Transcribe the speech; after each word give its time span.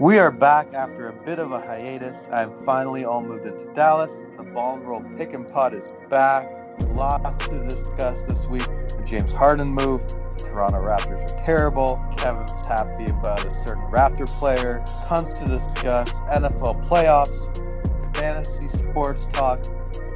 We 0.00 0.20
are 0.20 0.30
back 0.30 0.74
after 0.74 1.08
a 1.08 1.12
bit 1.12 1.40
of 1.40 1.50
a 1.50 1.58
hiatus. 1.58 2.28
I'm 2.32 2.54
finally 2.64 3.04
all 3.04 3.20
moved 3.20 3.46
into 3.46 3.64
Dallas. 3.74 4.16
The 4.36 4.44
ball 4.44 4.76
and 4.76 4.86
roll 4.86 5.02
pick 5.16 5.34
and 5.34 5.48
pod 5.48 5.74
is 5.74 5.88
back. 6.08 6.48
Lots 6.90 7.48
to 7.48 7.64
discuss 7.64 8.22
this 8.22 8.46
week. 8.46 8.62
The 8.62 9.02
James 9.04 9.32
Harden 9.32 9.66
move. 9.66 10.06
The 10.06 10.44
Toronto 10.50 10.76
Raptors 10.76 11.24
are 11.24 11.44
terrible. 11.44 12.00
Kevin's 12.16 12.52
happy 12.64 13.06
about 13.06 13.44
a 13.44 13.52
certain 13.52 13.82
Raptor 13.90 14.28
player. 14.38 14.84
Tons 15.08 15.34
to 15.34 15.44
discuss. 15.46 16.12
NFL 16.30 16.86
playoffs. 16.86 18.14
Fantasy 18.14 18.68
sports 18.68 19.26
talk. 19.32 19.64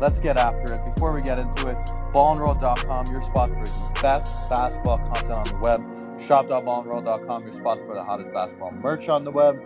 Let's 0.01 0.21
get 0.21 0.37
after 0.37 0.75
it. 0.75 0.95
Before 0.95 1.13
we 1.13 1.23
get 1.23 1.41
into 1.41 1.67
it, 1.67 1.77
ballandroll.com, 2.15 3.07
your 3.07 3.23
spot 3.23 3.51
for 3.51 3.65
the 3.65 4.01
best 4.01 4.49
basketball 4.49 4.99
content 4.99 5.33
on 5.33 5.45
the 5.45 5.57
web. 5.57 5.85
Shop.ballandroll.com, 6.21 7.43
your 7.43 7.53
spot 7.53 7.79
for 7.85 7.97
the 7.97 8.05
hottest 8.05 8.33
basketball 8.33 8.71
merch 8.71 9.09
on 9.09 9.25
the 9.25 9.31
web. 9.33 9.61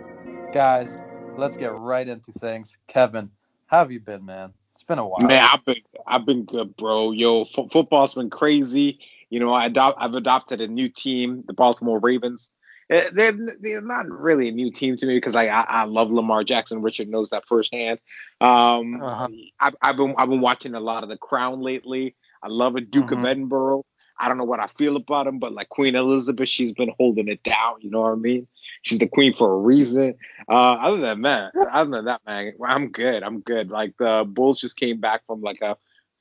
Guys, 0.56 0.96
let's 1.36 1.54
get 1.58 1.74
right 1.74 2.08
into 2.08 2.32
things. 2.32 2.78
Kevin, 2.86 3.30
how 3.66 3.80
have 3.80 3.92
you 3.92 4.00
been, 4.00 4.24
man? 4.24 4.54
It's 4.72 4.84
been 4.84 4.98
a 4.98 5.06
while. 5.06 5.20
Man, 5.20 5.46
I've 5.52 5.62
been 5.66 5.82
I've 6.06 6.24
been 6.24 6.44
good, 6.46 6.74
bro. 6.78 7.10
Yo, 7.10 7.42
f- 7.42 7.70
football's 7.70 8.14
been 8.14 8.30
crazy. 8.30 8.98
You 9.28 9.38
know, 9.38 9.50
I 9.52 9.66
adopt 9.66 9.98
I've 10.00 10.14
adopted 10.14 10.62
a 10.62 10.66
new 10.66 10.88
team, 10.88 11.44
the 11.46 11.52
Baltimore 11.52 11.98
Ravens. 11.98 12.52
Eh, 12.88 13.10
they're, 13.12 13.36
they're 13.60 13.82
not 13.82 14.08
really 14.08 14.48
a 14.48 14.50
new 14.50 14.72
team 14.72 14.96
to 14.96 15.04
me 15.04 15.18
because 15.18 15.34
like 15.34 15.50
I, 15.50 15.66
I 15.68 15.84
love 15.84 16.10
Lamar 16.10 16.42
Jackson. 16.42 16.80
Richard 16.80 17.10
knows 17.10 17.28
that 17.28 17.46
firsthand. 17.46 17.98
Um, 18.40 19.02
uh-huh. 19.02 19.28
I've, 19.60 19.76
I've 19.82 19.96
been 19.98 20.14
I've 20.16 20.30
been 20.30 20.40
watching 20.40 20.74
a 20.74 20.80
lot 20.80 21.02
of 21.02 21.10
The 21.10 21.18
Crown 21.18 21.60
lately. 21.60 22.14
I 22.42 22.48
love 22.48 22.76
a 22.76 22.80
Duke 22.80 23.08
mm-hmm. 23.08 23.20
of 23.20 23.26
Edinburgh. 23.26 23.84
I 24.18 24.28
don't 24.28 24.38
know 24.38 24.44
what 24.44 24.60
I 24.60 24.66
feel 24.78 24.96
about 24.96 25.26
him, 25.26 25.38
but 25.38 25.52
like 25.52 25.68
Queen 25.68 25.94
Elizabeth, 25.94 26.48
she's 26.48 26.72
been 26.72 26.92
holding 26.98 27.28
it 27.28 27.42
down. 27.42 27.76
You 27.80 27.90
know 27.90 28.02
what 28.02 28.12
I 28.12 28.16
mean? 28.16 28.46
She's 28.82 28.98
the 28.98 29.08
queen 29.08 29.32
for 29.32 29.52
a 29.52 29.58
reason. 29.58 30.14
Uh, 30.48 30.74
other 30.74 30.98
than 30.98 31.22
that, 31.22 31.52
other 31.70 31.90
than 31.90 32.04
that, 32.06 32.22
man, 32.26 32.52
I'm 32.66 32.88
good. 32.88 33.22
I'm 33.22 33.40
good. 33.40 33.70
Like 33.70 33.94
the 33.98 34.24
Bulls 34.26 34.60
just 34.60 34.76
came 34.76 35.00
back 35.00 35.26
from 35.26 35.42
like 35.42 35.60
a 35.60 35.76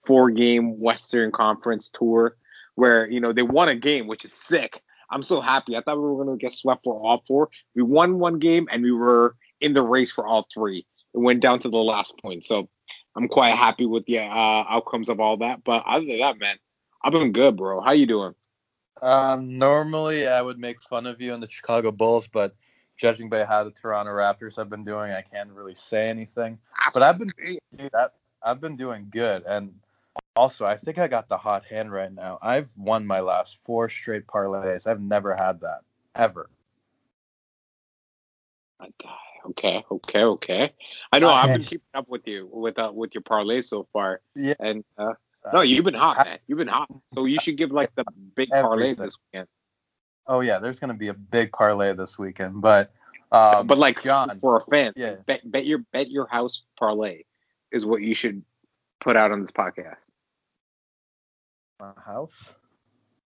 four-game 0.05 0.79
Western 0.79 1.31
Conference 1.31 1.89
tour 1.89 2.35
where 2.75 3.09
you 3.09 3.19
know 3.19 3.31
they 3.31 3.43
won 3.43 3.69
a 3.69 3.75
game, 3.75 4.07
which 4.07 4.25
is 4.25 4.33
sick. 4.33 4.81
I'm 5.09 5.23
so 5.23 5.39
happy. 5.39 5.77
I 5.77 5.81
thought 5.81 5.97
we 5.97 6.03
were 6.03 6.23
gonna 6.23 6.37
get 6.37 6.53
swept 6.53 6.83
for 6.83 6.99
all 6.99 7.23
four. 7.27 7.49
We 7.75 7.83
won 7.83 8.19
one 8.19 8.39
game 8.39 8.67
and 8.71 8.83
we 8.83 8.91
were 8.91 9.35
in 9.61 9.73
the 9.73 9.83
race 9.83 10.11
for 10.11 10.27
all 10.27 10.47
three. 10.53 10.85
It 11.13 11.19
went 11.19 11.39
down 11.39 11.59
to 11.59 11.69
the 11.69 11.77
last 11.77 12.17
point. 12.21 12.43
So 12.43 12.69
I'm 13.15 13.27
quite 13.29 13.55
happy 13.55 13.85
with 13.85 14.05
the 14.05 14.19
uh, 14.19 14.65
outcomes 14.69 15.07
of 15.07 15.19
all 15.19 15.37
that. 15.37 15.63
But 15.63 15.83
other 15.85 16.05
than 16.05 16.19
that, 16.19 16.39
man, 16.39 16.57
I've 17.05 17.11
been 17.11 17.31
good, 17.31 17.55
bro. 17.55 17.81
How 17.81 17.91
you 17.91 18.07
doing? 18.07 18.33
Um, 18.99 19.59
normally 19.59 20.27
I 20.27 20.41
would 20.41 20.57
make 20.57 20.81
fun 20.81 21.05
of 21.05 21.21
you 21.21 21.35
and 21.35 21.43
the 21.43 21.47
Chicago 21.47 21.91
Bulls, 21.91 22.27
but 22.27 22.55
judging 22.97 23.29
by 23.29 23.45
how 23.45 23.63
the 23.63 23.69
Toronto 23.69 24.11
Raptors 24.11 24.55
have 24.55 24.71
been 24.71 24.83
doing, 24.83 25.11
I 25.11 25.21
can't 25.21 25.51
really 25.51 25.75
say 25.75 26.09
anything. 26.09 26.57
But 26.95 27.03
I've 27.03 27.19
been 27.19 27.31
dude, 27.77 27.91
I've 28.41 28.59
been 28.59 28.75
doing 28.75 29.05
good, 29.11 29.43
and 29.45 29.71
also 30.35 30.65
I 30.65 30.77
think 30.77 30.97
I 30.97 31.07
got 31.07 31.29
the 31.29 31.37
hot 31.37 31.63
hand 31.63 31.91
right 31.91 32.11
now. 32.11 32.39
I've 32.41 32.69
won 32.75 33.05
my 33.05 33.19
last 33.19 33.63
four 33.63 33.87
straight 33.87 34.25
parlays. 34.25 34.87
I've 34.87 35.01
never 35.01 35.35
had 35.35 35.61
that 35.61 35.81
ever. 36.15 36.49
Okay, 39.45 39.85
okay, 39.91 40.23
okay. 40.23 40.73
I 41.11 41.19
know 41.19 41.29
I've 41.29 41.53
been 41.53 41.61
keeping 41.61 41.85
up 41.93 42.09
with 42.09 42.27
you 42.27 42.49
with 42.51 42.79
uh, 42.79 42.91
with 42.91 43.13
your 43.13 43.21
parlay 43.21 43.61
so 43.61 43.87
far. 43.93 44.21
Yeah. 44.35 44.55
And 44.59 44.83
uh, 44.97 45.13
no, 45.53 45.61
you've 45.61 45.85
been 45.85 45.93
hot, 45.93 46.25
man. 46.25 46.39
You've 46.47 46.57
been 46.57 46.67
hot. 46.67 46.89
So 47.13 47.25
you 47.25 47.39
should 47.39 47.57
give 47.57 47.71
like 47.71 47.93
the 47.95 48.05
big 48.35 48.49
parlay 48.49 48.93
this 48.93 49.15
weekend. 49.33 49.47
Oh 50.27 50.41
yeah, 50.41 50.59
there's 50.59 50.79
gonna 50.79 50.93
be 50.93 51.09
a 51.09 51.13
big 51.13 51.51
parlay 51.51 51.93
this 51.93 52.17
weekend, 52.17 52.61
but 52.61 52.91
um, 53.31 53.67
but 53.67 53.77
like 53.77 54.01
John 54.01 54.39
for 54.39 54.57
a 54.57 54.61
fan, 54.61 54.93
yeah. 54.95 55.15
bet 55.25 55.49
bet 55.49 55.65
your 55.65 55.79
bet 55.91 56.09
your 56.09 56.27
house 56.27 56.63
parlay 56.79 57.23
is 57.71 57.85
what 57.85 58.01
you 58.01 58.15
should 58.15 58.43
put 58.99 59.15
out 59.15 59.31
on 59.31 59.41
this 59.41 59.51
podcast. 59.51 59.97
My 61.79 61.91
house? 62.03 62.53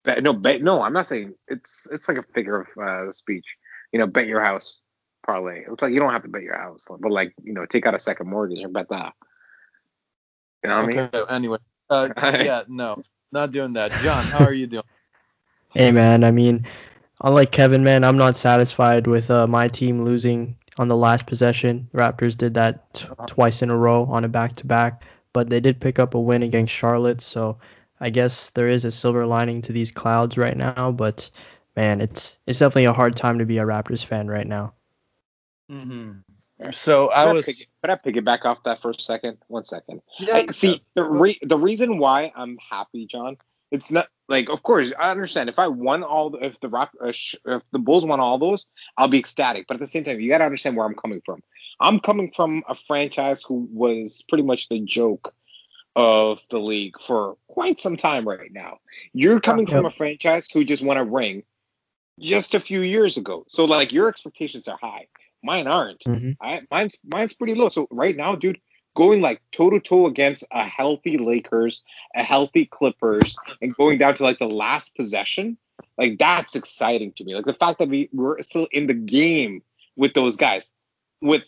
Bet, 0.03 0.23
no, 0.23 0.33
bet 0.33 0.61
no. 0.61 0.81
I'm 0.81 0.93
not 0.93 1.07
saying 1.07 1.35
it's 1.47 1.87
it's 1.91 2.07
like 2.07 2.17
a 2.17 2.23
figure 2.33 2.61
of 2.61 2.67
uh, 2.81 3.11
speech. 3.11 3.45
You 3.91 3.99
know, 3.99 4.07
bet 4.07 4.27
your 4.27 4.43
house 4.43 4.81
parlay. 5.25 5.65
It's 5.69 5.81
like 5.81 5.93
you 5.93 5.99
don't 5.99 6.11
have 6.11 6.23
to 6.23 6.29
bet 6.29 6.41
your 6.41 6.57
house, 6.57 6.85
but 6.89 7.11
like 7.11 7.33
you 7.43 7.53
know, 7.53 7.65
take 7.65 7.85
out 7.85 7.95
a 7.95 7.99
second 7.99 8.29
mortgage 8.29 8.59
and 8.59 8.73
bet 8.73 8.89
that. 8.89 9.13
You 10.63 10.69
know 10.69 10.77
what 10.77 10.89
okay, 10.89 11.09
I 11.13 11.17
mean? 11.17 11.25
Anyway, 11.29 11.57
uh, 11.89 12.09
yeah, 12.17 12.63
no, 12.67 13.01
not 13.31 13.51
doing 13.51 13.73
that. 13.73 13.91
John, 14.03 14.23
how 14.25 14.45
are 14.45 14.53
you 14.53 14.67
doing? 14.67 14.83
Hey 15.73 15.91
man, 15.91 16.23
I 16.23 16.31
mean, 16.31 16.65
unlike 17.21 17.51
Kevin, 17.51 17.83
man, 17.83 18.03
I'm 18.03 18.17
not 18.17 18.35
satisfied 18.35 19.07
with 19.07 19.29
uh, 19.29 19.47
my 19.47 19.67
team 19.67 20.03
losing 20.03 20.55
on 20.77 20.87
the 20.87 20.95
last 20.95 21.27
possession. 21.27 21.89
Raptors 21.93 22.37
did 22.37 22.55
that 22.55 22.93
t- 22.93 23.05
uh-huh. 23.05 23.27
twice 23.27 23.61
in 23.61 23.69
a 23.69 23.77
row 23.77 24.05
on 24.05 24.23
a 24.23 24.29
back-to-back, 24.29 25.03
but 25.33 25.49
they 25.49 25.59
did 25.59 25.79
pick 25.79 25.99
up 25.99 26.15
a 26.15 26.19
win 26.19 26.41
against 26.41 26.73
Charlotte, 26.73 27.21
so 27.21 27.59
I 27.99 28.09
guess 28.09 28.49
there 28.51 28.69
is 28.69 28.85
a 28.85 28.91
silver 28.91 29.25
lining 29.25 29.61
to 29.63 29.73
these 29.73 29.91
clouds 29.91 30.37
right 30.37 30.57
now. 30.57 30.91
But 30.91 31.29
man, 31.75 32.01
it's 32.01 32.39
it's 32.47 32.59
definitely 32.59 32.85
a 32.85 32.93
hard 32.93 33.15
time 33.15 33.39
to 33.39 33.45
be 33.45 33.57
a 33.57 33.65
Raptors 33.65 34.03
fan 34.03 34.27
right 34.27 34.47
now. 34.47 34.73
Mm-hmm. 35.69 36.11
So 36.71 37.09
I 37.09 37.31
was. 37.31 37.45
Could 37.45 37.89
I 37.89 37.95
pick 37.95 38.17
it 38.17 38.25
back 38.25 38.45
off 38.45 38.63
that 38.63 38.81
for 38.81 38.91
a 38.91 38.99
second? 38.99 39.37
One 39.47 39.63
second. 39.63 40.01
Yeah. 40.17 40.35
I, 40.35 40.45
see 40.47 40.81
the 40.93 41.03
re- 41.03 41.39
the 41.41 41.57
reason 41.57 41.97
why 41.97 42.31
I'm 42.35 42.57
happy, 42.69 43.05
John. 43.05 43.37
It's 43.71 43.91
not 43.91 44.07
like, 44.27 44.49
of 44.49 44.63
course, 44.63 44.91
I 44.99 45.11
understand. 45.11 45.47
If 45.47 45.59
I 45.59 45.67
won 45.67 46.01
all, 46.03 46.31
the, 46.31 46.43
if 46.43 46.59
the 46.59 46.69
rock, 46.69 46.89
uh, 47.03 47.11
sh- 47.11 47.35
if 47.45 47.61
the 47.71 47.77
Bulls 47.77 48.03
won 48.05 48.19
all 48.19 48.39
those, 48.39 48.67
I'll 48.97 49.07
be 49.07 49.19
ecstatic. 49.19 49.67
But 49.67 49.75
at 49.75 49.79
the 49.79 49.87
same 49.87 50.03
time, 50.03 50.19
you 50.19 50.29
gotta 50.29 50.43
understand 50.43 50.75
where 50.75 50.87
I'm 50.87 50.95
coming 50.95 51.21
from. 51.25 51.41
I'm 51.79 51.99
coming 51.99 52.31
from 52.31 52.63
a 52.67 52.75
franchise 52.75 53.43
who 53.43 53.69
was 53.71 54.23
pretty 54.27 54.43
much 54.43 54.69
the 54.69 54.79
joke 54.79 55.33
of 55.95 56.41
the 56.49 56.59
league 56.59 56.99
for 56.99 57.37
quite 57.47 57.79
some 57.79 57.95
time 57.95 58.27
right 58.27 58.51
now. 58.51 58.79
You're 59.13 59.39
coming 59.39 59.65
from 59.65 59.85
a 59.85 59.91
franchise 59.91 60.49
who 60.51 60.63
just 60.63 60.83
won 60.83 60.97
a 60.97 61.03
ring 61.03 61.43
just 62.19 62.53
a 62.53 62.59
few 62.59 62.81
years 62.81 63.17
ago. 63.17 63.45
So 63.47 63.65
like 63.65 63.93
your 63.93 64.09
expectations 64.09 64.67
are 64.67 64.77
high. 64.81 65.07
Mine 65.43 65.67
aren't. 65.67 66.01
Mm-hmm. 66.01 66.31
I, 66.41 66.61
mine's 66.69 66.97
mine's 67.05 67.33
pretty 67.33 67.55
low. 67.55 67.69
So 67.69 67.87
right 67.91 68.15
now, 68.15 68.35
dude, 68.35 68.59
going 68.95 69.21
like 69.21 69.41
toe 69.51 69.69
to 69.69 69.79
toe 69.79 70.07
against 70.07 70.43
a 70.51 70.65
healthy 70.65 71.17
Lakers, 71.17 71.83
a 72.15 72.23
healthy 72.23 72.65
Clippers, 72.65 73.35
and 73.61 73.75
going 73.75 73.97
down 73.97 74.15
to 74.15 74.23
like 74.23 74.39
the 74.39 74.47
last 74.47 74.95
possession, 74.95 75.57
like 75.97 76.17
that's 76.19 76.55
exciting 76.55 77.13
to 77.13 77.23
me. 77.23 77.35
Like 77.35 77.45
the 77.45 77.53
fact 77.53 77.79
that 77.79 77.89
we 77.89 78.09
we're 78.11 78.41
still 78.41 78.67
in 78.71 78.87
the 78.87 78.93
game 78.93 79.63
with 79.95 80.13
those 80.13 80.35
guys, 80.35 80.71
with 81.21 81.43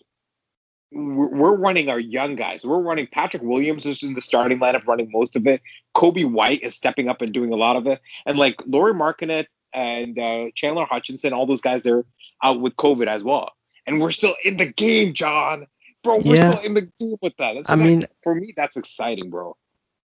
we're 0.94 1.56
running 1.56 1.90
our 1.90 2.00
young 2.00 2.35
guys. 2.35 2.66
We're 2.66 2.80
running 2.80 3.07
Patrick 3.12 3.44
Williams 3.44 3.85
is 3.85 4.03
in 4.03 4.13
the 4.13 4.22
starting 4.22 4.59
lineup, 4.59 4.85
running 4.85 5.09
most 5.12 5.38
of 5.38 5.47
it. 5.47 5.62
Coby 5.96 6.30
White 6.30 6.62
is 6.63 6.75
stepping 6.75 7.07
up 7.07 7.22
and 7.22 7.34
doing 7.34 7.53
a 7.53 7.57
lot 7.57 7.75
of 7.75 7.88
it, 7.88 8.00
and 8.25 8.38
like 8.38 8.62
Lauri 8.66 8.94
Markkanen 8.94 9.46
and 9.74 10.19
uh, 10.19 10.47
Chandler 10.56 10.85
Hutchison, 10.85 11.34
all 11.34 11.46
those 11.46 11.62
guys, 11.62 11.81
they're 11.81 12.03
out 12.44 12.59
with 12.59 12.75
COVID 12.75 13.07
as 13.07 13.24
well 13.24 13.53
and 13.88 14.00
we're 14.00 14.12
still 14.12 14.36
in 14.44 14.58
the 14.58 14.68
game, 14.68 15.14
John. 15.14 15.68
Bro, 16.03 16.19
we're 16.19 16.36
yeah. 16.36 16.50
still 16.52 16.64
in 16.64 16.74
the 16.74 16.90
game 17.00 17.16
with 17.22 17.36
that. 17.38 17.56
That's 17.56 17.69
I 17.69 17.75
mean, 17.75 18.08
for 18.24 18.34
me, 18.34 18.53
that's 18.56 18.78
exciting, 18.78 19.30
bro. 19.30 19.56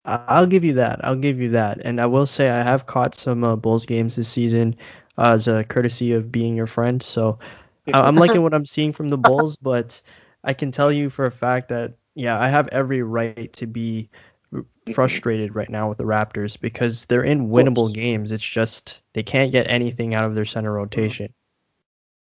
I'll 0.04 0.46
give 0.46 0.64
you 0.64 0.74
that. 0.74 1.04
I'll 1.04 1.16
give 1.16 1.40
you 1.40 1.50
that. 1.50 1.80
And 1.84 2.00
I 2.00 2.06
will 2.06 2.26
say 2.26 2.48
I 2.48 2.62
have 2.62 2.86
caught 2.86 3.14
some 3.14 3.44
uh, 3.44 3.56
Bulls 3.56 3.84
games 3.84 4.16
this 4.16 4.28
season 4.28 4.76
uh, 5.18 5.32
as 5.32 5.46
a 5.46 5.64
courtesy 5.64 6.12
of 6.12 6.32
being 6.32 6.56
your 6.56 6.66
friend. 6.66 7.02
So 7.02 7.38
I'm 7.92 8.14
liking 8.16 8.42
what 8.42 8.54
I'm 8.54 8.66
seeing 8.66 8.92
from 8.92 9.08
the 9.08 9.18
Bulls, 9.18 9.56
but 9.56 10.00
I 10.42 10.54
can 10.54 10.70
tell 10.70 10.90
you 10.90 11.10
for 11.10 11.26
a 11.26 11.30
fact 11.30 11.68
that 11.68 11.94
yeah, 12.14 12.40
I 12.40 12.48
have 12.48 12.68
every 12.68 13.02
right 13.02 13.52
to 13.54 13.66
be 13.66 14.10
frustrated 14.94 15.54
right 15.54 15.70
now 15.70 15.88
with 15.88 15.98
the 15.98 16.04
Raptors 16.04 16.58
because 16.58 17.06
they're 17.06 17.22
in 17.22 17.48
winnable 17.48 17.92
games. 17.92 18.32
It's 18.32 18.42
just 18.42 19.02
they 19.12 19.22
can't 19.22 19.52
get 19.52 19.70
anything 19.70 20.14
out 20.14 20.24
of 20.24 20.34
their 20.34 20.44
center 20.44 20.72
rotation. 20.72 21.32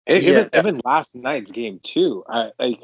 Even, 0.06 0.48
yeah. 0.52 0.58
even 0.58 0.80
last 0.84 1.14
night's 1.14 1.50
game 1.50 1.80
too. 1.82 2.24
I 2.28 2.52
like. 2.58 2.80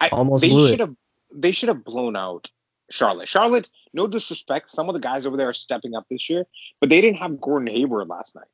I, 0.00 0.08
Almost 0.08 0.42
they 0.42 0.48
should 0.50 0.80
have. 0.80 0.94
They 1.34 1.52
should 1.52 1.68
have 1.68 1.84
blown 1.84 2.16
out 2.16 2.48
Charlotte. 2.90 3.28
Charlotte, 3.28 3.68
no 3.92 4.06
disrespect, 4.06 4.70
some 4.70 4.88
of 4.88 4.94
the 4.94 5.00
guys 5.00 5.26
over 5.26 5.36
there 5.36 5.48
are 5.48 5.54
stepping 5.54 5.94
up 5.94 6.06
this 6.10 6.28
year, 6.30 6.46
but 6.80 6.88
they 6.88 7.00
didn't 7.00 7.18
have 7.18 7.40
Gordon 7.40 7.68
Hayward 7.68 8.08
last 8.08 8.34
night. 8.34 8.48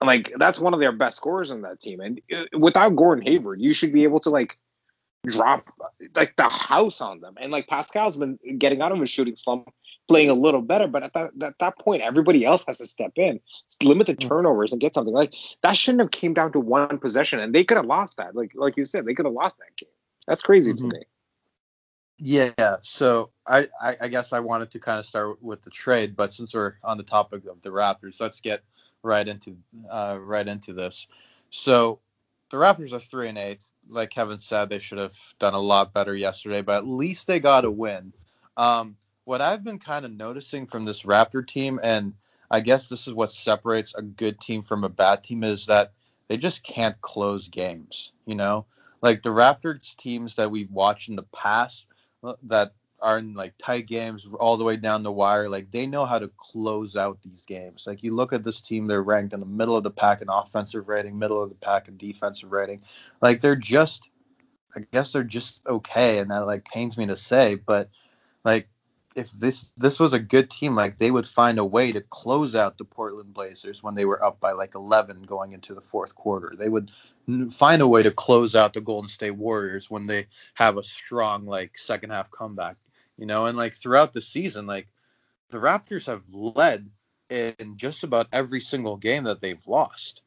And 0.00 0.06
like 0.06 0.32
that's 0.38 0.58
one 0.58 0.74
of 0.74 0.80
their 0.80 0.92
best 0.92 1.16
scorers 1.16 1.50
on 1.50 1.62
that 1.62 1.80
team. 1.80 2.00
And 2.00 2.20
uh, 2.34 2.44
without 2.58 2.96
Gordon 2.96 3.24
Hayward, 3.26 3.60
you 3.60 3.74
should 3.74 3.92
be 3.92 4.04
able 4.04 4.20
to 4.20 4.30
like 4.30 4.58
drop 5.26 5.66
like 6.14 6.36
the 6.36 6.48
house 6.48 7.00
on 7.00 7.20
them. 7.20 7.34
And 7.38 7.52
like 7.52 7.66
Pascal's 7.66 8.16
been 8.16 8.38
getting 8.58 8.80
out 8.80 8.92
of 8.92 9.00
his 9.00 9.10
shooting 9.10 9.36
slump 9.36 9.68
playing 10.10 10.28
a 10.28 10.34
little 10.34 10.60
better. 10.60 10.88
But 10.88 11.04
at 11.04 11.12
that, 11.14 11.30
at 11.40 11.58
that 11.60 11.78
point, 11.78 12.02
everybody 12.02 12.44
else 12.44 12.64
has 12.66 12.78
to 12.78 12.86
step 12.86 13.12
in, 13.14 13.38
limit 13.80 14.08
the 14.08 14.16
mm. 14.16 14.28
turnovers, 14.28 14.72
and 14.72 14.80
get 14.80 14.94
something 14.94 15.14
like 15.14 15.32
that. 15.62 15.76
Shouldn't 15.76 16.00
have 16.00 16.10
came 16.10 16.34
down 16.34 16.50
to 16.52 16.58
one 16.58 16.98
possession, 16.98 17.38
and 17.38 17.54
they 17.54 17.62
could 17.62 17.76
have 17.76 17.86
lost 17.86 18.16
that. 18.16 18.34
Like 18.34 18.50
like 18.56 18.76
you 18.76 18.84
said, 18.84 19.04
they 19.04 19.14
could 19.14 19.26
have 19.26 19.34
lost 19.34 19.58
that 19.58 19.76
game. 19.76 19.94
That's 20.26 20.42
crazy 20.42 20.72
mm-hmm. 20.72 20.90
to 20.90 20.96
me. 20.96 21.04
Yeah, 22.18 22.76
so 22.82 23.30
I, 23.46 23.68
I, 23.80 23.96
I 24.02 24.08
guess 24.08 24.34
I 24.34 24.40
wanted 24.40 24.72
to 24.72 24.78
kind 24.80 24.98
of 24.98 25.06
start 25.06 25.42
with 25.42 25.62
the 25.62 25.70
trade, 25.70 26.16
but 26.16 26.34
since 26.34 26.52
we're 26.52 26.74
on 26.84 26.98
the 26.98 27.02
topic 27.02 27.46
of 27.46 27.62
the 27.62 27.70
Raptors, 27.70 28.20
let's 28.20 28.42
get 28.42 28.62
right 29.02 29.26
into 29.26 29.56
uh, 29.90 30.18
right 30.20 30.46
into 30.46 30.74
this. 30.74 31.06
So 31.48 32.00
the 32.50 32.56
Raptors 32.56 32.92
are 32.92 33.00
three 33.00 33.28
and 33.28 33.38
eight. 33.38 33.64
Like 33.88 34.10
Kevin 34.10 34.38
said, 34.38 34.68
they 34.68 34.80
should 34.80 34.98
have 34.98 35.16
done 35.38 35.54
a 35.54 35.60
lot 35.60 35.94
better 35.94 36.14
yesterday, 36.14 36.62
but 36.62 36.78
at 36.78 36.86
least 36.86 37.26
they 37.26 37.40
got 37.40 37.64
a 37.64 37.70
win. 37.70 38.12
Um, 38.56 38.96
what 39.24 39.40
I've 39.40 39.64
been 39.64 39.78
kind 39.78 40.04
of 40.04 40.12
noticing 40.12 40.66
from 40.66 40.84
this 40.84 41.02
Raptor 41.02 41.46
team, 41.46 41.80
and 41.82 42.14
I 42.50 42.60
guess 42.60 42.88
this 42.88 43.06
is 43.06 43.14
what 43.14 43.32
separates 43.32 43.94
a 43.94 44.02
good 44.02 44.40
team 44.40 44.62
from 44.62 44.84
a 44.84 44.88
bad 44.88 45.22
team, 45.22 45.44
is 45.44 45.66
that 45.66 45.92
they 46.28 46.36
just 46.36 46.62
can't 46.62 47.00
close 47.00 47.48
games. 47.48 48.12
You 48.26 48.34
know, 48.34 48.66
like 49.02 49.22
the 49.22 49.30
Raptors 49.30 49.96
teams 49.96 50.34
that 50.36 50.50
we've 50.50 50.70
watched 50.70 51.08
in 51.08 51.16
the 51.16 51.24
past 51.34 51.86
uh, 52.22 52.34
that 52.44 52.72
are 53.02 53.18
in 53.18 53.34
like 53.34 53.54
tight 53.58 53.86
games 53.86 54.26
all 54.38 54.56
the 54.56 54.64
way 54.64 54.76
down 54.76 55.02
the 55.02 55.12
wire. 55.12 55.48
Like 55.48 55.70
they 55.70 55.86
know 55.86 56.04
how 56.04 56.18
to 56.18 56.30
close 56.36 56.96
out 56.96 57.18
these 57.22 57.44
games. 57.46 57.84
Like 57.86 58.02
you 58.02 58.14
look 58.14 58.32
at 58.32 58.44
this 58.44 58.60
team, 58.60 58.86
they're 58.86 59.02
ranked 59.02 59.32
in 59.32 59.40
the 59.40 59.46
middle 59.46 59.76
of 59.76 59.84
the 59.84 59.90
pack 59.90 60.22
in 60.22 60.28
offensive 60.28 60.88
rating, 60.88 61.18
middle 61.18 61.42
of 61.42 61.48
the 61.48 61.54
pack 61.56 61.88
in 61.88 61.96
defensive 61.96 62.52
rating. 62.52 62.82
Like 63.20 63.40
they're 63.40 63.56
just, 63.56 64.02
I 64.76 64.80
guess 64.92 65.12
they're 65.12 65.24
just 65.24 65.66
okay, 65.66 66.18
and 66.18 66.30
that 66.30 66.46
like 66.46 66.64
pains 66.64 66.98
me 66.98 67.06
to 67.06 67.16
say, 67.16 67.54
but 67.54 67.90
like 68.44 68.68
if 69.16 69.30
this 69.32 69.72
this 69.76 69.98
was 69.98 70.12
a 70.12 70.18
good 70.18 70.50
team, 70.50 70.74
like 70.74 70.96
they 70.96 71.10
would 71.10 71.26
find 71.26 71.58
a 71.58 71.64
way 71.64 71.92
to 71.92 72.00
close 72.00 72.54
out 72.54 72.78
the 72.78 72.84
Portland 72.84 73.34
Blazers 73.34 73.82
when 73.82 73.94
they 73.94 74.04
were 74.04 74.22
up 74.24 74.38
by 74.40 74.52
like 74.52 74.74
11 74.74 75.22
going 75.22 75.52
into 75.52 75.74
the 75.74 75.80
fourth 75.80 76.14
quarter. 76.14 76.54
They 76.56 76.68
would 76.68 76.90
find 77.50 77.82
a 77.82 77.88
way 77.88 78.02
to 78.02 78.10
close 78.10 78.54
out 78.54 78.74
the 78.74 78.80
Golden 78.80 79.08
State 79.08 79.32
Warriors 79.32 79.90
when 79.90 80.06
they 80.06 80.26
have 80.54 80.76
a 80.76 80.84
strong 80.84 81.46
like 81.46 81.76
second 81.76 82.10
half 82.10 82.30
comeback 82.30 82.76
you 83.20 83.26
know, 83.26 83.46
and 83.46 83.56
like 83.56 83.74
throughout 83.74 84.14
the 84.14 84.22
season, 84.22 84.66
like 84.66 84.88
the 85.50 85.58
Raptors 85.58 86.06
have 86.06 86.22
led 86.32 86.88
in 87.28 87.76
just 87.76 88.02
about 88.02 88.28
every 88.32 88.62
single 88.62 88.96
game 88.96 89.24
that 89.24 89.42
they've 89.42 89.64
lost. 89.66 90.22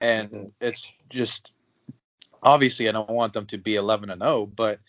And 0.00 0.30
mm-hmm. 0.30 0.46
it's 0.58 0.90
just 1.10 1.52
obviously 2.42 2.88
I 2.88 2.92
don't 2.92 3.10
want 3.10 3.34
them 3.34 3.44
to 3.46 3.58
be 3.58 3.76
11 3.76 4.08
and 4.08 4.22
0, 4.22 4.46
but 4.46 4.80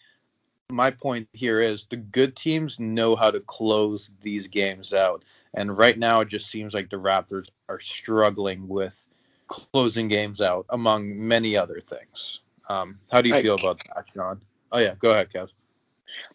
my 0.71 0.91
point 0.91 1.27
here 1.33 1.59
is 1.59 1.85
the 1.85 1.97
good 1.97 2.35
teams 2.35 2.79
know 2.79 3.15
how 3.15 3.31
to 3.31 3.39
close 3.41 4.09
these 4.21 4.47
games 4.47 4.94
out. 4.94 5.23
And 5.53 5.77
right 5.77 5.97
now 5.97 6.21
it 6.21 6.29
just 6.29 6.50
seems 6.50 6.73
like 6.73 6.89
the 6.89 6.97
Raptors 6.97 7.50
are 7.69 7.79
struggling 7.79 8.68
with 8.68 9.07
closing 9.47 10.07
games 10.07 10.41
out 10.41 10.65
among 10.69 11.27
many 11.27 11.57
other 11.57 11.81
things. 11.81 12.39
Um, 12.69 13.00
how 13.12 13.21
do 13.21 13.29
you 13.29 13.41
feel 13.41 13.56
about 13.56 13.81
that, 13.95 14.07
John? 14.13 14.41
Oh 14.71 14.79
yeah, 14.79 14.95
go 15.00 15.12
ahead, 15.12 15.29
Kev. 15.29 15.50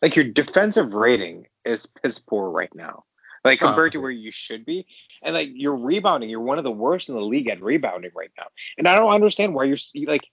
Like 0.03 0.17
your 0.17 0.27
defensive 0.27 0.93
rating 0.93 1.47
is 1.65 1.87
piss 1.87 2.19
poor 2.19 2.51
right 2.51 2.75
now. 2.75 3.05
Like 3.45 3.61
compared 3.61 3.93
to 3.93 4.01
where 4.01 4.11
you 4.11 4.33
should 4.33 4.67
be. 4.67 4.87
And 5.23 5.35
like 5.35 5.51
you're 5.55 5.77
rebounding, 5.77 6.29
you're 6.29 6.41
one 6.41 6.59
of 6.59 6.65
the 6.65 6.71
worst 6.71 7.09
in 7.09 7.15
the 7.15 7.21
league 7.21 7.49
at 7.49 7.63
rebounding 7.63 8.11
right 8.15 8.33
now. 8.37 8.47
And 8.77 8.89
I 8.89 8.97
don't 8.97 9.13
understand 9.13 9.55
why 9.55 9.65
you're 9.65 9.79
like 10.07 10.27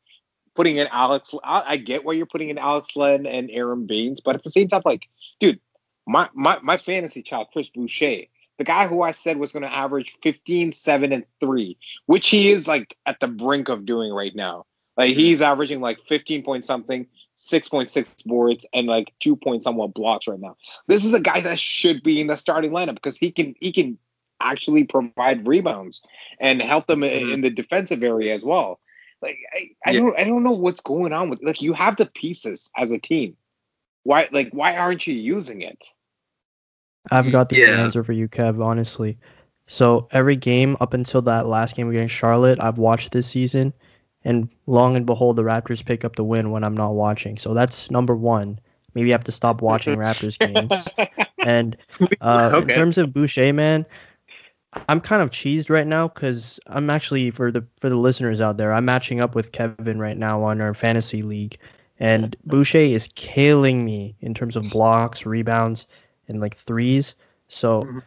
putting 0.55 0.77
in 0.77 0.88
Alex. 0.91 1.33
I 1.44 1.77
get 1.77 2.03
why 2.03 2.13
you're 2.13 2.25
putting 2.25 2.50
in 2.50 2.57
Alex 2.57 2.95
Len 2.95 3.25
and 3.25 3.50
Aaron 3.51 3.85
Baynes, 3.85 4.19
but 4.19 4.35
at 4.35 4.44
the 4.44 4.50
same 4.50 4.67
time, 4.67 4.81
like, 4.85 5.07
dude, 5.39 5.59
my 6.07 6.29
my 6.33 6.59
my 6.61 6.77
fantasy 6.77 7.21
child, 7.21 7.47
Chris 7.51 7.69
Boucher, 7.69 8.23
the 8.57 8.63
guy 8.63 8.88
who 8.88 9.01
I 9.01 9.11
said 9.11 9.38
was 9.38 9.51
going 9.51 9.63
to 9.63 9.73
average 9.73 10.15
15, 10.21 10.73
7, 10.73 11.11
and 11.11 11.25
3, 11.39 11.77
which 12.05 12.29
he 12.29 12.51
is 12.51 12.67
like 12.67 12.95
at 13.05 13.19
the 13.19 13.27
brink 13.27 13.69
of 13.69 13.85
doing 13.85 14.13
right 14.13 14.35
now. 14.35 14.65
Like 14.95 15.15
he's 15.15 15.41
averaging 15.41 15.81
like 15.81 16.00
15 16.01 16.44
point 16.44 16.65
something, 16.65 17.07
6.6 17.35 18.25
boards, 18.25 18.65
and 18.73 18.88
like 18.88 19.13
two 19.19 19.35
point 19.35 19.63
somewhat 19.63 19.94
blocks 19.94 20.27
right 20.27 20.39
now. 20.39 20.55
This 20.88 21.03
is 21.03 21.13
a 21.13 21.19
guy 21.19 21.41
that 21.41 21.59
should 21.59 22.03
be 22.03 22.21
in 22.21 22.27
the 22.27 22.35
starting 22.35 22.71
lineup 22.71 22.95
because 22.95 23.17
he 23.17 23.31
can 23.31 23.55
he 23.59 23.71
can 23.71 23.97
actually 24.39 24.83
provide 24.83 25.47
rebounds 25.47 26.05
and 26.39 26.61
help 26.61 26.85
them 26.88 27.01
mm-hmm. 27.01 27.31
in 27.31 27.41
the 27.41 27.50
defensive 27.50 28.03
area 28.03 28.33
as 28.35 28.44
well. 28.44 28.79
Like 29.23 29.39
I, 29.53 29.69
I 29.85 29.91
yeah. 29.91 29.99
don't 29.99 30.19
I 30.19 30.23
don't 30.25 30.43
know 30.43 30.51
what's 30.51 30.81
going 30.81 31.13
on 31.13 31.29
with 31.29 31.41
like 31.41 31.61
you 31.61 31.73
have 31.73 31.97
the 31.97 32.05
pieces 32.05 32.69
as 32.77 32.91
a 32.91 32.99
team. 32.99 33.35
Why 34.03 34.27
like 34.31 34.49
why 34.51 34.77
aren't 34.77 35.07
you 35.07 35.15
using 35.15 35.61
it? 35.61 35.83
I've 37.09 37.31
got 37.31 37.49
the 37.49 37.57
yeah. 37.57 37.83
answer 37.83 38.03
for 38.03 38.13
you, 38.13 38.27
Kev, 38.27 38.63
honestly. 38.63 39.17
So 39.67 40.07
every 40.11 40.35
game 40.35 40.77
up 40.79 40.93
until 40.93 41.21
that 41.23 41.47
last 41.47 41.75
game 41.75 41.89
against 41.89 42.13
Charlotte, 42.13 42.59
I've 42.61 42.77
watched 42.77 43.11
this 43.11 43.27
season 43.27 43.73
and 44.25 44.49
long 44.67 44.95
and 44.95 45.05
behold, 45.05 45.35
the 45.35 45.43
Raptors 45.43 45.85
pick 45.85 46.05
up 46.05 46.15
the 46.15 46.23
win 46.23 46.51
when 46.51 46.63
I'm 46.63 46.75
not 46.75 46.93
watching. 46.93 47.37
So 47.37 47.53
that's 47.53 47.91
number 47.91 48.15
one. 48.15 48.59
Maybe 48.93 49.11
I 49.11 49.15
have 49.15 49.23
to 49.25 49.31
stop 49.31 49.61
watching 49.61 49.95
Raptors 49.99 50.37
games. 50.37 50.87
And 51.39 51.77
uh, 52.21 52.51
okay. 52.53 52.71
in 52.71 52.77
terms 52.77 52.97
of 52.97 53.13
Boucher, 53.13 53.53
man, 53.53 53.85
I'm 54.89 55.01
kind 55.01 55.21
of 55.21 55.29
cheesed 55.29 55.69
right 55.69 55.87
now 55.87 56.07
because 56.07 56.59
I'm 56.67 56.89
actually 56.89 57.31
for 57.31 57.51
the 57.51 57.65
for 57.79 57.89
the 57.89 57.95
listeners 57.95 58.41
out 58.41 58.57
there, 58.57 58.73
I'm 58.73 58.85
matching 58.85 59.21
up 59.21 59.35
with 59.35 59.51
Kevin 59.51 59.99
right 59.99 60.17
now 60.17 60.43
on 60.43 60.61
our 60.61 60.73
fantasy 60.73 61.21
league, 61.21 61.57
and 61.99 62.35
Boucher 62.45 62.79
is 62.79 63.09
killing 63.15 63.83
me 63.83 64.15
in 64.21 64.33
terms 64.33 64.55
of 64.55 64.69
blocks, 64.69 65.25
rebounds, 65.25 65.87
and 66.27 66.39
like 66.39 66.55
threes. 66.55 67.15
So 67.47 67.83
mm-hmm. 67.83 67.99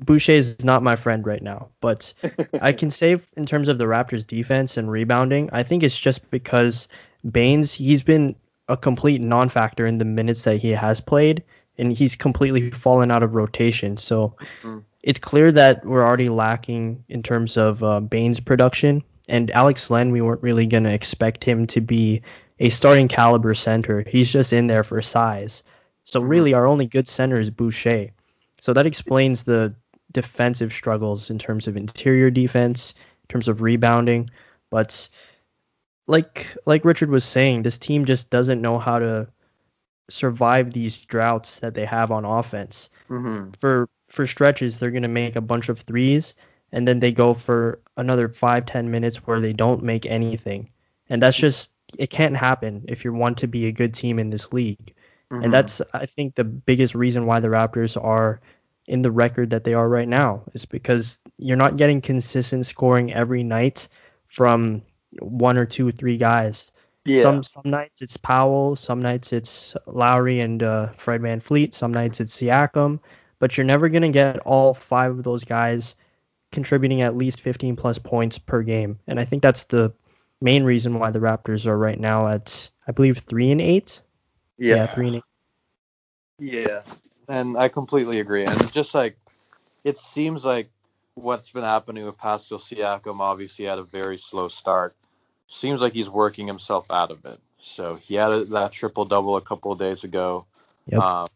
Boucher 0.00 0.32
is 0.32 0.64
not 0.64 0.82
my 0.82 0.96
friend 0.96 1.26
right 1.26 1.42
now, 1.42 1.68
but 1.80 2.12
I 2.60 2.72
can 2.72 2.90
say 2.90 3.18
in 3.36 3.46
terms 3.46 3.68
of 3.68 3.78
the 3.78 3.84
Raptors 3.84 4.26
defense 4.26 4.76
and 4.76 4.90
rebounding, 4.90 5.50
I 5.52 5.62
think 5.62 5.82
it's 5.82 5.98
just 5.98 6.30
because 6.30 6.88
Baynes 7.30 7.72
he's 7.72 8.02
been 8.02 8.36
a 8.68 8.76
complete 8.76 9.20
non-factor 9.20 9.86
in 9.86 9.98
the 9.98 10.04
minutes 10.04 10.42
that 10.42 10.56
he 10.56 10.70
has 10.70 11.00
played, 11.00 11.42
and 11.78 11.92
he's 11.92 12.16
completely 12.16 12.70
fallen 12.70 13.10
out 13.10 13.22
of 13.22 13.34
rotation. 13.34 13.96
So 13.96 14.34
mm-hmm. 14.62 14.78
It's 15.06 15.20
clear 15.20 15.52
that 15.52 15.86
we're 15.86 16.04
already 16.04 16.28
lacking 16.28 17.04
in 17.08 17.22
terms 17.22 17.56
of 17.56 17.82
uh, 17.84 18.00
Baynes 18.00 18.40
production. 18.40 19.04
And 19.28 19.52
Alex 19.52 19.88
Len, 19.88 20.10
we 20.10 20.20
weren't 20.20 20.42
really 20.42 20.66
gonna 20.66 20.90
expect 20.90 21.44
him 21.44 21.68
to 21.68 21.80
be 21.80 22.22
a 22.58 22.70
starting 22.70 23.06
caliber 23.06 23.54
center. 23.54 24.02
He's 24.04 24.30
just 24.30 24.52
in 24.52 24.66
there 24.66 24.82
for 24.82 25.00
size. 25.00 25.62
So 26.04 26.18
mm-hmm. 26.20 26.28
really, 26.28 26.54
our 26.54 26.66
only 26.66 26.86
good 26.86 27.06
center 27.06 27.38
is 27.38 27.50
Boucher. 27.50 28.08
So 28.60 28.72
that 28.72 28.86
explains 28.86 29.44
the 29.44 29.76
defensive 30.10 30.72
struggles 30.72 31.30
in 31.30 31.38
terms 31.38 31.68
of 31.68 31.76
interior 31.76 32.30
defense, 32.30 32.94
in 33.22 33.28
terms 33.32 33.46
of 33.46 33.62
rebounding, 33.62 34.30
but 34.70 35.08
like 36.08 36.56
like 36.66 36.84
Richard 36.84 37.10
was 37.10 37.24
saying, 37.24 37.62
this 37.62 37.78
team 37.78 38.06
just 38.06 38.28
doesn't 38.28 38.60
know 38.60 38.80
how 38.80 38.98
to 38.98 39.28
survive 40.10 40.72
these 40.72 41.04
droughts 41.06 41.60
that 41.60 41.74
they 41.74 41.84
have 41.84 42.10
on 42.10 42.24
offense. 42.24 42.90
Mm-hmm. 43.08 43.50
For 43.52 43.88
for 44.16 44.26
stretches, 44.26 44.78
they're 44.78 44.90
gonna 44.90 45.08
make 45.08 45.36
a 45.36 45.40
bunch 45.42 45.68
of 45.68 45.80
threes, 45.80 46.34
and 46.72 46.88
then 46.88 46.98
they 46.98 47.12
go 47.12 47.34
for 47.34 47.80
another 47.98 48.28
five 48.28 48.64
ten 48.64 48.90
minutes 48.90 49.18
where 49.26 49.40
they 49.40 49.52
don't 49.52 49.82
make 49.82 50.06
anything, 50.06 50.70
and 51.10 51.22
that's 51.22 51.36
just 51.36 51.72
it 51.98 52.08
can't 52.08 52.36
happen 52.36 52.86
if 52.88 53.04
you 53.04 53.12
want 53.12 53.38
to 53.38 53.46
be 53.46 53.66
a 53.66 53.72
good 53.72 53.94
team 53.94 54.18
in 54.18 54.30
this 54.30 54.52
league. 54.52 54.94
Mm-hmm. 55.30 55.44
And 55.44 55.52
that's 55.52 55.82
I 55.92 56.06
think 56.06 56.34
the 56.34 56.44
biggest 56.44 56.94
reason 56.94 57.26
why 57.26 57.40
the 57.40 57.48
Raptors 57.48 58.02
are 58.02 58.40
in 58.86 59.02
the 59.02 59.10
record 59.10 59.50
that 59.50 59.64
they 59.64 59.74
are 59.74 59.88
right 59.88 60.08
now 60.08 60.44
is 60.54 60.64
because 60.64 61.20
you're 61.36 61.56
not 61.56 61.76
getting 61.76 62.00
consistent 62.00 62.64
scoring 62.64 63.12
every 63.12 63.42
night 63.42 63.88
from 64.28 64.82
one 65.20 65.58
or 65.58 65.66
two, 65.66 65.90
three 65.90 66.16
guys. 66.16 66.70
Yeah. 67.04 67.22
Some 67.22 67.42
some 67.42 67.62
nights 67.66 68.00
it's 68.00 68.16
Powell, 68.16 68.76
some 68.76 69.02
nights 69.02 69.32
it's 69.32 69.76
Lowry 69.86 70.40
and 70.40 70.62
uh, 70.62 70.88
Fred 70.96 71.20
VanVleet, 71.20 71.74
some 71.74 71.92
nights 71.92 72.20
it's 72.20 72.36
Siakam, 72.40 73.00
but 73.38 73.56
you're 73.56 73.64
never 73.66 73.88
gonna 73.88 74.10
get 74.10 74.38
all 74.40 74.74
five 74.74 75.12
of 75.12 75.24
those 75.24 75.44
guys 75.44 75.96
contributing 76.52 77.02
at 77.02 77.16
least 77.16 77.40
15 77.40 77.76
plus 77.76 77.98
points 77.98 78.38
per 78.38 78.62
game. 78.62 78.98
And 79.06 79.18
I 79.18 79.24
think 79.24 79.42
that's 79.42 79.64
the 79.64 79.92
main 80.40 80.64
reason 80.64 80.98
why 80.98 81.10
the 81.10 81.18
Raptors 81.18 81.66
are 81.66 81.76
right 81.76 81.98
now 81.98 82.28
at 82.28 82.70
I 82.86 82.92
believe 82.92 83.18
three 83.18 83.50
and 83.50 83.60
eight. 83.60 84.00
Yeah, 84.58 84.76
yeah 84.76 84.94
three 84.94 85.06
and 85.08 85.16
eight. 85.16 85.22
Yeah, 86.38 86.82
and 87.28 87.56
I 87.56 87.68
completely 87.68 88.20
agree. 88.20 88.44
And 88.44 88.60
it's 88.60 88.72
just 88.72 88.94
like 88.94 89.16
it 89.84 89.98
seems 89.98 90.44
like 90.44 90.70
what's 91.14 91.50
been 91.50 91.64
happening 91.64 92.04
with 92.04 92.18
Pascal 92.18 92.58
Siakam 92.58 93.20
obviously 93.20 93.64
had 93.64 93.78
a 93.78 93.84
very 93.84 94.18
slow 94.18 94.48
start. 94.48 94.94
Seems 95.48 95.80
like 95.80 95.92
he's 95.92 96.10
working 96.10 96.46
himself 96.46 96.86
out 96.90 97.10
of 97.10 97.24
it. 97.24 97.40
So 97.58 97.96
he 97.96 98.14
had 98.14 98.32
a, 98.32 98.44
that 98.46 98.72
triple 98.72 99.04
double 99.04 99.36
a 99.36 99.40
couple 99.40 99.72
of 99.72 99.78
days 99.78 100.04
ago. 100.04 100.44
Yep. 100.88 101.00
Um, 101.00 101.28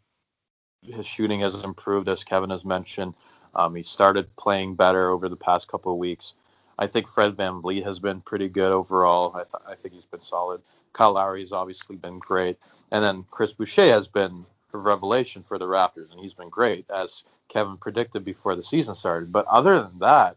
his 0.82 1.06
shooting 1.06 1.40
has 1.40 1.62
improved, 1.62 2.08
as 2.08 2.24
Kevin 2.24 2.50
has 2.50 2.64
mentioned. 2.64 3.14
Um, 3.54 3.74
he 3.74 3.82
started 3.82 4.34
playing 4.36 4.76
better 4.76 5.10
over 5.10 5.28
the 5.28 5.36
past 5.36 5.68
couple 5.68 5.92
of 5.92 5.98
weeks. 5.98 6.34
I 6.78 6.86
think 6.86 7.08
Fred 7.08 7.36
Van 7.36 7.54
VanVleet 7.54 7.84
has 7.84 7.98
been 7.98 8.20
pretty 8.20 8.48
good 8.48 8.72
overall. 8.72 9.32
I, 9.34 9.42
th- 9.42 9.62
I 9.66 9.74
think 9.74 9.94
he's 9.94 10.06
been 10.06 10.22
solid. 10.22 10.62
Kyle 10.92 11.12
Lowry 11.12 11.42
has 11.42 11.52
obviously 11.52 11.96
been 11.96 12.18
great. 12.18 12.58
And 12.90 13.04
then 13.04 13.24
Chris 13.30 13.52
Boucher 13.52 13.90
has 13.90 14.08
been 14.08 14.46
a 14.72 14.78
revelation 14.78 15.42
for 15.42 15.58
the 15.58 15.66
Raptors, 15.66 16.10
and 16.10 16.20
he's 16.20 16.34
been 16.34 16.48
great, 16.48 16.88
as 16.90 17.24
Kevin 17.48 17.76
predicted 17.76 18.24
before 18.24 18.56
the 18.56 18.62
season 18.62 18.94
started. 18.94 19.32
But 19.32 19.46
other 19.46 19.80
than 19.80 19.98
that, 19.98 20.36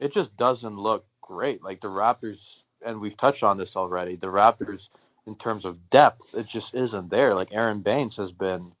it 0.00 0.12
just 0.12 0.36
doesn't 0.36 0.76
look 0.76 1.04
great. 1.20 1.62
Like 1.62 1.80
the 1.80 1.88
Raptors, 1.88 2.62
and 2.84 3.00
we've 3.00 3.16
touched 3.16 3.42
on 3.42 3.58
this 3.58 3.76
already, 3.76 4.16
the 4.16 4.28
Raptors, 4.28 4.88
in 5.26 5.36
terms 5.36 5.64
of 5.64 5.90
depth, 5.90 6.34
it 6.34 6.46
just 6.46 6.74
isn't 6.74 7.10
there. 7.10 7.34
Like 7.34 7.54
Aaron 7.54 7.80
Baynes 7.80 8.16
has 8.16 8.32
been 8.32 8.72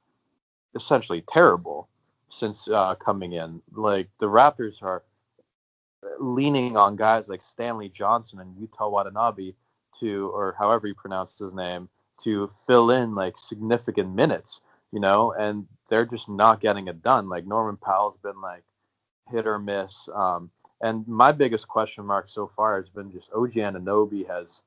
essentially 0.74 1.22
terrible 1.22 1.88
since 2.28 2.68
uh, 2.68 2.94
coming 2.94 3.32
in. 3.32 3.60
Like 3.72 4.08
the 4.18 4.26
Raptors 4.26 4.82
are 4.82 5.02
leaning 6.18 6.76
on 6.76 6.96
guys 6.96 7.28
like 7.28 7.42
Stanley 7.42 7.88
Johnson 7.88 8.40
and 8.40 8.56
Yuta 8.56 8.90
Watanabe 8.90 9.52
to, 10.00 10.30
or 10.34 10.54
however 10.58 10.86
you 10.86 10.94
pronounce 10.94 11.38
his 11.38 11.54
name, 11.54 11.88
to 12.22 12.48
fill 12.48 12.90
in 12.90 13.14
like 13.14 13.36
significant 13.36 14.14
minutes, 14.14 14.60
you 14.92 15.00
know, 15.00 15.32
and 15.32 15.66
they're 15.88 16.06
just 16.06 16.28
not 16.28 16.60
getting 16.60 16.88
it 16.88 17.02
done. 17.02 17.28
Like 17.28 17.46
Norman 17.46 17.76
Powell's 17.76 18.16
been 18.18 18.40
like 18.40 18.62
hit 19.30 19.46
or 19.46 19.58
miss. 19.58 20.08
Um, 20.14 20.50
and 20.80 21.06
my 21.06 21.32
biggest 21.32 21.68
question 21.68 22.04
mark 22.04 22.28
so 22.28 22.46
far 22.46 22.76
has 22.76 22.90
been 22.90 23.12
just 23.12 23.30
OG 23.32 23.52
Anunoby 23.52 24.26
has 24.26 24.62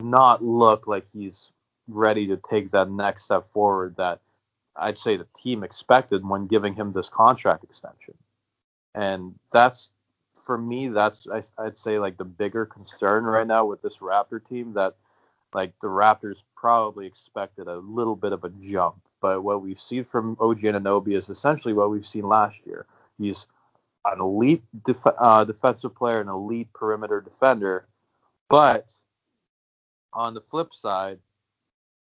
not 0.00 0.42
looked 0.42 0.88
like 0.88 1.06
he's 1.12 1.52
ready 1.88 2.26
to 2.26 2.36
take 2.36 2.70
that 2.70 2.90
next 2.90 3.24
step 3.24 3.46
forward 3.46 3.96
that 3.96 4.20
I'd 4.76 4.98
say 4.98 5.16
the 5.16 5.26
team 5.36 5.62
expected 5.62 6.26
when 6.26 6.46
giving 6.46 6.74
him 6.74 6.92
this 6.92 7.08
contract 7.08 7.64
extension. 7.64 8.14
And 8.94 9.34
that's 9.52 9.90
for 10.34 10.58
me, 10.58 10.88
that's 10.88 11.26
I, 11.28 11.42
would 11.62 11.78
say 11.78 11.98
like 11.98 12.16
the 12.16 12.24
bigger 12.24 12.66
concern 12.66 13.24
right 13.24 13.46
now 13.46 13.64
with 13.64 13.82
this 13.82 13.98
Raptor 13.98 14.46
team 14.46 14.72
that 14.74 14.96
like 15.54 15.72
the 15.80 15.88
Raptors 15.88 16.42
probably 16.56 17.06
expected 17.06 17.68
a 17.68 17.76
little 17.76 18.16
bit 18.16 18.32
of 18.32 18.44
a 18.44 18.50
jump, 18.60 18.96
but 19.20 19.42
what 19.42 19.62
we've 19.62 19.80
seen 19.80 20.04
from 20.04 20.36
OG 20.40 20.60
Anunoby 20.60 21.16
is 21.16 21.28
essentially 21.28 21.74
what 21.74 21.90
we've 21.90 22.06
seen 22.06 22.26
last 22.26 22.66
year. 22.66 22.86
He's 23.18 23.46
an 24.06 24.20
elite 24.20 24.62
def- 24.84 25.06
uh, 25.18 25.44
defensive 25.44 25.94
player, 25.94 26.20
an 26.20 26.28
elite 26.28 26.72
perimeter 26.72 27.20
defender, 27.20 27.86
but 28.48 28.92
on 30.12 30.34
the 30.34 30.40
flip 30.40 30.74
side, 30.74 31.18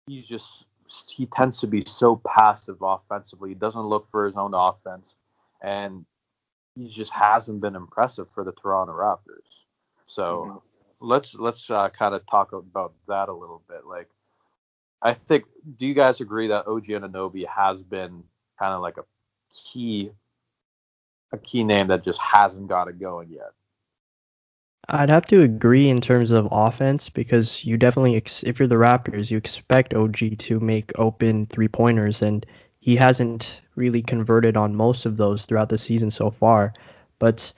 he's 0.06 0.26
just 0.26 0.66
he 1.08 1.26
tends 1.26 1.60
to 1.60 1.66
be 1.66 1.84
so 1.84 2.16
passive 2.26 2.78
offensively. 2.80 3.50
He 3.50 3.54
doesn't 3.54 3.82
look 3.82 4.08
for 4.08 4.26
his 4.26 4.36
own 4.36 4.54
offense, 4.54 5.16
and 5.60 6.04
he 6.74 6.88
just 6.88 7.12
hasn't 7.12 7.60
been 7.60 7.76
impressive 7.76 8.30
for 8.30 8.44
the 8.44 8.52
Toronto 8.52 8.92
Raptors. 8.92 9.64
So 10.06 10.46
mm-hmm. 10.46 10.58
let's 11.00 11.34
let's 11.34 11.70
uh, 11.70 11.88
kind 11.90 12.14
of 12.14 12.26
talk 12.26 12.52
about 12.52 12.94
that 13.08 13.28
a 13.28 13.32
little 13.32 13.62
bit. 13.68 13.84
Like, 13.86 14.08
I 15.02 15.12
think, 15.12 15.44
do 15.76 15.86
you 15.86 15.94
guys 15.94 16.20
agree 16.20 16.48
that 16.48 16.66
OG 16.66 16.86
Anunoby 16.86 17.46
has 17.46 17.82
been 17.82 18.22
kind 18.58 18.74
of 18.74 18.80
like 18.80 18.96
a 18.96 19.04
key 19.54 20.10
a 21.32 21.38
key 21.38 21.64
name 21.64 21.88
that 21.88 22.04
just 22.04 22.20
hasn't 22.20 22.68
got 22.68 22.88
it 22.88 22.98
going 22.98 23.30
yet? 23.30 23.52
I'd 24.90 25.10
have 25.10 25.26
to 25.26 25.42
agree 25.42 25.90
in 25.90 26.00
terms 26.00 26.30
of 26.30 26.48
offense 26.50 27.10
because 27.10 27.62
you 27.62 27.76
definitely, 27.76 28.16
ex- 28.16 28.42
if 28.42 28.58
you're 28.58 28.68
the 28.68 28.76
Raptors, 28.76 29.30
you 29.30 29.36
expect 29.36 29.92
OG 29.92 30.38
to 30.38 30.60
make 30.60 30.98
open 30.98 31.46
three 31.46 31.68
pointers, 31.68 32.22
and 32.22 32.46
he 32.80 32.96
hasn't 32.96 33.60
really 33.74 34.00
converted 34.00 34.56
on 34.56 34.74
most 34.74 35.04
of 35.04 35.18
those 35.18 35.44
throughout 35.44 35.68
the 35.68 35.76
season 35.76 36.10
so 36.10 36.30
far. 36.30 36.72
But 37.18 37.52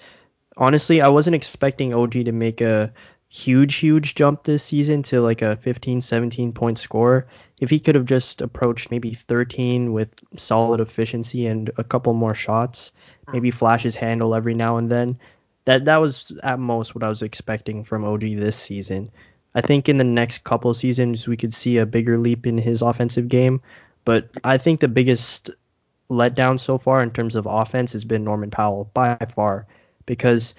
honestly, 0.56 1.00
I 1.00 1.08
wasn't 1.08 1.36
expecting 1.36 1.94
OG 1.94 2.12
to 2.12 2.32
make 2.32 2.60
a 2.60 2.92
huge, 3.28 3.76
huge 3.76 4.16
jump 4.16 4.42
this 4.42 4.64
season 4.64 5.04
to 5.04 5.20
like 5.20 5.40
a 5.40 5.54
15, 5.56 6.00
17 6.00 6.52
point 6.52 6.78
score. 6.78 7.28
If 7.60 7.70
he 7.70 7.78
could 7.78 7.94
have 7.94 8.06
just 8.06 8.42
approached 8.42 8.90
maybe 8.90 9.14
13 9.14 9.92
with 9.92 10.12
solid 10.36 10.80
efficiency 10.80 11.46
and 11.46 11.70
a 11.78 11.84
couple 11.84 12.12
more 12.12 12.34
shots, 12.34 12.90
maybe 13.32 13.52
flash 13.52 13.84
his 13.84 13.94
handle 13.94 14.34
every 14.34 14.54
now 14.54 14.78
and 14.78 14.90
then, 14.90 15.18
that 15.70 15.84
that 15.84 15.98
was 15.98 16.32
at 16.42 16.58
most 16.58 16.96
what 16.96 17.04
I 17.04 17.08
was 17.08 17.22
expecting 17.22 17.84
from 17.84 18.04
OG 18.04 18.22
this 18.22 18.56
season. 18.56 19.08
I 19.54 19.60
think 19.60 19.88
in 19.88 19.98
the 19.98 20.04
next 20.04 20.42
couple 20.42 20.74
seasons 20.74 21.28
we 21.28 21.36
could 21.36 21.54
see 21.54 21.78
a 21.78 21.86
bigger 21.86 22.18
leap 22.18 22.44
in 22.44 22.58
his 22.58 22.82
offensive 22.82 23.28
game, 23.28 23.62
but 24.04 24.30
I 24.42 24.58
think 24.58 24.80
the 24.80 24.88
biggest 24.88 25.50
letdown 26.10 26.58
so 26.58 26.76
far 26.76 27.00
in 27.04 27.12
terms 27.12 27.36
of 27.36 27.46
offense 27.46 27.92
has 27.92 28.04
been 28.04 28.24
Norman 28.24 28.50
Powell 28.50 28.90
by 28.92 29.16
far 29.32 29.68
because 30.06 30.56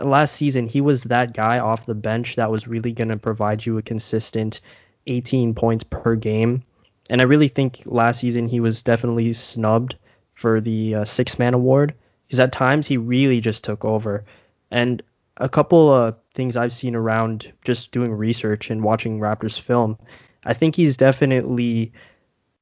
last 0.00 0.34
season 0.34 0.66
he 0.66 0.80
was 0.80 1.04
that 1.04 1.32
guy 1.32 1.60
off 1.60 1.86
the 1.86 1.94
bench 1.94 2.34
that 2.34 2.50
was 2.50 2.66
really 2.66 2.90
going 2.90 3.10
to 3.10 3.16
provide 3.16 3.64
you 3.64 3.78
a 3.78 3.82
consistent 3.82 4.60
18 5.06 5.54
points 5.54 5.84
per 5.84 6.16
game. 6.16 6.64
And 7.08 7.20
I 7.20 7.24
really 7.24 7.46
think 7.46 7.82
last 7.86 8.18
season 8.18 8.48
he 8.48 8.58
was 8.58 8.82
definitely 8.82 9.32
snubbed 9.34 9.94
for 10.34 10.60
the 10.60 10.96
uh, 10.96 11.04
six 11.04 11.38
man 11.38 11.54
award 11.54 11.94
because 12.26 12.40
at 12.40 12.52
times 12.52 12.86
he 12.86 12.96
really 12.96 13.40
just 13.40 13.64
took 13.64 13.84
over. 13.84 14.24
And 14.70 15.02
a 15.36 15.48
couple 15.48 15.90
of 15.92 16.16
things 16.34 16.56
I've 16.56 16.72
seen 16.72 16.94
around 16.94 17.52
just 17.64 17.92
doing 17.92 18.12
research 18.12 18.70
and 18.70 18.82
watching 18.82 19.20
Raptors 19.20 19.60
film, 19.60 19.98
I 20.44 20.54
think 20.54 20.76
he's 20.76 20.96
definitely 20.96 21.92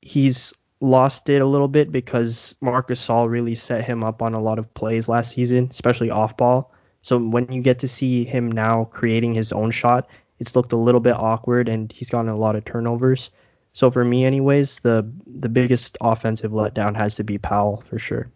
he's 0.00 0.52
lost 0.80 1.28
it 1.28 1.40
a 1.40 1.47
little 1.47 1.68
bit 1.68 1.90
because 1.90 2.54
Marcus 2.61 3.06
Gasol 3.06 3.30
really 3.30 3.54
set 3.54 3.85
him 3.85 4.04
up 4.04 4.21
on 4.21 4.35
a 4.35 4.40
lot 4.40 4.59
of 4.59 4.73
plays 4.75 5.09
last 5.09 5.33
season, 5.33 5.68
especially 5.71 6.11
off 6.11 6.37
ball. 6.37 6.73
So 7.00 7.18
when 7.18 7.50
you 7.52 7.62
get 7.62 7.80
to 7.80 7.88
see 7.88 8.25
him 8.25 8.50
now 8.50 8.85
creating 8.85 9.35
his 9.35 9.52
own 9.52 9.71
shot, 9.71 10.09
it's 10.38 10.56
looked 10.56 10.73
a 10.73 10.76
little 10.76 11.00
bit 11.00 11.16
awkward 11.16 11.68
and 11.68 11.90
he's 11.92 12.11
gotten 12.11 12.30
a 12.30 12.37
lot 12.37 12.56
of 12.56 12.64
turnovers. 12.64 13.30
So 13.73 13.90
for 13.90 14.04
me 14.04 14.25
anyways, 14.25 14.80
the 14.80 15.11
the 15.26 15.49
biggest 15.49 15.97
offensive 16.00 16.52
letdown 16.52 16.97
has 16.97 17.16
to 17.16 17.25
be 17.25 17.38
Powell 17.38 17.83
for 17.87 17.99
sure. 17.99 18.30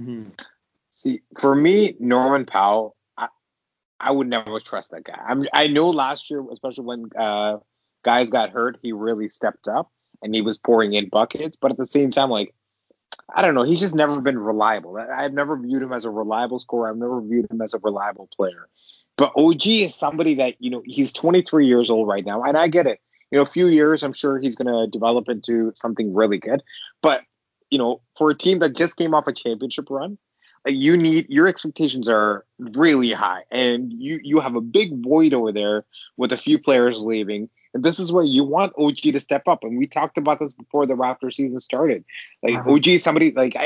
Mm-hmm. 0.00 0.30
See, 0.90 1.22
for 1.40 1.54
me, 1.54 1.96
Norman 1.98 2.46
Powell, 2.46 2.96
I, 3.16 3.28
I 3.98 4.12
would 4.12 4.28
never 4.28 4.60
trust 4.60 4.90
that 4.90 5.04
guy. 5.04 5.18
I'm, 5.26 5.46
I 5.52 5.66
know 5.66 5.90
last 5.90 6.30
year, 6.30 6.44
especially 6.50 6.84
when 6.84 7.10
uh, 7.18 7.58
guys 8.04 8.30
got 8.30 8.50
hurt, 8.50 8.78
he 8.82 8.92
really 8.92 9.28
stepped 9.28 9.68
up 9.68 9.90
and 10.22 10.34
he 10.34 10.42
was 10.42 10.58
pouring 10.58 10.94
in 10.94 11.08
buckets. 11.08 11.56
But 11.60 11.70
at 11.70 11.78
the 11.78 11.86
same 11.86 12.10
time, 12.10 12.30
like, 12.30 12.54
I 13.34 13.42
don't 13.42 13.54
know, 13.54 13.62
he's 13.62 13.80
just 13.80 13.94
never 13.94 14.20
been 14.20 14.38
reliable. 14.38 14.96
I've 14.96 15.32
never 15.32 15.56
viewed 15.56 15.82
him 15.82 15.92
as 15.92 16.04
a 16.04 16.10
reliable 16.10 16.58
scorer. 16.58 16.90
I've 16.90 16.96
never 16.96 17.20
viewed 17.20 17.50
him 17.50 17.60
as 17.60 17.74
a 17.74 17.78
reliable 17.78 18.28
player. 18.34 18.68
But 19.16 19.32
OG 19.36 19.66
is 19.66 19.94
somebody 19.94 20.34
that, 20.36 20.54
you 20.58 20.70
know, 20.70 20.82
he's 20.84 21.12
23 21.12 21.66
years 21.66 21.90
old 21.90 22.08
right 22.08 22.24
now, 22.24 22.42
and 22.42 22.56
I 22.56 22.68
get 22.68 22.86
it. 22.86 23.00
You 23.30 23.36
know, 23.36 23.42
a 23.42 23.46
few 23.46 23.68
years, 23.68 24.02
I'm 24.02 24.12
sure 24.12 24.38
he's 24.38 24.56
going 24.56 24.72
to 24.72 24.90
develop 24.90 25.28
into 25.28 25.72
something 25.74 26.14
really 26.14 26.38
good. 26.38 26.62
But 27.02 27.22
you 27.72 27.78
know, 27.78 28.02
for 28.18 28.30
a 28.30 28.34
team 28.34 28.58
that 28.58 28.76
just 28.76 28.96
came 28.96 29.14
off 29.14 29.26
a 29.26 29.32
championship 29.32 29.88
run, 29.88 30.18
like 30.66 30.74
you 30.74 30.94
need 30.94 31.26
your 31.30 31.48
expectations 31.48 32.06
are 32.06 32.44
really 32.58 33.12
high, 33.12 33.44
and 33.50 33.90
you 33.94 34.20
you 34.22 34.40
have 34.40 34.54
a 34.54 34.60
big 34.60 35.02
void 35.02 35.32
over 35.32 35.50
there 35.50 35.86
with 36.18 36.32
a 36.32 36.36
few 36.36 36.58
players 36.58 37.00
leaving. 37.00 37.48
And 37.74 37.82
this 37.82 37.98
is 37.98 38.12
where 38.12 38.22
you 38.22 38.44
want 38.44 38.74
OG 38.76 38.96
to 38.96 39.18
step 39.18 39.48
up. 39.48 39.64
And 39.64 39.78
we 39.78 39.86
talked 39.86 40.18
about 40.18 40.38
this 40.38 40.52
before 40.52 40.84
the 40.84 40.92
Raptor 40.92 41.32
season 41.32 41.58
started. 41.58 42.04
Like 42.42 42.56
uh-huh. 42.56 42.74
OG, 42.74 42.98
somebody 42.98 43.32
like 43.32 43.56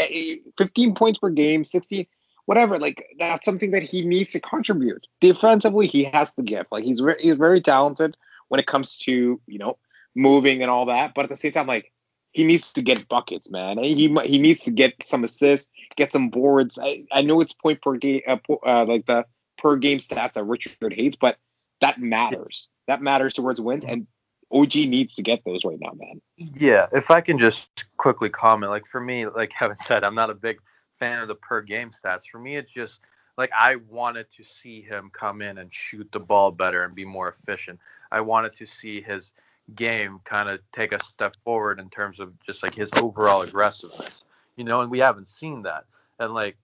15 0.57 0.95
points 0.95 1.19
per 1.19 1.29
game, 1.29 1.65
60, 1.65 2.09
whatever. 2.45 2.79
Like 2.79 3.05
that's 3.19 3.45
something 3.45 3.73
that 3.73 3.83
he 3.83 4.05
needs 4.05 4.31
to 4.31 4.41
contribute. 4.41 5.09
Defensively, 5.21 5.89
he 5.89 6.05
has 6.05 6.33
the 6.35 6.45
gift. 6.45 6.71
Like 6.71 6.85
he's 6.85 7.03
re- 7.03 7.19
he's 7.19 7.35
very 7.35 7.61
talented 7.61 8.17
when 8.47 8.61
it 8.61 8.69
comes 8.69 8.97
to 8.99 9.41
you 9.49 9.59
know 9.59 9.77
moving 10.15 10.63
and 10.63 10.71
all 10.71 10.87
that. 10.87 11.13
But 11.13 11.25
at 11.25 11.31
the 11.31 11.37
same 11.37 11.51
time, 11.51 11.67
like 11.67 11.93
he 12.37 12.45
needs 12.45 12.71
to 12.71 12.83
get 12.83 13.09
buckets, 13.09 13.49
man. 13.49 13.79
He 13.79 14.15
he 14.27 14.39
needs 14.39 14.61
to 14.65 14.71
get 14.71 14.93
some 15.03 15.25
assists, 15.25 15.71
get 15.97 16.13
some 16.13 16.29
boards. 16.29 16.79
I, 16.79 17.05
I 17.11 17.23
know 17.23 17.41
it's 17.41 17.55
point 17.55 17.81
per 17.81 17.97
game, 17.97 18.21
uh, 18.29 18.37
uh, 18.63 18.85
like 18.87 19.07
the 19.07 19.25
per 19.57 19.77
game 19.77 20.01
stats 20.01 20.35
that 20.35 20.45
Richard 20.45 20.93
hates, 20.93 21.17
but 21.17 21.39
that 21.81 21.99
matters. 21.99 22.69
That 22.89 23.01
matters 23.01 23.33
towards 23.33 23.59
wins, 23.59 23.87
and 23.87 24.07
OG 24.53 24.75
needs 24.75 25.15
to 25.15 25.23
get 25.23 25.47
those 25.47 25.65
right 25.65 25.79
now, 25.81 25.93
man. 25.97 26.21
Yeah, 26.37 26.89
if 26.93 27.11
I 27.11 27.23
can 27.23 27.39
just 27.39 27.87
quickly 27.97 28.29
comment, 28.29 28.71
like 28.71 28.87
for 28.87 29.01
me, 29.01 29.27
like 29.27 29.49
Kevin 29.59 29.79
said, 29.87 30.05
I'm 30.05 30.15
not 30.15 30.29
a 30.29 30.35
big 30.35 30.59
fan 30.99 31.21
of 31.21 31.29
the 31.29 31.37
per 31.37 31.63
game 31.63 31.91
stats. 31.91 32.25
For 32.31 32.39
me, 32.39 32.57
it's 32.57 32.71
just 32.71 32.99
like 33.39 33.51
I 33.59 33.77
wanted 33.77 34.27
to 34.37 34.45
see 34.45 34.83
him 34.83 35.11
come 35.11 35.41
in 35.41 35.57
and 35.57 35.73
shoot 35.73 36.07
the 36.13 36.21
ball 36.21 36.51
better 36.51 36.85
and 36.85 36.95
be 36.95 37.07
more 37.07 37.35
efficient. 37.41 37.81
I 38.13 38.21
wanted 38.21 38.55
to 38.57 38.67
see 38.67 39.01
his 39.01 39.33
game 39.75 40.21
kind 40.25 40.49
of 40.49 40.61
take 40.73 40.93
a 40.93 41.03
step 41.05 41.35
forward 41.45 41.81
in 41.81 41.91
terms 41.91 42.21
of 42.21 42.33
just 42.45 42.63
like 42.63 42.75
his 42.75 42.91
overall 42.97 43.43
aggressiveness, 43.43 44.25
you 44.57 44.65
know, 44.65 44.81
and 44.81 44.91
we 44.91 44.99
haven't 44.99 45.29
seen 45.29 45.63
that. 45.63 45.85
And 46.19 46.33
like, 46.35 46.57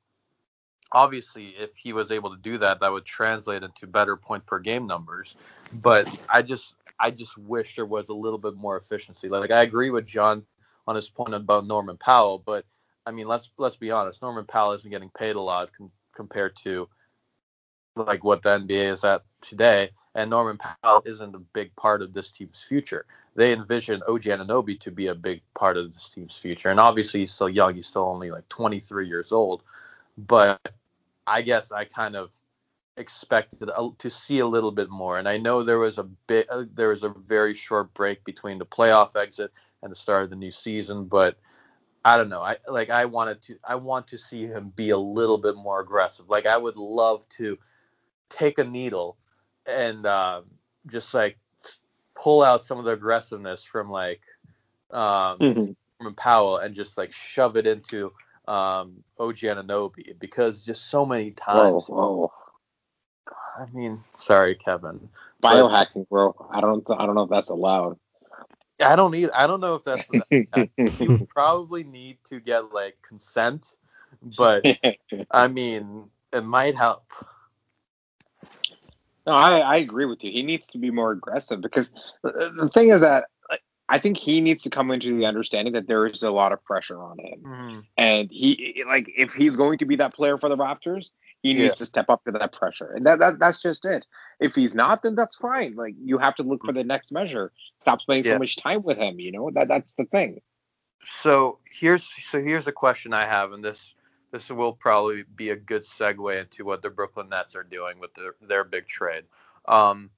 obviously, 0.92 1.54
if 1.58 1.76
he 1.76 1.92
was 1.92 2.12
able 2.12 2.30
to 2.30 2.40
do 2.40 2.58
that, 2.58 2.80
that 2.80 2.92
would 2.92 3.04
translate 3.04 3.62
into 3.62 3.86
better 3.86 4.16
point 4.16 4.46
per 4.46 4.58
game 4.58 4.86
numbers. 4.86 5.36
But 5.74 6.08
I 6.28 6.42
just, 6.42 6.74
I 6.98 7.10
just 7.10 7.36
wish 7.36 7.74
there 7.76 7.86
was 7.86 8.08
a 8.08 8.14
little 8.14 8.38
bit 8.38 8.54
more 8.54 8.76
efficiency. 8.76 9.28
Like, 9.28 9.50
I 9.50 9.62
agree 9.62 9.90
with 9.90 10.06
John 10.06 10.44
on 10.86 10.96
his 10.96 11.08
point 11.08 11.34
about 11.34 11.66
Norman 11.66 11.96
Powell, 11.96 12.42
but 12.44 12.64
I 13.04 13.10
mean, 13.10 13.26
let's 13.26 13.50
let's 13.58 13.76
be 13.76 13.90
honest, 13.90 14.22
Norman 14.22 14.44
Powell 14.44 14.72
isn't 14.72 14.90
getting 14.90 15.10
paid 15.10 15.36
a 15.36 15.40
lot 15.40 15.70
compared 16.14 16.56
to 16.58 16.88
like 17.96 18.24
what 18.24 18.42
the 18.42 18.58
NBA 18.58 18.92
is 18.92 19.04
at 19.04 19.22
today, 19.40 19.90
and 20.14 20.30
Norman 20.30 20.58
Powell 20.58 21.02
isn't 21.04 21.34
a 21.34 21.38
big 21.38 21.74
part 21.76 22.02
of 22.02 22.12
this 22.12 22.30
team's 22.30 22.62
future. 22.62 23.06
They 23.34 23.52
envision 23.52 24.02
OG 24.08 24.22
Anunoby 24.22 24.78
to 24.80 24.90
be 24.90 25.08
a 25.08 25.14
big 25.14 25.42
part 25.54 25.76
of 25.76 25.92
this 25.92 26.10
team's 26.10 26.36
future, 26.36 26.70
and 26.70 26.80
obviously 26.80 27.20
he's 27.20 27.32
still 27.32 27.48
young. 27.48 27.74
He's 27.74 27.86
still 27.86 28.04
only 28.04 28.30
like 28.30 28.48
23 28.48 29.06
years 29.06 29.32
old, 29.32 29.62
but 30.16 30.72
I 31.26 31.42
guess 31.42 31.72
I 31.72 31.84
kind 31.84 32.16
of 32.16 32.30
expected 32.96 33.70
to 33.98 34.10
see 34.10 34.40
a 34.40 34.46
little 34.46 34.70
bit 34.70 34.90
more. 34.90 35.18
And 35.18 35.28
I 35.28 35.38
know 35.38 35.62
there 35.62 35.78
was 35.78 35.98
a 35.98 36.02
bit, 36.02 36.48
uh, 36.50 36.64
there 36.74 36.88
was 36.88 37.02
a 37.02 37.08
very 37.08 37.54
short 37.54 37.92
break 37.94 38.22
between 38.24 38.58
the 38.58 38.66
playoff 38.66 39.16
exit 39.16 39.50
and 39.82 39.90
the 39.90 39.96
start 39.96 40.24
of 40.24 40.30
the 40.30 40.36
new 40.36 40.50
season, 40.50 41.06
but 41.06 41.38
I 42.04 42.16
don't 42.16 42.28
know. 42.28 42.42
I 42.42 42.56
like 42.68 42.90
I 42.90 43.04
wanted 43.04 43.42
to 43.42 43.58
I 43.62 43.76
want 43.76 44.08
to 44.08 44.18
see 44.18 44.46
him 44.46 44.72
be 44.74 44.90
a 44.90 44.98
little 44.98 45.38
bit 45.38 45.54
more 45.54 45.80
aggressive. 45.80 46.28
Like 46.28 46.46
I 46.46 46.56
would 46.56 46.76
love 46.76 47.28
to 47.36 47.58
take 48.32 48.58
a 48.58 48.64
needle 48.64 49.16
and 49.66 50.06
uh, 50.06 50.42
just 50.86 51.14
like 51.14 51.38
pull 52.14 52.42
out 52.42 52.64
some 52.64 52.78
of 52.78 52.84
the 52.84 52.92
aggressiveness 52.92 53.62
from 53.62 53.90
like 53.90 54.20
um, 54.90 55.38
mm-hmm. 55.38 55.72
from 56.02 56.14
Powell 56.14 56.58
and 56.58 56.74
just 56.74 56.98
like 56.98 57.12
shove 57.12 57.56
it 57.56 57.66
into 57.66 58.12
um, 58.48 59.02
OG 59.18 59.38
Anunoby 59.38 60.18
because 60.18 60.62
just 60.62 60.90
so 60.90 61.06
many 61.06 61.30
times. 61.32 61.88
Whoa, 61.88 62.28
whoa. 62.28 62.32
I 63.58 63.66
mean, 63.72 64.02
sorry, 64.14 64.54
Kevin. 64.54 65.08
Biohacking, 65.42 66.08
bro. 66.08 66.34
I 66.50 66.60
don't. 66.60 66.84
I 66.90 67.06
don't 67.06 67.14
know 67.14 67.24
if 67.24 67.30
that's 67.30 67.50
allowed. 67.50 67.98
I 68.80 68.96
don't 68.96 69.12
need. 69.12 69.30
I 69.30 69.46
don't 69.46 69.60
know 69.60 69.74
if 69.74 69.84
that's. 69.84 70.10
you 71.00 71.28
probably 71.28 71.84
need 71.84 72.18
to 72.26 72.40
get 72.40 72.72
like 72.72 72.96
consent, 73.06 73.76
but 74.36 74.64
I 75.30 75.48
mean, 75.48 76.08
it 76.32 76.44
might 76.44 76.76
help. 76.76 77.04
No, 79.26 79.32
I, 79.32 79.58
I 79.58 79.76
agree 79.76 80.04
with 80.04 80.24
you. 80.24 80.32
He 80.32 80.42
needs 80.42 80.66
to 80.68 80.78
be 80.78 80.90
more 80.90 81.12
aggressive 81.12 81.60
because 81.60 81.92
the, 82.22 82.52
the 82.56 82.68
thing 82.68 82.88
is 82.88 83.00
that 83.00 83.26
I 83.92 83.98
think 83.98 84.16
he 84.16 84.40
needs 84.40 84.62
to 84.62 84.70
come 84.70 84.90
into 84.90 85.14
the 85.14 85.26
understanding 85.26 85.74
that 85.74 85.86
there 85.86 86.06
is 86.06 86.22
a 86.22 86.30
lot 86.30 86.52
of 86.52 86.64
pressure 86.64 87.02
on 87.02 87.18
him, 87.18 87.40
mm-hmm. 87.42 87.80
and 87.98 88.30
he 88.30 88.82
like 88.86 89.12
if 89.14 89.34
he's 89.34 89.54
going 89.54 89.76
to 89.78 89.84
be 89.84 89.96
that 89.96 90.14
player 90.14 90.38
for 90.38 90.48
the 90.48 90.56
Raptors, 90.56 91.10
he 91.42 91.52
needs 91.52 91.64
yeah. 91.64 91.72
to 91.74 91.86
step 91.86 92.06
up 92.08 92.24
to 92.24 92.32
that 92.32 92.52
pressure, 92.52 92.92
and 92.92 93.04
that, 93.04 93.18
that 93.18 93.38
that's 93.38 93.58
just 93.58 93.84
it. 93.84 94.06
If 94.40 94.54
he's 94.54 94.74
not, 94.74 95.02
then 95.02 95.14
that's 95.14 95.36
fine. 95.36 95.74
Like 95.74 95.94
you 96.02 96.16
have 96.16 96.34
to 96.36 96.42
look 96.42 96.64
for 96.64 96.72
the 96.72 96.84
next 96.84 97.12
measure. 97.12 97.52
Stop 97.80 98.00
spending 98.00 98.24
yeah. 98.24 98.36
so 98.36 98.38
much 98.38 98.56
time 98.56 98.82
with 98.82 98.96
him. 98.96 99.20
You 99.20 99.30
know 99.30 99.50
that 99.52 99.68
that's 99.68 99.92
the 99.92 100.06
thing. 100.06 100.40
So 101.20 101.58
here's 101.70 102.08
so 102.30 102.40
here's 102.40 102.68
a 102.68 102.72
question 102.72 103.12
I 103.12 103.26
have, 103.26 103.52
and 103.52 103.62
this 103.62 103.92
this 104.32 104.48
will 104.48 104.72
probably 104.72 105.24
be 105.36 105.50
a 105.50 105.56
good 105.56 105.84
segue 105.84 106.40
into 106.40 106.64
what 106.64 106.82
the 106.82 106.90
Brooklyn 106.90 107.28
Nets 107.28 107.54
are 107.54 107.62
doing 107.62 108.00
with 108.00 108.12
their, 108.14 108.34
their 108.40 108.64
big 108.64 108.88
trade. 108.88 109.24
Um, 109.66 110.10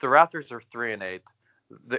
the 0.00 0.06
Raptors 0.06 0.50
are 0.50 0.62
three 0.72 0.94
and 0.94 1.02
eight. 1.02 1.22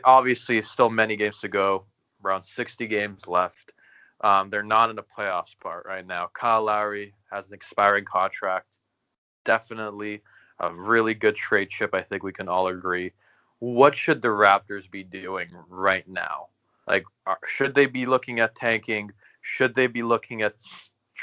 Obviously, 0.03 0.62
still 0.63 0.89
many 0.89 1.15
games 1.15 1.39
to 1.39 1.48
go. 1.48 1.86
Around 2.25 2.43
60 2.43 2.88
games 2.88 3.27
left. 3.27 3.74
Um, 4.22 4.50
they're 4.50 4.63
not 4.63 4.89
in 4.89 4.96
the 4.96 5.03
playoffs 5.03 5.58
part 5.62 5.86
right 5.86 6.05
now. 6.05 6.29
Kyle 6.34 6.63
Lowry 6.63 7.13
has 7.32 7.48
an 7.48 7.53
expiring 7.53 8.05
contract. 8.05 8.77
Definitely 9.46 10.22
a 10.60 10.74
really 10.74 11.13
good 11.13 11.36
trade 11.36 11.70
chip. 11.70 11.93
I 11.93 12.01
think 12.01 12.24
we 12.24 12.32
can 12.32 12.48
all 12.48 12.67
agree. 12.67 13.12
What 13.60 13.96
should 13.96 14.22
the 14.22 14.29
Raptors 14.29 14.89
be 14.89 15.03
doing 15.03 15.50
right 15.70 16.08
now? 16.08 16.48
Like, 16.88 17.05
are, 17.25 17.39
should 17.48 17.75
they 17.75 17.86
be 17.86 18.05
looking 18.05 18.39
at 18.39 18.55
tanking? 18.55 19.12
Should 19.41 19.75
they 19.75 19.88
be 19.88 20.03
looking 20.03 20.41
at 20.41 20.55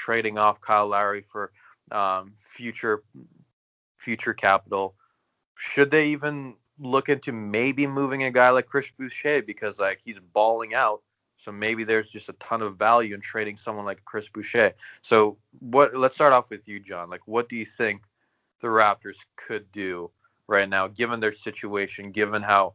trading 0.00 0.38
off 0.38 0.60
Kyle 0.60 0.88
Lowry 0.88 1.22
for 1.22 1.52
um, 1.92 2.32
future 2.38 3.02
future 3.98 4.34
capital? 4.34 4.94
Should 5.56 5.90
they 5.90 6.06
even 6.08 6.56
look 6.80 7.10
into 7.10 7.32
maybe 7.32 7.86
moving 7.86 8.24
a 8.24 8.30
guy 8.30 8.50
like 8.50 8.66
Chris 8.66 8.86
Boucher 8.98 9.42
because 9.42 9.78
like 9.78 10.00
he's 10.04 10.18
balling 10.32 10.74
out. 10.74 11.02
So 11.36 11.52
maybe 11.52 11.84
there's 11.84 12.10
just 12.10 12.28
a 12.28 12.34
ton 12.34 12.60
of 12.62 12.76
value 12.76 13.14
in 13.14 13.20
trading 13.20 13.56
someone 13.56 13.84
like 13.84 14.04
Chris 14.04 14.28
Boucher. 14.28 14.74
So 15.02 15.38
what? 15.60 15.94
Let's 15.94 16.14
start 16.14 16.32
off 16.32 16.50
with 16.50 16.66
you, 16.66 16.80
John. 16.80 17.08
Like, 17.08 17.26
what 17.26 17.48
do 17.48 17.56
you 17.56 17.66
think 17.66 18.02
the 18.60 18.68
Raptors 18.68 19.16
could 19.36 19.70
do 19.72 20.10
right 20.48 20.68
now, 20.68 20.88
given 20.88 21.20
their 21.20 21.32
situation, 21.32 22.12
given 22.12 22.42
how 22.42 22.74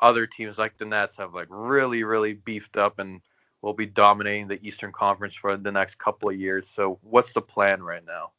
other 0.00 0.26
teams 0.26 0.58
like 0.58 0.76
the 0.78 0.84
Nets 0.84 1.16
have 1.16 1.34
like 1.34 1.48
really, 1.50 2.04
really 2.04 2.34
beefed 2.34 2.76
up 2.76 2.98
and 2.98 3.20
will 3.64 3.72
be 3.72 3.86
dominating 3.86 4.46
the 4.46 4.64
Eastern 4.66 4.92
Conference 4.92 5.34
for 5.34 5.56
the 5.56 5.72
next 5.72 5.98
couple 5.98 6.28
of 6.28 6.36
years. 6.36 6.68
So 6.68 6.98
what's 7.02 7.32
the 7.32 7.40
plan 7.40 7.82
right 7.82 8.04
now? 8.06 8.32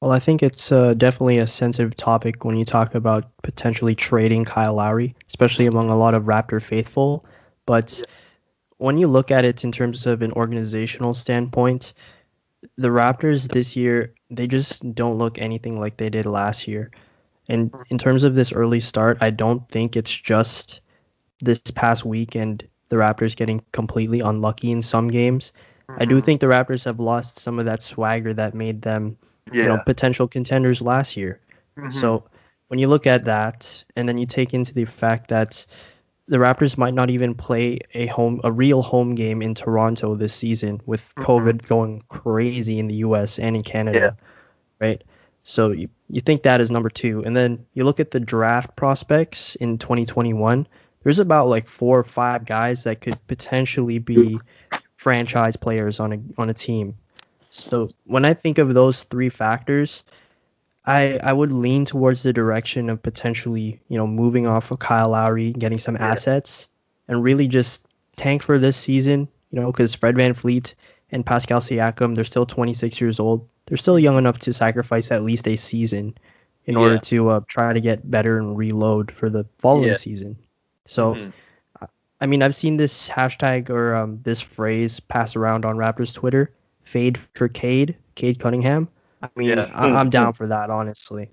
Well, 0.00 0.12
I 0.12 0.18
think 0.18 0.42
it's 0.42 0.72
uh, 0.72 0.94
definitely 0.94 1.38
a 1.38 1.46
sensitive 1.46 1.94
topic 1.94 2.44
when 2.44 2.56
you 2.56 2.64
talk 2.64 2.94
about 2.94 3.30
potentially 3.42 3.94
trading 3.94 4.44
Kyle 4.44 4.74
Lowry, 4.74 5.14
especially 5.28 5.66
among 5.66 5.90
a 5.90 5.96
lot 5.96 6.14
of 6.14 6.24
Raptor 6.24 6.62
faithful. 6.62 7.26
But 7.66 8.02
when 8.78 8.98
you 8.98 9.08
look 9.08 9.30
at 9.30 9.44
it 9.44 9.62
in 9.64 9.72
terms 9.72 10.06
of 10.06 10.22
an 10.22 10.32
organizational 10.32 11.12
standpoint, 11.12 11.92
the 12.76 12.88
Raptors 12.88 13.48
this 13.48 13.76
year, 13.76 14.14
they 14.30 14.46
just 14.46 14.94
don't 14.94 15.18
look 15.18 15.38
anything 15.38 15.78
like 15.78 15.96
they 15.96 16.08
did 16.08 16.24
last 16.24 16.66
year. 16.66 16.90
And 17.48 17.74
in 17.90 17.98
terms 17.98 18.24
of 18.24 18.34
this 18.34 18.52
early 18.52 18.80
start, 18.80 19.18
I 19.20 19.30
don't 19.30 19.68
think 19.68 19.96
it's 19.96 20.14
just 20.14 20.80
this 21.40 21.60
past 21.74 22.04
week 22.04 22.36
and 22.36 22.66
the 22.94 23.00
Raptors 23.00 23.34
getting 23.34 23.60
completely 23.72 24.20
unlucky 24.20 24.70
in 24.70 24.82
some 24.82 25.08
games. 25.08 25.52
Mm-hmm. 25.88 26.02
I 26.02 26.04
do 26.04 26.16
mm-hmm. 26.16 26.24
think 26.24 26.40
the 26.40 26.46
Raptors 26.46 26.84
have 26.84 27.00
lost 27.00 27.40
some 27.40 27.58
of 27.58 27.64
that 27.64 27.82
swagger 27.82 28.32
that 28.34 28.54
made 28.54 28.82
them 28.82 29.18
yeah. 29.52 29.62
you 29.62 29.68
know, 29.68 29.80
potential 29.84 30.28
contenders 30.28 30.80
last 30.80 31.16
year. 31.16 31.40
Mm-hmm. 31.76 31.90
So 31.90 32.24
when 32.68 32.78
you 32.78 32.88
look 32.88 33.06
at 33.06 33.24
that, 33.24 33.84
and 33.96 34.08
then 34.08 34.16
you 34.16 34.26
take 34.26 34.54
into 34.54 34.72
the 34.72 34.84
fact 34.84 35.28
that 35.28 35.66
the 36.28 36.38
Raptors 36.38 36.78
might 36.78 36.94
not 36.94 37.10
even 37.10 37.34
play 37.34 37.80
a 37.94 38.06
home, 38.06 38.40
a 38.44 38.52
real 38.52 38.80
home 38.80 39.16
game 39.16 39.42
in 39.42 39.54
Toronto 39.54 40.14
this 40.14 40.32
season, 40.32 40.80
with 40.86 41.12
mm-hmm. 41.14 41.30
COVID 41.30 41.66
going 41.66 42.02
crazy 42.08 42.78
in 42.78 42.86
the 42.86 42.94
U.S. 42.96 43.38
and 43.40 43.56
in 43.56 43.62
Canada, 43.62 44.16
yeah. 44.80 44.86
right? 44.86 45.04
So 45.42 45.72
you, 45.72 45.88
you 46.08 46.22
think 46.22 46.44
that 46.44 46.60
is 46.60 46.70
number 46.70 46.88
two, 46.88 47.22
and 47.24 47.36
then 47.36 47.66
you 47.74 47.84
look 47.84 48.00
at 48.00 48.12
the 48.12 48.20
draft 48.20 48.76
prospects 48.76 49.56
in 49.56 49.76
2021. 49.76 50.66
There's 51.04 51.18
about 51.18 51.48
like 51.48 51.68
four 51.68 51.98
or 51.98 52.04
five 52.04 52.46
guys 52.46 52.84
that 52.84 53.00
could 53.00 53.14
potentially 53.26 53.98
be 53.98 54.40
franchise 54.96 55.56
players 55.56 56.00
on 56.00 56.12
a 56.12 56.20
on 56.40 56.50
a 56.50 56.54
team. 56.54 56.96
So 57.50 57.90
when 58.04 58.24
I 58.24 58.34
think 58.34 58.58
of 58.58 58.74
those 58.74 59.04
three 59.04 59.28
factors, 59.28 60.04
I 60.84 61.20
I 61.22 61.32
would 61.32 61.52
lean 61.52 61.84
towards 61.84 62.22
the 62.22 62.32
direction 62.32 62.90
of 62.90 63.02
potentially, 63.02 63.80
you 63.88 63.98
know, 63.98 64.06
moving 64.06 64.46
off 64.46 64.70
of 64.70 64.78
Kyle 64.78 65.10
Lowry, 65.10 65.52
getting 65.52 65.78
some 65.78 65.96
assets, 65.96 66.68
and 67.06 67.22
really 67.22 67.48
just 67.48 67.86
tank 68.16 68.42
for 68.42 68.58
this 68.58 68.76
season, 68.76 69.28
you 69.50 69.60
know, 69.60 69.70
because 69.70 69.94
Fred 69.94 70.16
VanVleet 70.16 70.74
and 71.10 71.24
Pascal 71.24 71.60
Siakam, 71.60 72.14
they're 72.14 72.24
still 72.24 72.46
26 72.46 73.00
years 73.00 73.20
old. 73.20 73.48
They're 73.66 73.76
still 73.76 73.98
young 73.98 74.18
enough 74.18 74.38
to 74.40 74.52
sacrifice 74.52 75.10
at 75.10 75.22
least 75.22 75.46
a 75.48 75.56
season 75.56 76.16
in 76.66 76.74
yeah. 76.74 76.80
order 76.80 76.98
to 76.98 77.28
uh, 77.28 77.40
try 77.46 77.72
to 77.72 77.80
get 77.80 78.10
better 78.10 78.38
and 78.38 78.56
reload 78.56 79.10
for 79.10 79.28
the 79.28 79.46
following 79.58 79.88
yeah. 79.88 79.96
season. 79.96 80.36
So, 80.86 81.14
mm-hmm. 81.14 81.30
I 82.20 82.26
mean, 82.26 82.42
I've 82.42 82.54
seen 82.54 82.76
this 82.76 83.08
hashtag 83.08 83.70
or 83.70 83.94
um, 83.94 84.20
this 84.22 84.40
phrase 84.40 85.00
passed 85.00 85.36
around 85.36 85.64
on 85.64 85.76
Raptors 85.76 86.14
Twitter 86.14 86.52
fade 86.82 87.18
for 87.18 87.48
Cade, 87.48 87.96
Cade 88.14 88.38
Cunningham. 88.38 88.88
I 89.22 89.28
mean, 89.36 89.50
yeah. 89.50 89.70
I, 89.74 90.00
am 90.00 90.10
down 90.10 90.32
for 90.32 90.46
that, 90.46 90.70
honestly. 90.70 91.30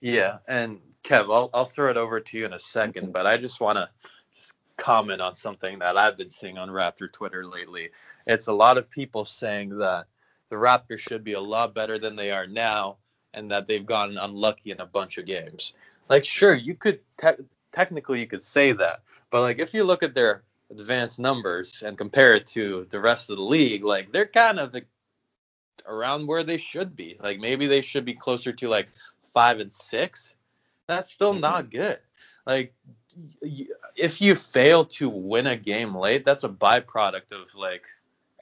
Yeah, 0.00 0.38
and 0.48 0.80
Kev, 1.04 1.32
I'll, 1.32 1.50
I'll 1.52 1.64
throw 1.64 1.90
it 1.90 1.96
over 1.96 2.20
to 2.20 2.38
you 2.38 2.46
in 2.46 2.52
a 2.52 2.58
second, 2.58 3.12
but 3.12 3.26
I 3.26 3.36
just 3.36 3.60
want 3.60 3.76
to 3.76 3.88
just 4.34 4.54
comment 4.76 5.20
on 5.20 5.34
something 5.34 5.78
that 5.80 5.96
I've 5.96 6.16
been 6.16 6.30
seeing 6.30 6.58
on 6.58 6.68
Raptor 6.68 7.12
Twitter 7.12 7.44
lately. 7.44 7.90
It's 8.26 8.46
a 8.46 8.52
lot 8.52 8.78
of 8.78 8.90
people 8.90 9.24
saying 9.24 9.76
that 9.78 10.06
the 10.50 10.56
Raptors 10.56 10.98
should 10.98 11.24
be 11.24 11.34
a 11.34 11.40
lot 11.40 11.74
better 11.74 11.98
than 11.98 12.16
they 12.16 12.30
are 12.30 12.46
now, 12.46 12.96
and 13.34 13.50
that 13.50 13.66
they've 13.66 13.84
gotten 13.84 14.16
unlucky 14.16 14.70
in 14.70 14.80
a 14.80 14.86
bunch 14.86 15.18
of 15.18 15.26
games. 15.26 15.74
Like, 16.08 16.24
sure, 16.24 16.54
you 16.54 16.74
could 16.74 17.00
te- 17.18 17.44
technically 17.72 18.20
you 18.20 18.26
could 18.26 18.42
say 18.42 18.72
that, 18.72 19.02
but 19.30 19.42
like 19.42 19.58
if 19.58 19.74
you 19.74 19.84
look 19.84 20.02
at 20.02 20.14
their 20.14 20.42
advanced 20.70 21.18
numbers 21.18 21.82
and 21.82 21.96
compare 21.96 22.34
it 22.34 22.46
to 22.48 22.86
the 22.90 23.00
rest 23.00 23.30
of 23.30 23.36
the 23.36 23.42
league, 23.42 23.84
like 23.84 24.12
they're 24.12 24.26
kind 24.26 24.58
of 24.58 24.74
around 25.86 26.26
where 26.26 26.44
they 26.44 26.58
should 26.58 26.94
be. 26.94 27.16
Like 27.22 27.40
maybe 27.40 27.66
they 27.66 27.80
should 27.80 28.04
be 28.04 28.14
closer 28.14 28.52
to 28.52 28.68
like 28.68 28.88
five 29.32 29.60
and 29.60 29.72
six. 29.72 30.34
That's 30.86 31.10
still 31.10 31.32
mm-hmm. 31.32 31.40
not 31.40 31.70
good. 31.70 31.98
Like 32.46 32.74
if 33.96 34.20
you 34.20 34.34
fail 34.34 34.84
to 34.84 35.08
win 35.08 35.46
a 35.48 35.56
game 35.56 35.94
late, 35.94 36.24
that's 36.24 36.44
a 36.44 36.48
byproduct 36.48 37.32
of 37.32 37.54
like 37.54 37.82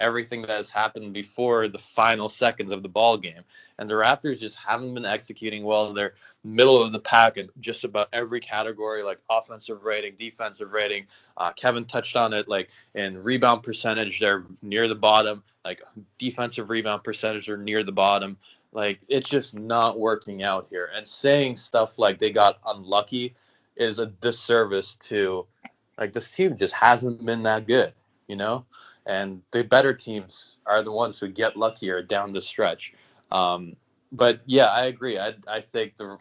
everything 0.00 0.42
that 0.42 0.50
has 0.50 0.70
happened 0.70 1.12
before 1.12 1.68
the 1.68 1.78
final 1.78 2.28
seconds 2.28 2.70
of 2.70 2.82
the 2.82 2.88
ball 2.88 3.16
game. 3.16 3.42
And 3.78 3.88
the 3.88 3.94
Raptors 3.94 4.38
just 4.38 4.56
haven't 4.56 4.94
been 4.94 5.04
executing 5.06 5.64
well. 5.64 5.92
They're 5.92 6.14
middle 6.44 6.82
of 6.82 6.92
the 6.92 6.98
pack 6.98 7.36
in 7.36 7.48
just 7.60 7.84
about 7.84 8.08
every 8.12 8.40
category, 8.40 9.02
like 9.02 9.18
offensive 9.30 9.84
rating, 9.84 10.14
defensive 10.18 10.72
rating. 10.72 11.06
Uh, 11.36 11.52
Kevin 11.52 11.84
touched 11.84 12.16
on 12.16 12.32
it, 12.32 12.48
like 12.48 12.68
in 12.94 13.22
rebound 13.22 13.62
percentage, 13.62 14.20
they're 14.20 14.44
near 14.62 14.88
the 14.88 14.94
bottom. 14.94 15.42
Like 15.64 15.82
defensive 16.18 16.70
rebound 16.70 17.02
percentage 17.02 17.48
are 17.48 17.56
near 17.56 17.82
the 17.82 17.92
bottom. 17.92 18.36
Like 18.72 19.00
it's 19.08 19.28
just 19.28 19.54
not 19.54 19.98
working 19.98 20.42
out 20.42 20.68
here. 20.68 20.90
And 20.94 21.06
saying 21.08 21.56
stuff 21.56 21.98
like 21.98 22.18
they 22.18 22.30
got 22.30 22.60
unlucky 22.66 23.34
is 23.76 23.98
a 23.98 24.06
disservice 24.06 24.96
to 24.96 25.46
like 25.98 26.12
this 26.12 26.30
team 26.30 26.56
just 26.56 26.74
hasn't 26.74 27.24
been 27.24 27.42
that 27.44 27.66
good, 27.66 27.92
you 28.26 28.36
know? 28.36 28.64
And 29.06 29.40
the 29.52 29.62
better 29.62 29.94
teams 29.94 30.58
are 30.66 30.82
the 30.82 30.92
ones 30.92 31.18
who 31.18 31.28
get 31.28 31.56
luckier 31.56 32.02
down 32.02 32.32
the 32.32 32.42
stretch. 32.42 32.92
Um, 33.30 33.76
but 34.12 34.40
yeah, 34.46 34.66
I 34.66 34.86
agree. 34.86 35.18
I 35.18 35.34
I 35.48 35.60
think 35.60 35.96
the 35.96 36.18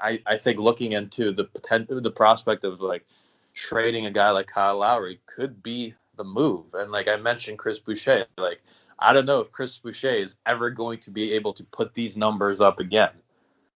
I, 0.00 0.20
I 0.26 0.36
think 0.36 0.58
looking 0.58 0.92
into 0.92 1.32
the 1.32 1.44
potential 1.44 2.00
the 2.00 2.10
prospect 2.10 2.64
of 2.64 2.80
like 2.80 3.06
trading 3.54 4.06
a 4.06 4.10
guy 4.10 4.30
like 4.30 4.48
Kyle 4.48 4.78
Lowry 4.78 5.20
could 5.26 5.62
be 5.62 5.94
the 6.16 6.24
move. 6.24 6.66
And 6.74 6.90
like 6.90 7.08
I 7.08 7.16
mentioned 7.16 7.58
Chris 7.58 7.78
Boucher, 7.78 8.26
like 8.36 8.60
I 8.98 9.12
don't 9.12 9.26
know 9.26 9.40
if 9.40 9.52
Chris 9.52 9.78
Boucher 9.78 10.10
is 10.10 10.36
ever 10.46 10.70
going 10.70 10.98
to 11.00 11.10
be 11.10 11.32
able 11.32 11.52
to 11.54 11.64
put 11.64 11.94
these 11.94 12.16
numbers 12.16 12.60
up 12.60 12.80
again. 12.80 13.12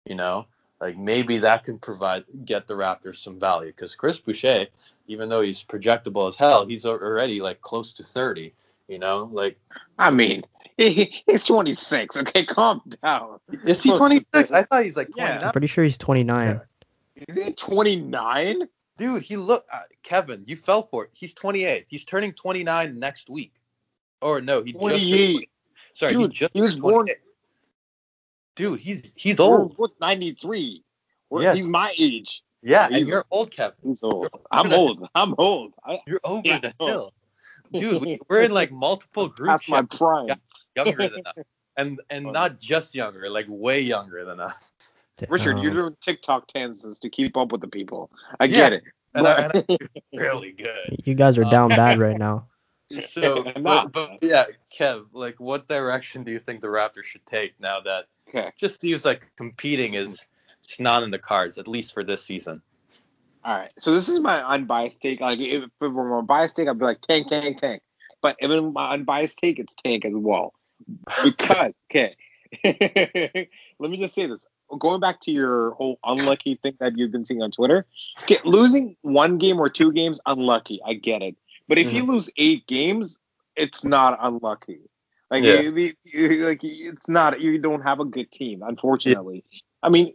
You 0.04 0.14
know, 0.14 0.46
like 0.80 0.96
maybe 0.96 1.38
that 1.38 1.64
can 1.64 1.78
provide 1.78 2.24
get 2.44 2.66
the 2.66 2.74
Raptors 2.74 3.16
some 3.16 3.38
value 3.38 3.68
because 3.72 3.94
Chris 3.94 4.18
Boucher, 4.18 4.66
even 5.06 5.28
though 5.28 5.40
he's 5.40 5.64
projectable 5.64 6.28
as 6.28 6.36
hell, 6.36 6.66
he's 6.66 6.84
already 6.84 7.40
like 7.40 7.60
close 7.60 7.92
to 7.94 8.02
30. 8.02 8.52
You 8.88 8.98
know, 8.98 9.28
like 9.32 9.58
I 9.98 10.10
mean, 10.10 10.44
he, 10.76 11.22
he's 11.26 11.42
26. 11.42 12.16
Okay, 12.18 12.44
calm 12.46 12.82
down. 13.02 13.40
Is 13.64 13.82
he 13.82 13.90
26? 13.90 14.52
I 14.52 14.62
thought 14.62 14.84
he's 14.84 14.96
like 14.96 15.10
29. 15.10 15.44
I'm 15.44 15.52
pretty 15.52 15.66
sure 15.66 15.82
he's 15.84 15.98
29. 15.98 16.60
Is 17.28 17.36
he 17.36 17.52
29? 17.52 18.68
Dude, 18.98 19.22
he 19.22 19.36
look 19.36 19.66
uh, 19.72 19.80
Kevin, 20.02 20.44
you 20.46 20.56
fell 20.56 20.86
for 20.90 21.04
it. 21.04 21.10
He's 21.14 21.34
28. 21.34 21.86
He's 21.88 22.04
turning 22.04 22.32
29 22.32 22.98
next 22.98 23.28
week. 23.28 23.52
Or 24.22 24.40
no, 24.40 24.62
he 24.62 24.72
28. 24.72 25.00
just 25.00 25.44
sorry, 25.94 26.12
Dude, 26.12 26.32
he 26.32 26.38
just 26.38 26.50
he 26.54 26.60
was 26.62 26.76
born- 26.76 27.06
28. 27.06 27.16
Dude, 28.56 28.80
he's 28.80 29.12
he's 29.16 29.38
We're 29.38 29.44
old. 29.44 29.76
both 29.76 29.92
93. 30.00 30.82
We're, 31.30 31.42
Yeah. 31.42 31.54
He's 31.54 31.68
my 31.68 31.92
age. 31.98 32.42
Yeah, 32.62 32.88
he's- 32.88 33.00
and 33.02 33.08
you're 33.08 33.24
old, 33.30 33.50
Kevin. 33.52 33.76
He's 33.84 34.02
old. 34.02 34.22
You're 34.32 34.42
I'm 34.50 34.72
older 34.72 35.00
old. 35.02 35.10
I'm 35.14 35.34
old. 35.38 35.72
I, 35.84 36.00
You're 36.06 36.20
over 36.24 36.42
Yeah, 36.44 36.58
the 36.60 36.74
hill. 36.80 37.12
Dude, 37.72 38.00
we, 38.00 38.18
we're 38.28 38.42
in 38.42 38.52
like 38.52 38.72
multiple 38.72 39.28
groups. 39.36 39.50
that's 39.66 39.68
my 39.68 39.82
chats 39.82 39.96
prime. 39.98 40.28
Younger 40.74 40.96
than 41.08 41.22
us. 41.26 41.44
And 41.76 42.00
and 42.10 42.24
not 42.32 42.58
just 42.58 42.94
younger, 42.94 43.28
like 43.28 43.44
way 43.48 43.80
younger 43.80 44.24
than 44.24 44.40
us. 44.40 44.54
Richard, 45.28 45.56
Um, 45.58 45.62
you're 45.62 45.72
doing 45.74 45.96
TikTok 46.00 46.46
dances 46.52 46.98
to 47.00 47.10
keep 47.10 47.36
up 47.36 47.52
with 47.52 47.60
the 47.60 47.68
people. 47.68 48.10
I 48.40 48.46
Yeah, 48.46 48.56
get 48.56 48.72
it. 48.74 48.84
And, 49.14 49.26
I, 49.28 49.34
and 49.42 49.64
I'm 49.68 49.76
really 50.18 50.52
good. 50.52 51.02
You 51.04 51.14
guys 51.14 51.36
are 51.38 51.44
down 51.44 51.68
bad 51.70 51.98
right 51.98 52.18
now. 52.18 52.46
So, 53.08 53.44
but, 53.60 53.92
but 53.92 54.10
yeah, 54.22 54.44
Kev, 54.78 55.06
like, 55.12 55.40
what 55.40 55.66
direction 55.68 56.22
do 56.22 56.30
you 56.30 56.38
think 56.38 56.60
the 56.60 56.66
Raptors 56.68 57.04
should 57.04 57.26
take 57.26 57.58
now 57.60 57.80
that 57.80 58.06
okay. 58.28 58.50
just 58.58 58.80
seems 58.80 59.04
like 59.04 59.22
competing 59.36 59.94
is 59.94 60.24
just 60.66 60.80
not 60.80 61.02
in 61.02 61.10
the 61.10 61.18
cards, 61.18 61.58
at 61.58 61.68
least 61.68 61.94
for 61.94 62.04
this 62.04 62.24
season? 62.24 62.62
All 63.44 63.56
right. 63.56 63.70
So 63.78 63.94
this 63.94 64.08
is 64.08 64.18
my 64.18 64.42
unbiased 64.42 65.00
take. 65.00 65.20
Like 65.20 65.38
if 65.38 65.62
it 65.62 65.70
were 65.80 66.20
my 66.20 66.20
biased 66.20 66.56
take, 66.56 66.68
I'd 66.68 66.78
be 66.78 66.84
like 66.84 67.00
tank, 67.00 67.28
tank, 67.28 67.58
tank. 67.58 67.80
But 68.20 68.36
even 68.40 68.72
my 68.72 68.90
unbiased 68.90 69.38
take, 69.38 69.60
it's 69.60 69.74
tank 69.74 70.04
as 70.04 70.14
well. 70.14 70.52
Because 71.22 71.74
okay, 71.90 72.16
let 72.64 73.90
me 73.90 73.96
just 73.96 74.14
say 74.14 74.26
this. 74.26 74.46
Going 74.80 74.98
back 74.98 75.20
to 75.20 75.30
your 75.30 75.72
whole 75.72 76.00
unlucky 76.04 76.56
thing 76.56 76.74
that 76.80 76.98
you've 76.98 77.12
been 77.12 77.24
seeing 77.24 77.40
on 77.40 77.52
Twitter, 77.52 77.86
okay, 78.22 78.38
losing 78.44 78.96
one 79.02 79.38
game 79.38 79.60
or 79.60 79.68
two 79.68 79.92
games, 79.92 80.18
unlucky. 80.26 80.80
I 80.84 80.94
get 80.94 81.22
it. 81.22 81.36
But 81.68 81.78
if 81.78 81.92
you 81.92 82.02
mm-hmm. 82.02 82.12
lose 82.12 82.30
eight 82.36 82.66
games, 82.66 83.18
it's 83.54 83.84
not 83.84 84.18
unlucky. 84.20 84.80
Like, 85.30 85.44
Yeah. 85.44 85.60
you- 85.60 85.92
you- 86.04 86.46
like 86.46 86.62
it's 86.62 87.08
not. 87.08 87.40
You 87.40 87.58
don't 87.58 87.82
have 87.82 88.00
a 88.00 88.04
good 88.04 88.30
team, 88.30 88.62
unfortunately. 88.62 89.44
I 89.82 89.88
mean, 89.88 90.14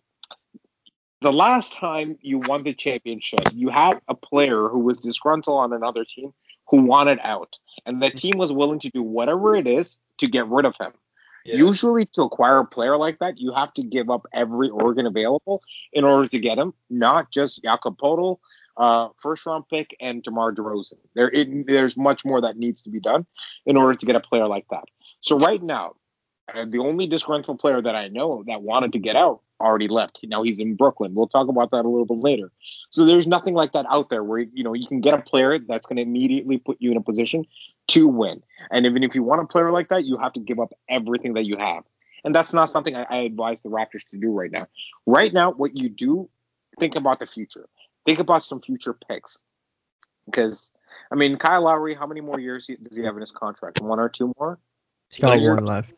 the 1.21 1.34
last 1.34 1.74
time 1.74 2.17
you 2.21 2.39
won 2.39 2.63
the 2.63 2.74
championship, 2.74 3.41
you 3.54 3.69
had 3.69 4.02
a 4.08 4.15
player 4.15 4.69
who 4.69 4.80
was 4.80 4.97
disgruntled 4.97 5.58
on 5.58 5.74
another 5.74 6.04
team 6.06 6.34
who 6.69 6.82
wanted 6.82 7.19
out, 7.24 7.60
and 7.86 8.02
the 8.02 8.10
team 8.10 8.38
was 8.38 8.52
willing 8.52 8.80
to 8.80 8.89
do 8.89 9.04
whatever 9.04 9.56
it 9.56 9.67
is 9.67 9.97
to 10.17 10.28
get 10.28 10.47
rid 10.47 10.65
of 10.65 10.74
him. 10.80 10.93
Usually, 11.58 12.06
to 12.13 12.21
acquire 12.21 12.60
a 12.60 12.65
player 12.65 12.97
like 12.97 13.19
that, 13.19 13.38
you 13.39 13.52
have 13.54 13.74
to 13.74 13.84
give 13.84 14.10
up 14.10 14.26
every 14.32 14.69
organ 14.69 15.06
available 15.08 15.62
in 15.91 16.04
order 16.04 16.28
to 16.28 16.39
get 16.39 16.58
him, 16.58 16.74
not 16.89 17.32
just 17.32 17.63
Jakob 17.63 17.97
Poeltl, 17.97 18.38
uh, 18.78 19.10
first 19.21 19.45
round 19.45 19.67
pick, 19.67 19.95
and 20.00 20.21
DeMar 20.24 20.54
DeRozan. 20.54 21.00
There, 21.15 21.30
it, 21.32 21.65
there's 21.67 21.97
much 21.97 22.24
more 22.24 22.41
that 22.41 22.58
needs 22.58 22.84
to 22.84 22.89
be 22.89 23.00
done 23.00 23.26
in 23.65 23.76
order 23.76 23.95
to 23.95 24.06
get 24.06 24.15
a 24.15 24.19
player 24.19 24.47
like 24.47 24.65
that. 24.69 24.86
So 25.21 25.39
right 25.39 25.62
now, 25.62 25.95
uh, 26.53 26.65
the 26.65 26.79
only 26.79 27.07
disgruntled 27.07 27.60
player 27.60 27.81
that 27.81 27.95
I 27.95 28.10
know 28.10 28.43
that 28.47 28.62
wanted 28.62 28.93
to 28.93 28.99
get 28.99 29.15
out 29.15 29.41
already 29.62 29.88
left. 29.88 30.19
Now 30.23 30.43
he's 30.43 30.60
in 30.60 30.75
Brooklyn. 30.75 31.13
We'll 31.13 31.27
talk 31.27 31.47
about 31.47 31.71
that 31.71 31.86
a 31.86 31.89
little 31.89 32.05
bit 32.05 32.17
later. 32.17 32.51
So 32.89 33.05
there's 33.05 33.27
nothing 33.27 33.53
like 33.53 33.73
that 33.73 33.86
out 33.89 34.10
there 34.10 34.23
where 34.23 34.39
you 34.39 34.63
know 34.63 34.73
you 34.73 34.88
can 34.88 34.99
get 34.99 35.13
a 35.13 35.21
player 35.21 35.60
that's 35.60 35.86
going 35.86 35.97
to 35.97 36.01
immediately 36.01 36.57
put 36.57 36.77
you 36.79 36.91
in 36.91 36.97
a 36.97 37.01
position 37.01 37.45
to 37.89 38.07
win. 38.07 38.43
And 38.71 38.86
even 38.86 39.03
if 39.03 39.15
you 39.15 39.23
want 39.23 39.41
a 39.41 39.45
player 39.45 39.71
like 39.71 39.89
that, 39.89 40.05
you 40.05 40.17
have 40.17 40.34
to 40.34 40.39
give 40.39 40.60
up 40.60 40.73
everything 40.89 41.36
that 41.36 41.45
you 41.45 41.57
have. 41.57 41.84
And 42.23 42.36
that's 42.36 42.53
not 42.53 42.69
something 42.69 42.95
I, 42.95 43.05
I 43.10 43.17
advise 43.19 43.62
the 43.62 43.69
Raptors 43.69 44.07
to 44.12 44.17
do 44.17 44.31
right 44.31 44.51
now. 44.51 44.67
Right 45.05 45.34
now, 45.34 45.51
what 45.51 45.75
you 45.75 45.89
do, 45.89 46.29
think 46.79 46.95
about 46.95 47.19
the 47.19 47.25
future. 47.25 47.67
Think 48.05 48.19
about 48.19 48.43
some 48.43 48.62
future 48.62 48.93
picks. 48.93 49.38
Because 50.25 50.71
I 51.12 51.15
mean, 51.15 51.38
Kyle 51.38 51.63
Lowry, 51.63 51.93
how 51.93 52.07
many 52.07 52.21
more 52.21 52.39
years 52.39 52.67
does 52.67 52.97
he 52.97 53.03
have 53.03 53.15
in 53.15 53.21
his 53.21 53.31
contract? 53.31 53.81
One 53.81 53.99
or 53.99 54.10
two 54.10 54.34
more? 54.39 54.60
He's 55.12 55.19
got 55.19 55.32
Like, 55.39 55.41
one 55.58 55.65
left. 55.65 55.93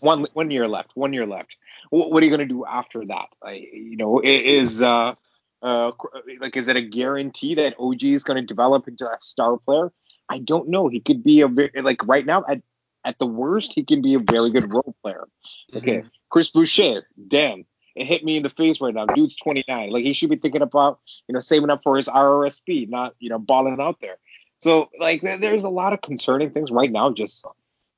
One 0.00 0.26
one 0.34 0.50
year 0.50 0.68
left. 0.68 0.92
One 0.96 1.12
year 1.12 1.26
left. 1.26 1.56
What, 1.90 2.10
what 2.10 2.22
are 2.22 2.26
you 2.26 2.30
going 2.36 2.46
to 2.46 2.52
do 2.54 2.64
after 2.66 3.04
that? 3.06 3.28
Like, 3.42 3.62
you 3.72 3.96
know, 3.96 4.18
i- 4.20 4.26
is 4.26 4.82
uh, 4.82 5.14
uh, 5.62 5.92
like 6.40 6.56
is 6.56 6.68
it 6.68 6.76
a 6.76 6.82
guarantee 6.82 7.54
that 7.54 7.74
OG 7.78 8.02
is 8.04 8.24
going 8.24 8.36
to 8.40 8.46
develop 8.46 8.88
into 8.88 9.06
a 9.06 9.16
star 9.20 9.56
player? 9.58 9.92
I 10.28 10.38
don't 10.40 10.68
know. 10.68 10.88
He 10.88 11.00
could 11.00 11.22
be 11.22 11.40
a 11.42 11.48
like 11.80 12.04
right 12.06 12.26
now 12.26 12.44
at 12.48 12.60
at 13.04 13.18
the 13.20 13.26
worst 13.26 13.72
he 13.72 13.84
can 13.84 14.02
be 14.02 14.14
a 14.14 14.18
very 14.18 14.50
good 14.50 14.72
role 14.72 14.94
player. 15.02 15.28
Okay, 15.74 16.02
Chris 16.30 16.50
Boucher, 16.50 17.06
damn. 17.28 17.64
It 17.94 18.04
hit 18.06 18.24
me 18.24 18.36
in 18.36 18.42
the 18.42 18.50
face 18.50 18.80
right 18.80 18.92
now. 18.92 19.06
Dude's 19.06 19.36
29. 19.36 19.90
Like 19.90 20.04
he 20.04 20.12
should 20.12 20.28
be 20.28 20.36
thinking 20.36 20.60
about, 20.60 20.98
you 21.28 21.32
know, 21.32 21.40
saving 21.40 21.70
up 21.70 21.82
for 21.82 21.96
his 21.96 22.08
RRSP, 22.08 22.90
not, 22.90 23.14
you 23.20 23.30
know, 23.30 23.38
balling 23.38 23.80
out 23.80 24.00
there. 24.02 24.16
So 24.58 24.90
like 24.98 25.22
there- 25.22 25.38
there's 25.38 25.64
a 25.64 25.70
lot 25.70 25.92
of 25.94 26.02
concerning 26.02 26.50
things 26.50 26.70
right 26.70 26.90
now. 26.92 27.10
Just 27.10 27.44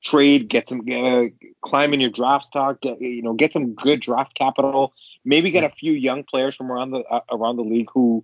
trade, 0.03 0.47
get 0.47 0.69
some, 0.69 0.81
uh, 0.91 1.25
climb 1.61 1.93
in 1.93 1.99
your 1.99 2.09
draft 2.09 2.45
stock, 2.45 2.81
get, 2.81 3.01
you 3.01 3.21
know, 3.21 3.33
get 3.33 3.53
some 3.53 3.73
good 3.73 3.99
draft 3.99 4.35
capital. 4.35 4.93
Maybe 5.25 5.51
get 5.51 5.63
a 5.63 5.69
few 5.69 5.93
young 5.93 6.23
players 6.23 6.55
from 6.55 6.71
around 6.71 6.91
the 6.91 7.03
uh, 7.03 7.21
around 7.31 7.57
the 7.57 7.63
league 7.63 7.89
who, 7.93 8.23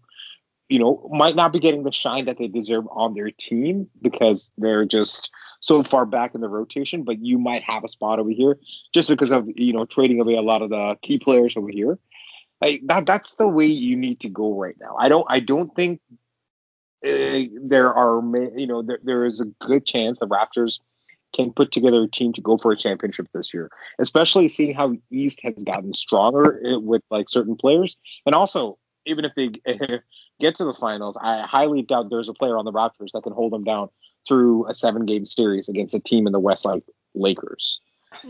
you 0.69 0.79
know, 0.79 1.09
might 1.11 1.35
not 1.35 1.53
be 1.53 1.59
getting 1.59 1.83
the 1.83 1.91
shine 1.91 2.25
that 2.25 2.37
they 2.37 2.47
deserve 2.47 2.85
on 2.91 3.13
their 3.13 3.31
team 3.31 3.89
because 4.01 4.49
they're 4.57 4.85
just 4.85 5.31
so 5.59 5.83
far 5.83 6.05
back 6.05 6.33
in 6.33 6.41
the 6.41 6.49
rotation. 6.49 7.03
But 7.03 7.19
you 7.19 7.37
might 7.37 7.63
have 7.63 7.83
a 7.83 7.87
spot 7.87 8.19
over 8.19 8.29
here 8.29 8.57
just 8.93 9.09
because 9.09 9.31
of 9.31 9.47
you 9.55 9.73
know 9.73 9.85
trading 9.85 10.21
away 10.21 10.35
a 10.35 10.41
lot 10.41 10.61
of 10.61 10.69
the 10.69 10.97
key 11.01 11.19
players 11.19 11.57
over 11.57 11.69
here. 11.69 11.99
Like 12.61 12.81
that, 12.85 13.05
that's 13.05 13.35
the 13.35 13.47
way 13.47 13.65
you 13.65 13.95
need 13.95 14.21
to 14.21 14.29
go 14.29 14.57
right 14.57 14.75
now. 14.79 14.95
I 14.97 15.09
don't, 15.09 15.25
I 15.29 15.39
don't 15.39 15.75
think 15.75 15.99
uh, 17.05 17.39
there 17.61 17.93
are, 17.93 18.21
you 18.57 18.65
know, 18.65 18.81
there, 18.81 18.99
there 19.03 19.25
is 19.25 19.41
a 19.41 19.45
good 19.45 19.85
chance 19.85 20.19
the 20.19 20.27
Raptors 20.27 20.79
can 21.35 21.51
put 21.51 21.71
together 21.71 22.03
a 22.03 22.07
team 22.07 22.33
to 22.33 22.41
go 22.41 22.57
for 22.57 22.71
a 22.71 22.77
championship 22.77 23.27
this 23.33 23.53
year, 23.53 23.69
especially 23.99 24.47
seeing 24.47 24.73
how 24.73 24.95
East 25.11 25.41
has 25.43 25.63
gotten 25.63 25.93
stronger 25.93 26.59
with 26.79 27.01
like 27.11 27.29
certain 27.29 27.55
players, 27.55 27.97
and 28.25 28.33
also 28.33 28.77
even 29.05 29.25
if 29.25 29.33
they 29.35 29.47
get 30.39 30.55
to 30.55 30.65
the 30.65 30.73
finals, 30.73 31.17
I 31.21 31.41
highly 31.41 31.81
doubt 31.81 32.09
there's 32.09 32.29
a 32.29 32.33
player 32.33 32.57
on 32.57 32.65
the 32.65 32.71
Raptors 32.71 33.11
that 33.13 33.23
can 33.23 33.33
hold 33.33 33.53
them 33.53 33.63
down 33.63 33.89
through 34.27 34.67
a 34.67 34.73
seven-game 34.73 35.25
series 35.25 35.69
against 35.69 35.93
a 35.93 35.99
team 35.99 36.25
in 36.25 36.33
the 36.33 36.39
West 36.39 36.65
like 36.65 36.83
Lakers. 37.13 37.79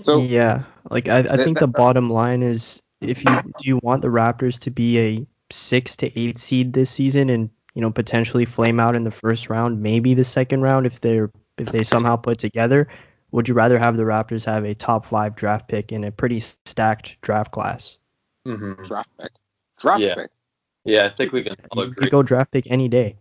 So 0.01 0.17
yeah, 0.17 0.63
like 0.89 1.07
I, 1.07 1.19
I 1.19 1.37
think 1.37 1.57
that- 1.57 1.61
the 1.61 1.67
bottom 1.67 2.09
line 2.09 2.41
is 2.43 2.81
if 3.01 3.23
you 3.23 3.41
do 3.59 3.67
you 3.67 3.79
want 3.83 4.01
the 4.01 4.07
Raptors 4.09 4.59
to 4.59 4.71
be 4.71 4.99
a 4.99 5.27
six 5.51 5.95
to 5.97 6.19
eight 6.19 6.39
seed 6.39 6.73
this 6.73 6.89
season 6.89 7.29
and 7.29 7.49
you 7.73 7.81
know 7.81 7.91
potentially 7.91 8.45
flame 8.45 8.79
out 8.79 8.95
in 8.95 9.03
the 9.03 9.11
first 9.11 9.49
round, 9.49 9.81
maybe 9.81 10.13
the 10.13 10.23
second 10.23 10.61
round 10.61 10.85
if 10.85 10.99
they're 11.01 11.29
if 11.57 11.71
they 11.71 11.83
somehow 11.83 12.15
put 12.15 12.39
together, 12.39 12.87
would 13.31 13.47
you 13.47 13.53
rather 13.53 13.77
have 13.79 13.97
the 13.97 14.03
Raptors 14.03 14.45
have 14.45 14.63
a 14.63 14.73
top 14.75 15.05
five 15.05 15.35
draft 15.35 15.67
pick 15.67 15.91
in 15.91 16.03
a 16.03 16.11
pretty 16.11 16.39
stacked 16.39 17.17
draft 17.21 17.51
class? 17.51 17.97
Mm-hmm. 18.45 18.83
draft 18.85 19.09
pick, 19.19 19.31
draft 19.79 20.01
Yeah. 20.01 20.15
pick. 20.15 20.31
Yeah, 20.83 21.05
I 21.05 21.09
think 21.09 21.31
we 21.31 21.41
can 21.41 21.55
all 21.71 21.81
agree. 21.81 21.95
could 21.95 22.11
go 22.11 22.21
draft 22.21 22.51
pick 22.51 22.69
any 22.69 22.87
day. 22.87 23.17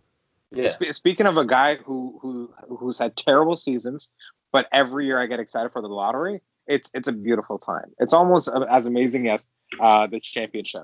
Yeah. 0.51 0.69
Spe- 0.71 0.91
speaking 0.93 1.25
of 1.25 1.37
a 1.37 1.45
guy 1.45 1.75
who 1.77 2.19
who 2.21 2.53
who's 2.77 2.97
had 2.99 3.15
terrible 3.17 3.55
seasons, 3.55 4.09
but 4.51 4.67
every 4.71 5.07
year 5.07 5.19
I 5.19 5.25
get 5.25 5.39
excited 5.39 5.71
for 5.71 5.81
the 5.81 5.87
lottery. 5.87 6.41
It's 6.67 6.89
it's 6.93 7.07
a 7.07 7.11
beautiful 7.11 7.57
time. 7.57 7.91
It's 7.99 8.13
almost 8.13 8.49
as 8.69 8.85
amazing 8.85 9.29
as 9.29 9.47
uh, 9.79 10.05
the 10.07 10.19
championship. 10.19 10.83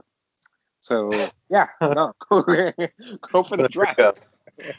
So 0.80 1.30
yeah, 1.50 1.68
no, 1.82 2.14
go, 2.30 2.42
go 3.32 3.44
for 3.44 3.58
the 3.58 3.70
draft. 3.70 4.24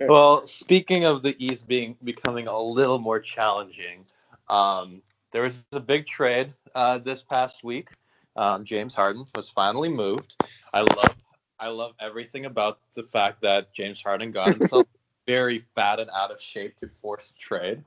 Well, 0.00 0.46
speaking 0.46 1.04
of 1.04 1.22
the 1.22 1.36
East 1.44 1.66
being 1.68 1.96
becoming 2.04 2.48
a 2.48 2.58
little 2.58 2.98
more 2.98 3.20
challenging, 3.20 4.04
um, 4.48 5.02
there 5.32 5.42
was 5.42 5.64
a 5.72 5.80
big 5.80 6.06
trade 6.06 6.52
uh, 6.74 6.98
this 6.98 7.22
past 7.22 7.64
week. 7.64 7.90
Um, 8.36 8.64
James 8.64 8.94
Harden 8.94 9.26
was 9.34 9.50
finally 9.50 9.88
moved. 9.88 10.36
I 10.72 10.80
love 10.80 11.14
I 11.58 11.68
love 11.68 11.92
everything 12.00 12.46
about 12.46 12.80
the 12.94 13.04
fact 13.04 13.40
that 13.42 13.72
James 13.72 14.02
Harden 14.02 14.30
got 14.30 14.52
himself 14.58 14.86
very 15.26 15.60
fat 15.74 16.00
and 16.00 16.10
out 16.10 16.30
of 16.30 16.40
shape 16.40 16.76
to 16.78 16.90
force 17.00 17.32
trade. 17.38 17.82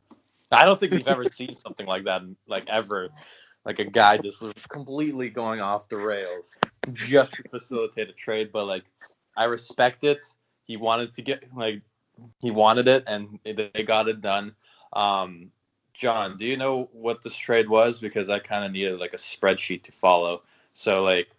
I 0.51 0.63
don't 0.63 0.79
think 0.79 0.93
we've 0.93 1.07
ever 1.07 1.25
seen 1.27 1.53
something 1.53 1.85
like 1.85 2.05
that, 2.05 2.21
like 2.47 2.63
ever, 2.69 3.09
like 3.65 3.79
a 3.79 3.85
guy 3.85 4.17
just 4.17 4.43
completely 4.69 5.29
going 5.29 5.59
off 5.59 5.89
the 5.89 5.97
rails 5.97 6.53
just 6.93 7.33
to 7.33 7.43
facilitate 7.49 8.09
a 8.09 8.13
trade. 8.13 8.51
But 8.53 8.65
like, 8.65 8.85
I 9.35 9.45
respect 9.45 10.03
it. 10.03 10.25
He 10.65 10.77
wanted 10.77 11.13
to 11.15 11.21
get 11.21 11.43
like 11.55 11.81
he 12.39 12.51
wanted 12.51 12.87
it, 12.87 13.03
and 13.07 13.39
they 13.43 13.83
got 13.83 14.07
it 14.07 14.21
done. 14.21 14.55
Um, 14.93 15.51
John, 15.93 16.37
do 16.37 16.45
you 16.45 16.57
know 16.57 16.89
what 16.91 17.23
this 17.23 17.35
trade 17.35 17.69
was? 17.69 17.99
Because 17.99 18.29
I 18.29 18.39
kind 18.39 18.65
of 18.65 18.71
needed 18.71 18.99
like 18.99 19.13
a 19.13 19.17
spreadsheet 19.17 19.83
to 19.83 19.91
follow. 19.91 20.43
So 20.73 21.03
like, 21.03 21.29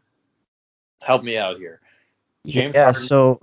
help 1.03 1.23
me 1.23 1.37
out 1.37 1.59
here. 1.59 1.81
James 2.47 2.75
yeah, 2.75 2.85
Harden 2.85 3.07
so 3.07 3.41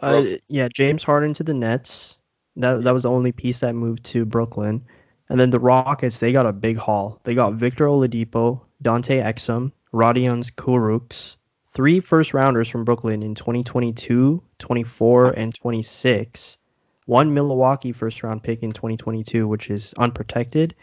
uh, 0.00 0.26
yeah, 0.48 0.68
James 0.72 1.02
Harden 1.02 1.34
to 1.34 1.42
the 1.42 1.54
Nets. 1.54 2.18
That 2.56 2.84
that 2.84 2.92
was 2.92 3.02
the 3.02 3.10
only 3.10 3.32
piece 3.32 3.60
that 3.60 3.74
moved 3.74 4.04
to 4.06 4.24
Brooklyn. 4.24 4.84
And 5.28 5.40
then 5.40 5.50
the 5.50 5.58
Rockets, 5.58 6.20
they 6.20 6.30
got 6.32 6.46
a 6.46 6.52
big 6.52 6.76
haul. 6.76 7.20
They 7.24 7.34
got 7.34 7.54
Victor 7.54 7.86
Oladipo, 7.86 8.60
Dante 8.80 9.20
Exum, 9.20 9.72
Rodions 9.92 10.52
Kurucs, 10.52 11.34
three 11.76 12.00
first 12.00 12.32
rounders 12.32 12.70
from 12.70 12.86
Brooklyn 12.86 13.22
in 13.22 13.34
2022, 13.34 14.42
24, 14.58 15.30
and 15.32 15.54
26. 15.54 16.56
One 17.04 17.34
Milwaukee 17.34 17.92
first 17.92 18.22
round 18.22 18.42
pick 18.42 18.62
in 18.62 18.72
2022, 18.72 19.46
which 19.46 19.70
is 19.70 19.92
unprotected. 19.98 20.74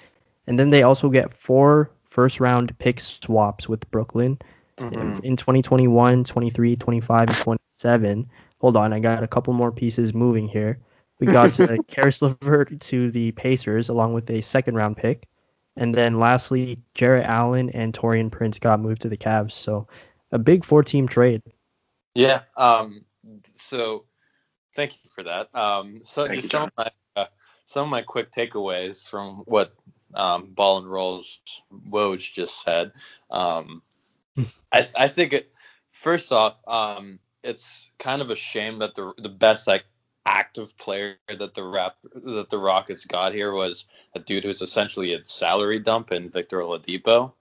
And 0.45 0.59
then 0.59 0.69
they 0.69 0.83
also 0.83 1.09
get 1.09 1.33
four 1.33 1.89
first 2.05 2.39
round 2.39 2.77
pick 2.77 2.99
swaps 2.99 3.67
with 3.67 3.89
Brooklyn 3.89 4.37
mm-hmm. 4.77 5.25
in 5.25 5.35
2021, 5.35 6.25
23, 6.25 6.75
25, 6.75 7.27
and 7.27 7.37
27. 7.37 8.29
Hold 8.59 8.77
on, 8.77 8.93
I 8.93 8.99
got 8.99 9.23
a 9.23 9.27
couple 9.27 9.53
more 9.53 9.71
pieces 9.71 10.13
moving 10.13 10.47
here. 10.47 10.77
We 11.19 11.25
got 11.25 11.59
uh, 11.59 11.77
Caris 11.87 12.21
LeVert 12.21 12.79
to 12.81 13.09
the 13.09 13.31
Pacers 13.31 13.89
along 13.89 14.13
with 14.13 14.29
a 14.29 14.41
second 14.41 14.75
round 14.75 14.97
pick. 14.97 15.27
And 15.75 15.95
then 15.95 16.19
lastly, 16.19 16.83
Jarrett 16.93 17.25
Allen 17.25 17.71
and 17.71 17.95
Taurean 17.95 18.31
Prince 18.31 18.59
got 18.59 18.79
moved 18.79 19.01
to 19.01 19.09
the 19.09 19.17
Cavs. 19.17 19.53
So 19.53 19.87
a 20.33 20.39
big 20.39 20.65
four 20.65 20.83
team 20.83 21.07
trade. 21.07 21.41
Yeah. 22.15 22.41
Um, 22.57 23.05
so 23.55 24.05
thank 24.75 24.95
you 24.95 25.09
for 25.15 25.23
that. 25.23 25.55
Um, 25.55 26.01
so 26.03 26.27
just 26.27 26.51
some 26.51 26.63
of 26.63 26.71
my 26.77 26.89
uh, 27.15 27.25
some 27.65 27.85
of 27.85 27.91
my 27.91 28.01
quick 28.01 28.31
takeaways 28.31 29.07
from 29.07 29.43
what 29.45 29.73
um, 30.13 30.47
Ball 30.47 30.79
and 30.79 30.91
Rolls 30.91 31.39
Woj 31.89 32.33
just 32.33 32.61
said. 32.61 32.91
Um, 33.31 33.81
I, 34.71 34.89
I 34.95 35.07
think 35.07 35.33
it. 35.33 35.53
First 35.91 36.33
off, 36.33 36.57
um, 36.67 37.19
it's 37.43 37.87
kind 37.97 38.21
of 38.21 38.29
a 38.29 38.35
shame 38.35 38.79
that 38.79 38.95
the 38.95 39.13
the 39.17 39.29
best 39.29 39.67
like 39.67 39.85
active 40.25 40.75
player 40.77 41.15
that 41.27 41.53
the 41.53 41.63
rap 41.63 41.97
that 42.13 42.49
the 42.49 42.57
Rockets 42.57 43.05
got 43.05 43.33
here 43.33 43.51
was 43.51 43.85
a 44.15 44.19
dude 44.19 44.43
who's 44.43 44.61
essentially 44.61 45.13
a 45.13 45.21
salary 45.25 45.79
dump 45.79 46.11
in 46.11 46.29
Victor 46.29 46.59
Oladipo. 46.59 47.33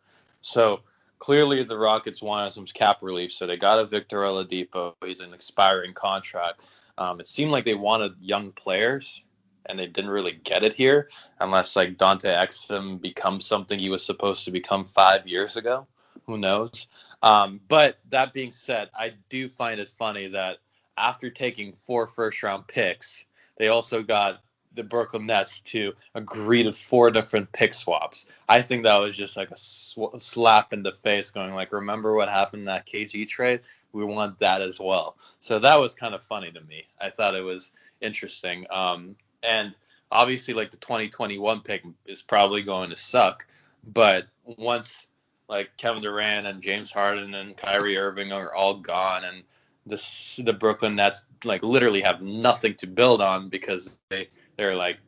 So 0.42 0.82
clearly 1.22 1.62
the 1.62 1.78
Rockets 1.78 2.20
wanted 2.20 2.52
some 2.52 2.66
cap 2.66 2.98
relief, 3.00 3.32
so 3.32 3.46
they 3.46 3.56
got 3.56 3.78
a 3.78 3.84
Victor 3.84 4.22
Oladipo. 4.22 4.92
He's 5.06 5.20
an 5.20 5.32
expiring 5.32 5.94
contract. 5.94 6.66
Um, 6.98 7.20
it 7.20 7.28
seemed 7.28 7.52
like 7.52 7.64
they 7.64 7.76
wanted 7.76 8.14
young 8.20 8.50
players, 8.50 9.22
and 9.66 9.78
they 9.78 9.86
didn't 9.86 10.10
really 10.10 10.40
get 10.42 10.64
it 10.64 10.72
here, 10.72 11.08
unless 11.38 11.76
like 11.76 11.96
Dante 11.96 12.28
Exum 12.28 13.00
becomes 13.00 13.46
something 13.46 13.78
he 13.78 13.88
was 13.88 14.04
supposed 14.04 14.44
to 14.46 14.50
become 14.50 14.84
five 14.84 15.24
years 15.28 15.56
ago. 15.56 15.86
Who 16.26 16.38
knows? 16.38 16.88
Um, 17.22 17.60
but 17.68 18.00
that 18.10 18.32
being 18.32 18.50
said, 18.50 18.90
I 18.92 19.12
do 19.28 19.48
find 19.48 19.78
it 19.78 19.86
funny 19.86 20.26
that 20.26 20.58
after 20.98 21.30
taking 21.30 21.72
four 21.72 22.08
first 22.08 22.42
round 22.42 22.66
picks, 22.66 23.26
they 23.58 23.68
also 23.68 24.02
got 24.02 24.42
the 24.74 24.82
Brooklyn 24.82 25.26
Nets 25.26 25.60
to 25.60 25.92
agree 26.14 26.62
to 26.62 26.72
four 26.72 27.10
different 27.10 27.50
pick 27.52 27.74
swaps. 27.74 28.26
I 28.48 28.62
think 28.62 28.84
that 28.84 28.96
was 28.96 29.16
just 29.16 29.36
like 29.36 29.50
a 29.50 29.56
sw- 29.56 30.18
slap 30.18 30.72
in 30.72 30.82
the 30.82 30.92
face, 30.92 31.30
going 31.30 31.54
like, 31.54 31.72
"Remember 31.72 32.14
what 32.14 32.28
happened 32.28 32.60
in 32.60 32.66
that 32.66 32.86
KG 32.86 33.26
trade? 33.26 33.60
We 33.92 34.04
want 34.04 34.38
that 34.38 34.62
as 34.62 34.78
well." 34.80 35.16
So 35.40 35.58
that 35.58 35.80
was 35.80 35.94
kind 35.94 36.14
of 36.14 36.22
funny 36.22 36.50
to 36.52 36.60
me. 36.62 36.86
I 37.00 37.10
thought 37.10 37.34
it 37.34 37.44
was 37.44 37.72
interesting. 38.00 38.66
Um, 38.70 39.16
and 39.42 39.74
obviously, 40.10 40.54
like 40.54 40.70
the 40.70 40.76
2021 40.78 41.60
pick 41.60 41.82
is 42.06 42.22
probably 42.22 42.62
going 42.62 42.90
to 42.90 42.96
suck, 42.96 43.46
but 43.84 44.26
once 44.44 45.06
like 45.48 45.76
Kevin 45.76 46.02
Durant 46.02 46.46
and 46.46 46.62
James 46.62 46.92
Harden 46.92 47.34
and 47.34 47.56
Kyrie 47.56 47.98
Irving 47.98 48.32
are 48.32 48.54
all 48.54 48.78
gone 48.78 49.24
and 49.24 49.42
the 49.86 50.42
the 50.44 50.52
Brooklyn 50.52 50.96
Nets 50.96 51.24
like 51.44 51.62
literally 51.62 52.00
have 52.00 52.22
nothing 52.22 52.74
to 52.76 52.86
build 52.86 53.20
on 53.20 53.48
because 53.48 53.98
they 54.08 54.28
they're 54.56 54.74
like 54.74 54.98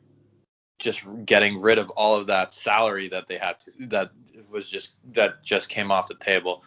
just 0.77 1.05
getting 1.25 1.61
rid 1.61 1.77
of 1.77 1.89
all 1.91 2.15
of 2.15 2.27
that 2.27 2.51
salary 2.51 3.07
that 3.07 3.27
they 3.27 3.37
had 3.37 3.59
to 3.59 3.71
that 3.87 4.11
was 4.49 4.69
just 4.69 4.91
that 5.13 5.43
just 5.43 5.69
came 5.69 5.91
off 5.91 6.07
the 6.07 6.15
table. 6.15 6.63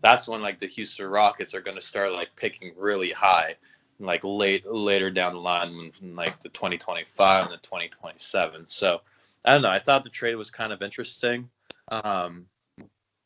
That's 0.00 0.28
when 0.28 0.42
like 0.42 0.58
the 0.58 0.66
Houston 0.66 1.06
Rockets 1.06 1.54
are 1.54 1.60
going 1.60 1.76
to 1.76 1.82
start 1.82 2.12
like 2.12 2.34
picking 2.34 2.72
really 2.76 3.10
high, 3.10 3.54
like 4.00 4.24
late 4.24 4.66
later 4.66 5.10
down 5.10 5.34
the 5.34 5.40
line, 5.40 5.92
like 6.02 6.40
the 6.40 6.48
2025 6.48 7.44
and 7.44 7.52
the 7.52 7.58
2027. 7.58 8.64
So 8.68 9.00
I 9.44 9.52
don't 9.52 9.62
know. 9.62 9.70
I 9.70 9.78
thought 9.78 10.04
the 10.04 10.10
trade 10.10 10.34
was 10.34 10.50
kind 10.50 10.72
of 10.72 10.82
interesting. 10.82 11.48
Um, 11.88 12.46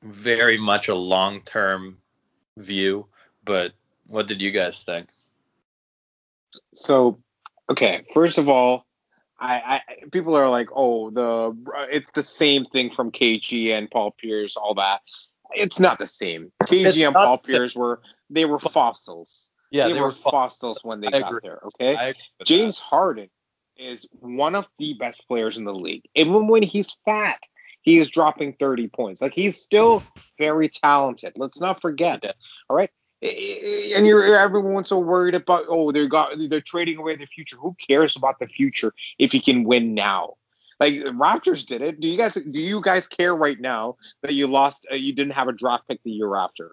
very 0.03 0.59
much 0.59 0.89
a 0.89 0.95
long 0.95 1.41
term 1.43 1.99
view, 2.57 3.07
but 3.45 3.73
what 4.09 4.29
did 4.29 4.41
you 4.41 4.51
guys 4.51 4.83
think? 4.83 5.09
So, 6.75 7.19
okay, 7.71 8.05
first 8.15 8.39
of 8.39 8.49
all, 8.49 8.86
I, 9.39 9.55
I 9.55 9.81
people 10.11 10.37
are 10.37 10.49
like, 10.49 10.69
oh, 10.75 11.11
the 11.11 11.57
it's 11.91 12.11
the 12.13 12.25
same 12.25 12.65
thing 12.67 12.91
from 12.95 13.11
KG 13.11 13.71
and 13.71 13.91
Paul 13.91 14.13
Pierce, 14.13 14.57
all 14.57 14.75
that. 14.75 15.03
It's 15.55 15.79
not 15.79 15.99
the 15.99 16.07
same. 16.07 16.53
KG 16.65 16.87
it's 16.87 16.97
and 16.97 17.15
Paul 17.15 17.39
Pierce 17.39 17.75
were 17.75 18.01
they 18.31 18.45
were 18.45 18.59
fossils. 18.59 19.51
Yeah, 19.71 19.89
they, 19.89 19.95
they 19.95 20.01
were, 20.01 20.09
were, 20.09 20.13
fossils 20.13 20.81
when 20.83 21.01
they 21.01 21.09
I 21.09 21.21
got 21.21 21.29
agree. 21.29 21.41
there. 21.43 21.61
Okay, 21.65 22.15
James 22.45 22.79
that. 22.79 22.85
Harden 22.85 23.29
is 23.77 24.07
one 24.21 24.55
of 24.55 24.67
the 24.79 24.95
best 24.95 25.27
players 25.29 25.57
in 25.57 25.65
the 25.65 25.75
league. 25.75 26.05
Even 26.15 26.49
when 26.49 26.63
he's 26.63 26.97
fat, 27.05 27.43
he 27.83 27.99
is 27.99 28.09
dropping 28.09 28.55
30 28.55 28.89
points. 28.89 29.21
Like 29.21 29.35
he's 29.35 29.61
still 29.61 30.03
very 30.39 30.69
talented. 30.69 31.35
Let's 31.37 31.61
not 31.61 31.83
forget. 31.83 32.25
All 32.71 32.77
right 32.77 32.91
and 33.97 34.07
you're 34.07 34.39
everyone's 34.39 34.89
so 34.89 34.99
worried 34.99 35.35
about 35.35 35.65
oh 35.69 35.93
they 35.93 36.07
got 36.07 36.33
they're 36.49 36.61
trading 36.61 36.99
away 36.99 37.17
the 37.17 37.27
future. 37.27 37.57
Who 37.57 37.77
cares 37.89 38.17
about 38.17 38.39
the 38.39 38.47
future 38.47 38.95
if 39.19 39.35
you 39.35 39.41
can 39.41 39.65
win 39.65 39.95
now? 39.95 40.35
Like 40.79 41.03
the 41.03 41.11
Raptors 41.11 41.65
did 41.67 41.83
it. 41.83 42.01
Do 42.01 42.09
you 42.09 42.17
guys 42.17 42.35
do 42.35 42.43
you 42.45 42.81
guys 42.81 43.07
care 43.07 43.35
right 43.35 43.61
now 43.61 43.97
that 44.23 44.35
you 44.35 44.47
lost? 44.47 44.87
Uh, 44.91 44.97
you 44.97 45.13
didn't 45.13 45.33
have 45.33 45.49
a 45.49 45.53
draft 45.53 45.89
pick 45.89 46.03
the 46.03 46.11
year 46.11 46.37
after. 46.37 46.73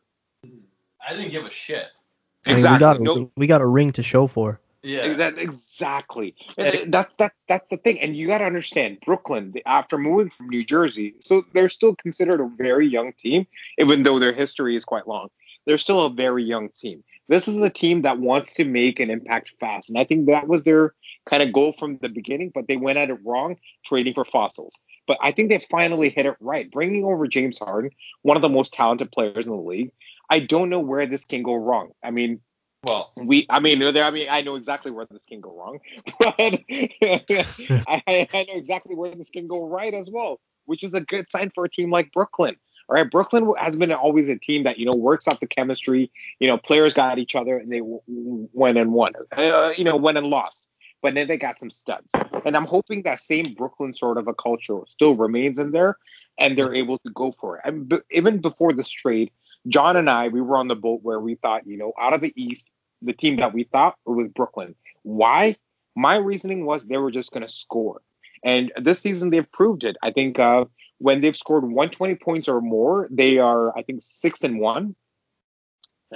I 1.08 1.16
didn't 1.16 1.32
give 1.32 1.46
a 1.46 1.50
shit. 1.50 1.88
Exactly. 2.46 2.68
I 2.68 2.70
mean, 2.70 2.74
we 2.74 2.80
got 2.80 2.98
a, 2.98 3.04
no, 3.04 3.32
we 3.38 3.48
got 3.48 3.62
a 3.62 3.66
ring 3.66 3.92
to 3.92 4.04
show 4.04 4.28
for. 4.28 4.60
Yeah. 4.82 5.14
That 5.14 5.38
exactly. 5.38 6.36
That's 6.58 7.16
that's 7.16 7.36
that's 7.48 7.70
the 7.70 7.78
thing, 7.78 8.02
and 8.02 8.18
you 8.18 8.28
got 8.28 8.40
to 8.40 8.46
understand 8.46 8.98
Brooklyn 9.06 9.54
after 9.66 9.98
moving 9.98 10.30
from 10.38 10.50
New 10.50 10.66
Jersey, 10.66 11.16
so 11.22 11.46
they're 11.54 11.70
still 11.70 11.96
considered 11.96 12.42
a 12.42 12.50
very 12.58 12.88
young 12.88 13.14
team, 13.14 13.48
even 13.78 14.04
though 14.04 14.20
their 14.20 14.34
history 14.34 14.76
is 14.76 14.84
quite 14.84 15.08
long 15.08 15.30
they're 15.66 15.78
still 15.78 16.02
a 16.02 16.10
very 16.10 16.44
young 16.44 16.70
team. 16.70 17.04
This 17.30 17.48
is 17.48 17.58
a 17.58 17.70
team 17.70 18.02
that 18.02 18.20
wants 18.20 18.54
to 18.56 18.66
make 18.66 19.00
an 19.00 19.10
impact 19.10 19.54
fast. 19.60 19.90
And 19.90 19.98
I 19.98 20.04
think 20.04 20.28
that 20.28 20.48
was 20.48 20.64
their 20.64 20.94
kind 21.30 21.42
of 21.42 21.54
goal 21.54 21.74
from 21.80 21.98
the 22.02 22.10
beginning, 22.10 22.52
but 22.54 22.68
they 22.68 22.76
went 22.76 22.98
at 22.98 23.10
it 23.10 23.20
wrong, 23.24 23.56
trading 23.86 24.14
for 24.14 24.26
fossils. 24.26 24.80
But 25.08 25.18
I 25.22 25.32
think 25.32 25.50
they 25.50 25.66
finally 25.72 26.10
hit 26.10 26.26
it 26.26 26.36
right, 26.40 26.70
bringing 26.70 27.06
over 27.06 27.28
James 27.28 27.60
Harden, 27.60 27.92
one 28.24 28.38
of 28.38 28.42
the 28.42 28.50
most 28.50 28.74
talented 28.74 29.12
players 29.12 29.46
in 29.46 29.52
the 29.52 29.58
league. 29.58 29.92
I 30.30 30.40
don't 30.40 30.70
know 30.70 30.80
where 30.80 31.06
this 31.06 31.26
can 31.26 31.44
go 31.44 31.56
wrong. 31.56 31.92
I 32.04 32.12
mean, 32.12 32.42
well, 32.84 33.14
we, 33.16 33.46
I 33.50 33.60
mean, 33.60 33.80
there. 33.80 34.04
I 34.04 34.12
mean, 34.12 34.28
I 34.30 34.42
know 34.42 34.56
exactly 34.56 34.92
where 34.92 35.06
this 35.10 35.26
can 35.26 35.40
go 35.40 35.56
wrong, 35.58 35.80
but 36.20 36.36
I, 37.88 38.28
I 38.34 38.46
know 38.48 38.56
exactly 38.56 38.96
where 38.96 39.16
this 39.16 39.30
can 39.30 39.48
go 39.48 39.66
right 39.66 39.94
as 39.94 40.10
well, 40.10 40.42
which 40.66 40.84
is 40.84 40.94
a 40.94 41.00
good 41.00 41.30
sign 41.32 41.52
for 41.56 41.64
a 41.64 41.70
team 41.70 41.90
like 41.90 42.12
Brooklyn. 42.12 42.58
All 42.90 42.96
right, 42.96 43.10
Brooklyn 43.10 43.54
has 43.58 43.76
been 43.76 43.92
always 43.92 44.30
a 44.30 44.38
team 44.38 44.64
that 44.64 44.78
you 44.78 44.86
know 44.86 44.96
works 44.96 45.28
out 45.28 45.40
the 45.40 45.48
chemistry. 45.48 46.12
You 46.40 46.48
know, 46.48 46.58
players 46.58 46.94
got 46.94 47.20
each 47.20 47.36
other 47.36 47.58
and 47.58 47.72
they 47.72 47.82
went 47.84 48.78
and 48.78 48.92
won. 48.92 49.14
Uh, 49.36 49.74
you 49.78 49.84
know, 49.84 49.96
went 49.96 50.18
and 50.18 50.28
lost, 50.28 50.68
but 51.02 51.14
then 51.14 51.28
they 51.28 51.38
got 51.38 51.60
some 51.60 51.72
studs. 51.72 52.12
And 52.46 52.56
I'm 52.56 52.66
hoping 52.66 53.04
that 53.04 53.22
same 53.22 53.54
Brooklyn 53.58 53.94
sort 53.94 54.18
of 54.18 54.28
a 54.28 54.34
culture 54.34 54.80
still 54.88 55.16
remains 55.16 55.60
in 55.60 55.72
there, 55.72 55.98
and 56.38 56.58
they're 56.58 56.74
able 56.74 56.98
to 57.00 57.10
go 57.12 57.34
for 57.40 57.58
it. 57.58 57.62
And 57.66 57.88
b- 57.88 58.00
even 58.12 58.40
before 58.40 58.74
this 58.74 58.90
trade, 58.90 59.32
John 59.68 59.96
and 59.96 60.10
I 60.10 60.28
we 60.28 60.42
were 60.42 60.58
on 60.58 60.68
the 60.68 60.76
boat 60.76 61.00
where 61.04 61.20
we 61.20 61.36
thought, 61.36 61.66
you 61.66 61.78
know, 61.78 61.94
out 62.00 62.14
of 62.14 62.22
the 62.22 62.34
East, 62.36 62.70
the 63.02 63.14
team 63.14 63.38
that 63.38 63.54
we 63.54 63.64
thought 63.64 63.96
was 64.06 64.28
Brooklyn. 64.28 64.76
Why? 65.04 65.56
My 65.96 66.16
reasoning 66.16 66.66
was 66.66 66.84
they 66.84 66.98
were 66.98 67.12
just 67.12 67.32
going 67.32 67.46
to 67.46 67.54
score. 67.54 68.02
And 68.44 68.72
this 68.82 69.00
season 69.00 69.30
they've 69.30 69.52
proved 69.52 69.84
it. 69.84 69.96
I 70.02 70.12
think 70.12 70.40
uh, 70.40 70.66
when 71.04 71.20
they've 71.20 71.36
scored 71.36 71.66
120 71.66 72.16
points 72.16 72.48
or 72.48 72.62
more, 72.62 73.10
they 73.12 73.38
are, 73.38 73.78
I 73.78 73.84
think, 73.84 74.02
six 74.02 74.42
and 74.42 74.58
one. 74.58 74.96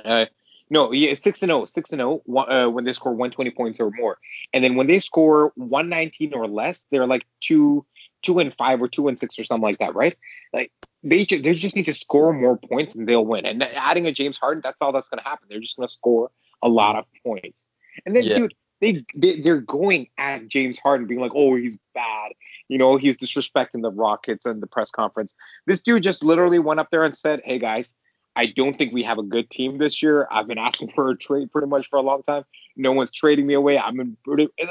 Uh, 0.04 0.28
no, 0.70 0.94
yeah, 0.94 1.14
six 1.14 1.42
and 1.42 1.50
zero, 1.50 1.66
six 1.66 1.92
and 1.92 2.00
zero. 2.00 2.22
Oh, 2.26 2.38
uh, 2.38 2.70
when 2.70 2.86
they 2.86 2.94
score 2.94 3.12
120 3.12 3.52
points 3.52 3.82
or 3.82 3.92
more, 3.92 4.18
and 4.54 4.64
then 4.64 4.76
when 4.76 4.88
they 4.88 5.02
score 5.02 5.52
119 5.56 6.34
or 6.34 6.48
less, 6.48 6.86
they're 6.90 7.06
like 7.06 7.26
two, 7.42 7.86
two 8.24 8.40
and 8.40 8.56
five 8.58 8.82
or 8.82 8.88
two 8.88 9.10
and 9.10 9.20
six 9.20 9.38
or 9.38 9.44
something 9.44 9.64
like 9.64 9.80
that, 9.80 9.94
right? 9.94 10.18
Like 10.54 10.72
they 11.04 11.26
just, 11.26 11.44
they 11.44 11.54
just 11.54 11.76
need 11.76 11.88
to 11.88 11.94
score 11.94 12.32
more 12.32 12.58
points 12.58 12.96
and 12.96 13.10
they'll 13.10 13.26
win. 13.26 13.46
And 13.46 13.62
adding 13.64 14.06
a 14.06 14.14
James 14.14 14.38
Harden, 14.38 14.62
that's 14.64 14.82
all 14.82 14.94
that's 14.94 15.10
going 15.10 15.20
to 15.20 15.28
happen. 15.28 15.48
They're 15.50 15.60
just 15.60 15.76
going 15.76 15.88
to 15.88 15.94
score 15.94 16.32
a 16.62 16.70
lot 16.70 16.96
of 16.96 17.04
points. 17.26 17.62
And 18.06 18.16
then, 18.16 18.24
yeah. 18.24 18.38
dude, 18.38 18.54
they, 18.82 19.04
they 19.16 19.42
they're 19.42 19.62
going 19.62 20.08
at 20.18 20.48
James 20.48 20.78
Harden, 20.78 21.08
being 21.08 21.20
like, 21.20 21.34
"Oh, 21.36 21.56
he's 21.56 21.78
bad," 21.94 22.34
you 22.68 22.78
know, 22.78 22.98
he's 22.98 23.18
disrespecting 23.18 23.82
the 23.82 23.92
Rockets 23.92 24.46
and 24.46 24.62
the 24.62 24.68
press 24.68 24.92
conference. 24.92 25.34
This 25.66 25.80
dude 25.80 26.04
just 26.04 26.24
literally 26.24 26.60
went 26.60 26.80
up 26.80 26.90
there 26.92 27.04
and 27.04 27.16
said, 27.16 27.42
"Hey 27.44 27.60
guys, 27.60 27.96
I 28.38 28.46
don't 28.46 28.78
think 28.78 28.94
we 28.94 29.02
have 29.02 29.18
a 29.18 29.24
good 29.24 29.50
team 29.50 29.80
this 29.80 30.04
year. 30.04 30.28
I've 30.30 30.48
been 30.48 30.60
asking 30.60 30.92
for 30.96 31.10
a 31.10 31.18
trade 31.18 31.52
pretty 31.52 31.68
much 31.68 31.90
for 31.90 31.98
a 31.98 32.04
long 32.04 32.22
time. 32.24 32.44
No 32.76 32.92
one's 32.92 33.12
trading 33.12 33.48
me 33.48 33.56
away. 33.56 33.80
I'm 33.80 34.00
in 34.00 34.16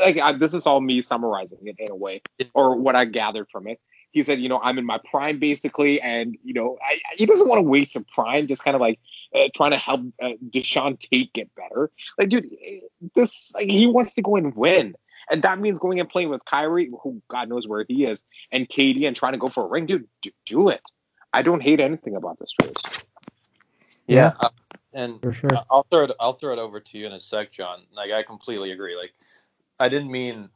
like 0.01 0.19
I, 0.19 0.33
this 0.33 0.55
is 0.55 0.67
all 0.67 0.81
me 0.81 1.03
summarizing 1.03 1.59
it 1.65 1.77
in 1.79 1.91
a 1.91 1.97
way, 1.97 2.23
or 2.55 2.77
what 2.77 2.95
I 2.95 3.05
gathered 3.05 3.49
from 3.51 3.67
it. 3.67 3.81
He 4.17 4.23
said, 4.23 4.41
you 4.41 4.49
know, 4.49 4.59
I'm 4.63 4.79
in 4.79 4.87
my 4.87 4.99
prime 5.11 5.39
basically, 5.39 6.01
and 6.01 6.39
you 6.43 6.55
know, 6.55 6.79
I, 6.83 6.99
he 7.17 7.27
doesn't 7.27 7.47
want 7.47 7.59
to 7.59 7.63
waste 7.63 7.97
a 7.97 8.01
prime, 8.01 8.47
just 8.47 8.65
kind 8.65 8.75
of 8.75 8.81
like 8.81 8.99
uh, 9.35 9.49
trying 9.55 9.73
to 9.73 9.77
help 9.77 10.01
uh, 10.23 10.31
Jae'Sean 10.49 10.99
Tate 10.99 11.35
get 11.35 11.55
better. 11.55 11.91
Like, 12.19 12.31
dude, 12.31 12.47
this 13.15 13.53
like 13.55 13.69
he 13.69 13.87
wants 13.87 14.15
to 14.15 14.23
go 14.23 14.37
and 14.37 14.57
win. 14.57 14.95
And 15.31 15.43
that 15.43 15.59
means 15.59 15.79
going 15.79 16.01
and 16.01 16.09
playing 16.09 16.31
with 16.31 16.41
Kyrie, 16.47 16.91
who 17.03 17.21
God 17.29 17.51
knows 17.51 17.69
where 17.69 17.85
he 17.87 18.07
is, 18.07 18.25
and 18.53 18.67
KD 18.67 19.07
and 19.07 19.15
trying 19.15 19.33
to 19.33 19.39
go 19.39 19.51
for 19.51 19.65
a 19.65 19.69
ring. 19.69 19.85
Dude, 19.85 20.09
do, 20.23 20.31
do 20.47 20.71
it. 20.71 20.81
I 21.35 21.43
don't 21.43 21.61
hate 21.61 21.81
anything 21.81 22.17
about 22.17 22.39
this 22.39 22.53
trade. 22.53 22.75
Yeah, 24.07 24.33
uh, 24.41 24.49
and 24.95 25.21
for 25.21 25.35
sure. 25.35 25.51
I'll 25.71 25.87
throw 25.91 26.05
it. 26.05 26.13
I'll 26.19 26.33
throw 26.33 26.55
it 26.55 26.59
over 26.59 26.81
to 26.81 26.99
you 26.99 27.05
in 27.05 27.13
a 27.13 27.21
sec, 27.21 27.51
John. 27.51 27.81
Like 27.93 28.13
I 28.13 28.23
completely 28.23 28.71
agree. 28.71 28.97
Like 28.97 29.13
I 29.79 29.89
didn't 29.89 30.11
mean 30.11 30.49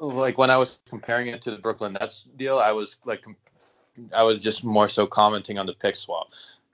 like 0.00 0.38
when 0.38 0.50
I 0.50 0.56
was 0.56 0.80
comparing 0.88 1.28
it 1.28 1.42
to 1.42 1.50
the 1.50 1.58
Brooklyn 1.58 1.94
Nets 1.94 2.28
deal. 2.36 2.58
I 2.58 2.72
was 2.72 2.96
like, 3.04 3.24
I 4.14 4.22
was 4.22 4.42
just 4.42 4.64
more 4.64 4.88
so 4.88 5.06
commenting 5.06 5.58
on 5.58 5.66
the 5.66 5.74
pick 5.74 5.96
swap. 5.96 6.28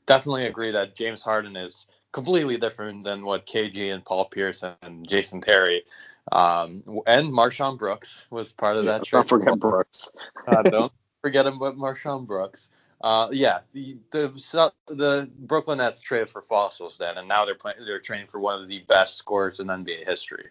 Definitely 0.07 0.47
agree 0.47 0.71
that 0.71 0.95
James 0.95 1.23
Harden 1.23 1.57
is 1.57 1.87
completely 2.13 2.57
different 2.57 3.05
than 3.05 3.25
what 3.25 3.47
KG 3.47 3.93
and 3.93 4.05
Paul 4.05 4.25
Pierce 4.27 4.65
and 4.83 5.07
Jason 5.09 5.41
Terry 5.41 5.85
um, 6.33 6.83
and 7.07 7.33
MarShon 7.33 7.79
Brooks 7.79 8.27
was 8.31 8.53
part 8.53 8.77
of 8.77 8.85
yeah, 8.85 8.99
that. 8.99 9.09
Don't 9.11 9.29
forget 9.29 9.59
Brooks. 9.59 10.11
uh, 10.47 10.63
don't 10.63 10.93
forget 11.23 11.47
him, 11.47 11.59
but 11.59 11.77
MarShon 11.77 12.27
Brooks. 12.27 12.71
Uh, 13.01 13.29
yeah, 13.31 13.61
the 13.73 13.97
the 14.11 14.73
the 14.89 15.31
Brooklyn 15.39 15.79
Nets 15.79 16.01
traded 16.01 16.29
for 16.29 16.43
fossils 16.43 16.99
then, 16.99 17.17
and 17.17 17.29
now 17.29 17.45
they're 17.45 17.55
playing. 17.55 17.79
They're 17.85 18.01
training 18.01 18.27
for 18.27 18.41
one 18.41 18.61
of 18.61 18.69
the 18.69 18.81
best 18.81 19.17
scorers 19.17 19.61
in 19.61 19.69
NBA 19.69 20.07
history. 20.07 20.47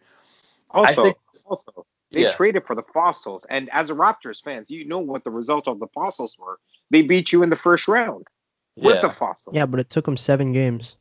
Also, 0.72 1.02
I 1.02 1.04
think, 1.06 1.18
also 1.46 1.86
they 2.12 2.24
yeah. 2.24 2.32
traded 2.34 2.66
for 2.66 2.76
the 2.76 2.84
fossils, 2.94 3.46
and 3.50 3.70
as 3.72 3.90
a 3.90 3.94
Raptors 3.94 4.44
fans, 4.44 4.70
you 4.70 4.86
know 4.86 5.00
what 5.00 5.24
the 5.24 5.32
result 5.32 5.68
of 5.68 5.80
the 5.80 5.88
fossils 5.88 6.38
were. 6.38 6.60
They 6.90 7.02
beat 7.02 7.32
you 7.32 7.44
in 7.44 7.50
the 7.50 7.56
first 7.56 7.88
round 7.88 8.28
with 8.76 8.96
yeah. 8.96 9.02
the 9.02 9.12
fossils. 9.12 9.56
Yeah, 9.56 9.66
but 9.66 9.80
it 9.80 9.90
took 9.90 10.06
them 10.06 10.18
seven 10.18 10.52
games. 10.54 10.96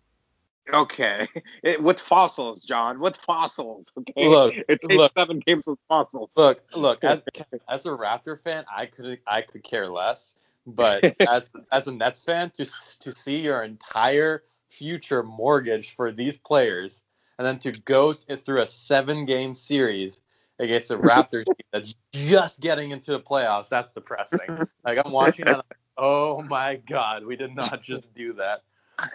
Okay, 0.73 1.29
it, 1.63 1.83
with 1.83 2.01
fossils, 2.01 2.63
John. 2.63 3.01
With 3.01 3.17
fossils. 3.19 3.91
Okay, 3.99 4.29
look, 4.29 4.57
it 4.69 4.81
takes 4.83 4.95
look, 4.95 5.13
seven 5.13 5.41
games 5.41 5.67
with 5.67 5.79
fossils. 5.89 6.31
Look, 6.37 6.63
look. 6.75 7.05
As 7.05 7.23
as 7.69 7.87
a 7.87 7.91
Raptor 7.91 8.39
fan, 8.41 8.65
I 8.75 8.87
could 8.87 9.19
I 9.27 9.43
could 9.43 9.63
care 9.63 9.89
less 9.89 10.35
but 10.67 11.15
as 11.29 11.49
as 11.73 11.87
a 11.87 11.93
Nets 11.93 12.25
fan, 12.25 12.51
to 12.51 12.67
to 13.01 13.13
see 13.13 13.39
your 13.39 13.63
entire 13.63 14.43
future 14.69 15.23
mortgage 15.23 15.95
for 15.95 16.13
these 16.13 16.37
players, 16.37 17.03
and 17.39 17.47
then 17.47 17.59
to 17.61 17.73
go 17.73 18.13
through 18.13 18.61
a 18.61 18.67
seven 18.67 19.25
game 19.25 19.55
series 19.55 20.21
against 20.59 20.91
a 20.91 20.99
Raptors 20.99 21.47
team 21.47 21.67
that's 21.73 21.95
just 22.13 22.61
getting 22.61 22.91
into 22.91 23.13
the 23.13 23.21
playoffs, 23.21 23.69
that's 23.69 23.93
depressing. 23.93 24.67
Like 24.85 24.99
I'm 25.05 25.13
watching 25.13 25.45
that, 25.47 25.57
like, 25.57 25.79
oh 25.99 26.43
my 26.43 26.77
god, 26.77 27.25
we 27.25 27.37
did 27.37 27.55
not 27.55 27.83
just 27.83 28.13
do 28.15 28.35
that. 28.35 28.63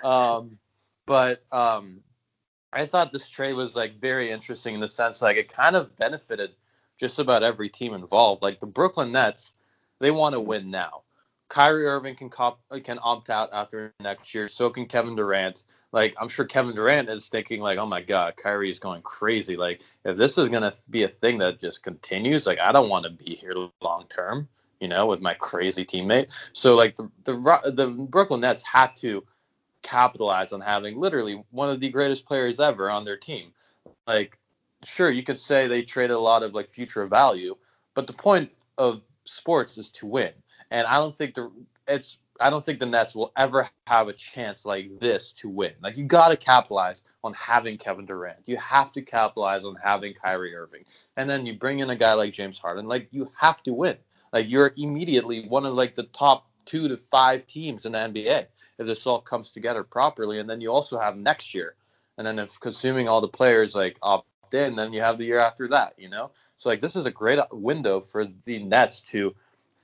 Um, 0.03 0.59
but 1.05 1.43
um, 1.51 2.01
I 2.71 2.85
thought 2.85 3.11
this 3.11 3.27
trade 3.27 3.53
was 3.53 3.75
like 3.75 3.99
very 3.99 4.31
interesting 4.31 4.75
in 4.75 4.79
the 4.79 4.87
sense 4.87 5.21
like 5.21 5.37
it 5.37 5.51
kind 5.51 5.75
of 5.75 5.95
benefited 5.97 6.51
just 6.97 7.19
about 7.19 7.43
every 7.43 7.67
team 7.67 7.93
involved. 7.93 8.43
Like 8.43 8.59
the 8.59 8.67
Brooklyn 8.67 9.11
Nets, 9.11 9.53
they 9.99 10.11
want 10.11 10.33
to 10.33 10.39
win 10.39 10.69
now. 10.69 11.01
Kyrie 11.49 11.85
Irving 11.85 12.15
can 12.15 12.29
cop, 12.29 12.61
can 12.83 12.97
opt 13.01 13.29
out 13.29 13.49
after 13.51 13.93
next 13.99 14.33
year. 14.33 14.47
So 14.47 14.69
can 14.69 14.85
Kevin 14.85 15.15
Durant. 15.15 15.63
Like 15.91 16.15
I'm 16.19 16.29
sure 16.29 16.45
Kevin 16.45 16.75
Durant 16.75 17.09
is 17.09 17.29
thinking 17.29 17.61
like, 17.61 17.77
oh 17.77 17.85
my 17.85 18.01
God, 18.01 18.35
Kyrie 18.37 18.71
is 18.71 18.79
going 18.79 19.01
crazy. 19.01 19.57
Like 19.57 19.81
if 20.05 20.17
this 20.17 20.37
is 20.37 20.49
gonna 20.49 20.73
be 20.89 21.03
a 21.03 21.07
thing 21.07 21.37
that 21.39 21.59
just 21.59 21.83
continues, 21.83 22.45
like 22.45 22.59
I 22.59 22.71
don't 22.71 22.89
want 22.89 23.05
to 23.05 23.11
be 23.11 23.35
here 23.35 23.53
long 23.81 24.05
term, 24.09 24.47
you 24.79 24.87
know, 24.87 25.07
with 25.07 25.21
my 25.21 25.33
crazy 25.33 25.85
teammate. 25.85 26.31
So 26.53 26.75
like 26.75 26.95
the 26.95 27.09
the 27.25 27.71
the 27.73 27.87
Brooklyn 28.09 28.41
Nets 28.41 28.63
had 28.63 28.95
to 28.97 29.25
capitalize 29.83 30.53
on 30.53 30.61
having 30.61 30.97
literally 30.97 31.43
one 31.51 31.69
of 31.69 31.79
the 31.79 31.89
greatest 31.89 32.25
players 32.25 32.59
ever 32.59 32.89
on 32.89 33.05
their 33.05 33.17
team. 33.17 33.51
Like 34.07 34.37
sure 34.83 35.11
you 35.11 35.23
could 35.23 35.39
say 35.39 35.67
they 35.67 35.81
traded 35.83 36.15
a 36.15 36.19
lot 36.19 36.43
of 36.43 36.53
like 36.53 36.69
future 36.69 37.05
value, 37.07 37.55
but 37.95 38.07
the 38.07 38.13
point 38.13 38.51
of 38.77 39.01
sports 39.25 39.77
is 39.77 39.89
to 39.91 40.05
win 40.07 40.33
and 40.71 40.87
I 40.87 40.95
don't 40.95 41.15
think 41.15 41.35
the 41.35 41.51
it's 41.87 42.17
I 42.41 42.49
don't 42.49 42.65
think 42.65 42.79
the 42.79 42.85
Nets 42.85 43.15
will 43.15 43.31
ever 43.37 43.69
have 43.87 44.07
a 44.07 44.13
chance 44.13 44.65
like 44.65 44.99
this 44.99 45.31
to 45.33 45.49
win. 45.49 45.73
Like 45.81 45.95
you 45.95 46.05
got 46.05 46.29
to 46.29 46.37
capitalize 46.37 47.03
on 47.23 47.33
having 47.33 47.77
Kevin 47.77 48.05
Durant. 48.05 48.39
You 48.45 48.57
have 48.57 48.91
to 48.93 49.01
capitalize 49.01 49.63
on 49.63 49.75
having 49.75 50.13
Kyrie 50.13 50.55
Irving. 50.55 50.85
And 51.17 51.29
then 51.29 51.45
you 51.45 51.57
bring 51.57 51.79
in 51.79 51.89
a 51.89 51.95
guy 51.95 52.13
like 52.13 52.33
James 52.33 52.57
Harden. 52.57 52.87
Like 52.87 53.07
you 53.11 53.31
have 53.37 53.61
to 53.63 53.73
win. 53.73 53.97
Like 54.33 54.49
you're 54.49 54.73
immediately 54.77 55.47
one 55.47 55.65
of 55.65 55.73
like 55.73 55.95
the 55.95 56.03
top 56.03 56.47
2 56.65 56.87
to 56.87 56.97
5 56.97 57.47
teams 57.47 57.85
in 57.85 57.91
the 57.91 57.99
NBA 57.99 58.47
if 58.79 58.87
this 58.87 59.05
all 59.05 59.21
comes 59.21 59.51
together 59.51 59.83
properly. 59.83 60.39
And 60.39 60.49
then 60.49 60.61
you 60.61 60.71
also 60.71 60.97
have 60.97 61.17
next 61.17 61.53
year. 61.53 61.75
And 62.17 62.25
then 62.25 62.39
if 62.39 62.59
consuming 62.59 63.07
all 63.07 63.21
the 63.21 63.27
players 63.27 63.75
like 63.75 63.97
opt 64.01 64.53
in, 64.53 64.75
then 64.75 64.93
you 64.93 65.01
have 65.01 65.17
the 65.17 65.25
year 65.25 65.39
after 65.39 65.67
that, 65.69 65.93
you 65.97 66.09
know? 66.09 66.31
So 66.57 66.69
like 66.69 66.81
this 66.81 66.95
is 66.95 67.05
a 67.05 67.11
great 67.11 67.39
window 67.51 68.01
for 68.01 68.27
the 68.45 68.63
Nets 68.63 69.01
to 69.01 69.35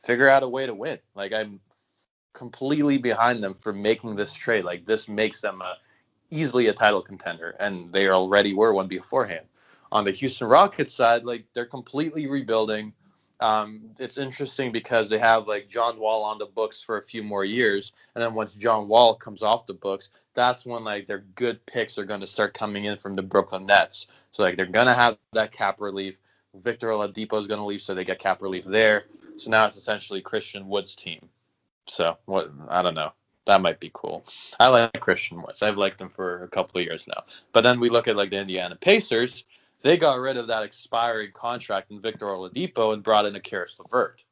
figure 0.04 0.30
out 0.30 0.44
a 0.44 0.50
way 0.50 0.66
to 0.66 0.74
win. 0.74 1.00
Like 1.16 1.34
I'm 1.34 1.60
completely 2.38 3.00
behind 3.00 3.44
them 3.44 3.56
for 3.56 3.74
making 3.74 4.16
this 4.16 4.32
trade. 4.32 4.64
Like 4.64 4.86
this 4.86 5.08
makes 5.08 5.42
them 5.42 5.62
a, 5.62 5.78
easily 6.30 6.68
a 6.68 6.74
title 6.74 7.02
contender, 7.02 7.56
and 7.60 7.92
they 7.92 8.08
already 8.10 8.54
were 8.54 8.74
one 8.74 8.88
beforehand. 8.88 9.48
On 9.92 10.06
the 10.06 10.12
Houston 10.12 10.48
Rockets 10.48 10.94
side, 10.94 11.24
like 11.24 11.46
they're 11.54 11.66
completely 11.66 12.28
rebuilding. 12.28 12.94
Um, 13.40 13.82
it's 13.98 14.18
interesting 14.18 14.72
because 14.72 15.10
they 15.10 15.18
have 15.18 15.48
like 15.48 15.68
John 15.68 16.00
Wall 16.00 16.24
on 16.24 16.38
the 16.38 16.46
books 16.46 16.82
for 16.82 16.98
a 16.98 17.02
few 17.02 17.24
more 17.24 17.44
years, 17.44 17.92
and 18.14 18.22
then 18.22 18.36
once 18.36 18.54
John 18.54 18.88
Wall 18.88 19.16
comes 19.16 19.42
off 19.42 19.66
the 19.66 19.74
books, 19.74 20.10
that's 20.36 20.64
when 20.64 20.84
like 20.84 21.08
their 21.08 21.24
good 21.36 21.66
picks 21.66 21.98
are 21.98 22.06
going 22.06 22.22
to 22.22 22.28
start 22.28 22.54
coming 22.54 22.86
in 22.86 22.98
from 22.98 23.16
the 23.16 23.24
Brooklyn 23.24 23.66
Nets. 23.66 24.06
So 24.30 24.44
like 24.44 24.58
they're 24.58 24.66
gonna 24.68 24.94
have 24.94 25.18
that 25.34 25.52
cap 25.52 25.82
relief. 25.82 26.20
Victor 26.54 26.90
Oladipo 26.90 27.40
is 27.40 27.48
going 27.48 27.60
to 27.60 27.66
leave, 27.66 27.82
so 27.82 27.94
they 27.94 28.04
get 28.04 28.20
cap 28.20 28.42
relief 28.42 28.66
there. 28.66 29.06
So 29.38 29.52
now 29.52 29.66
it's 29.66 29.78
essentially 29.78 30.22
Christian 30.22 30.68
Wood's 30.68 30.96
team. 30.96 31.30
So 31.88 32.18
what 32.26 32.52
I 32.70 32.82
don't 32.82 32.96
know. 32.96 33.14
That 33.46 33.62
might 33.62 33.80
be 33.80 33.92
cool. 33.94 34.26
I 34.60 34.68
like 34.68 35.00
Christian 35.00 35.42
Woods. 35.42 35.62
I've 35.62 35.78
liked 35.78 36.02
him 36.02 36.10
for 36.10 36.44
a 36.44 36.50
couple 36.50 36.80
of 36.80 36.86
years 36.86 37.08
now. 37.08 37.24
But 37.54 37.62
then 37.62 37.80
we 37.80 37.90
look 37.90 38.10
at 38.10 38.18
like 38.18 38.30
the 38.30 38.42
Indiana 38.42 38.76
Pacers. 38.76 39.46
They 39.84 39.96
got 39.96 40.20
rid 40.20 40.36
of 40.36 40.48
that 40.48 40.64
expiring 40.64 41.32
contract 41.32 41.92
in 41.92 42.02
Victor 42.02 42.26
Oladipo 42.26 42.94
and 42.94 43.02
brought 43.02 43.26
in 43.26 43.36
a 43.36 43.40
Caris 43.40 43.80
LeVert. 43.80 44.26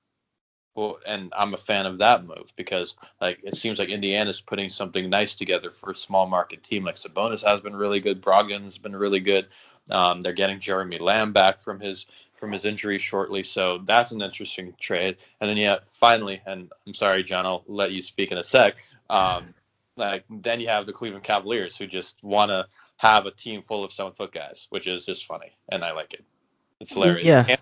Well, 0.76 1.00
and 1.08 1.32
I'm 1.36 1.54
a 1.54 1.58
fan 1.58 1.86
of 1.86 1.98
that 2.00 2.26
move 2.26 2.52
because 2.58 2.96
like 3.22 3.40
it 3.44 3.56
seems 3.56 3.80
like 3.80 3.90
Indiana's 3.90 4.42
putting 4.42 4.70
something 4.70 5.10
nice 5.10 5.36
together 5.36 5.72
for 5.72 5.92
a 5.92 5.96
small 5.96 6.28
market 6.28 6.64
team. 6.64 6.84
Like 6.84 6.96
Sabonis 6.96 7.46
has 7.46 7.62
been 7.62 7.76
really 7.76 8.02
good, 8.02 8.22
Brogdon's 8.22 8.78
been 8.78 8.96
really 8.96 9.22
good. 9.22 9.48
Um, 9.90 10.22
they're 10.22 10.34
getting 10.34 10.60
Jeremy 10.60 10.98
Lamb 11.00 11.32
back 11.32 11.62
from 11.62 11.80
his 11.80 12.06
from 12.36 12.52
his 12.52 12.66
injury 12.66 13.00
shortly, 13.00 13.44
so 13.44 13.80
that's 13.86 14.12
an 14.12 14.22
interesting 14.22 14.74
trade. 14.78 15.18
And 15.40 15.50
then 15.50 15.56
yeah, 15.56 15.78
finally, 15.90 16.42
and 16.46 16.70
I'm 16.86 16.94
sorry, 16.94 17.24
John, 17.24 17.46
I'll 17.46 17.64
let 17.68 17.94
you 17.94 18.02
speak 18.02 18.34
in 18.34 18.38
a 18.38 18.44
sec. 18.44 18.78
Um, 19.10 19.54
like 19.96 20.26
then 20.30 20.60
you 20.60 20.68
have 20.68 20.86
the 20.86 20.94
Cleveland 20.94 21.24
Cavaliers 21.24 21.78
who 21.78 21.88
just 21.88 22.22
want 22.22 22.50
to 22.50 22.68
have 22.98 23.26
a 23.26 23.32
team 23.32 23.62
full 23.62 23.86
of 23.86 23.94
seven 23.94 24.12
foot 24.12 24.34
guys, 24.34 24.68
which 24.72 24.88
is 24.88 25.06
just 25.06 25.26
funny, 25.26 25.56
and 25.72 25.86
I 25.86 25.92
like 25.94 26.14
it. 26.14 26.26
It's 26.82 26.94
hilarious. 26.94 27.26
Yeah. 27.26 27.56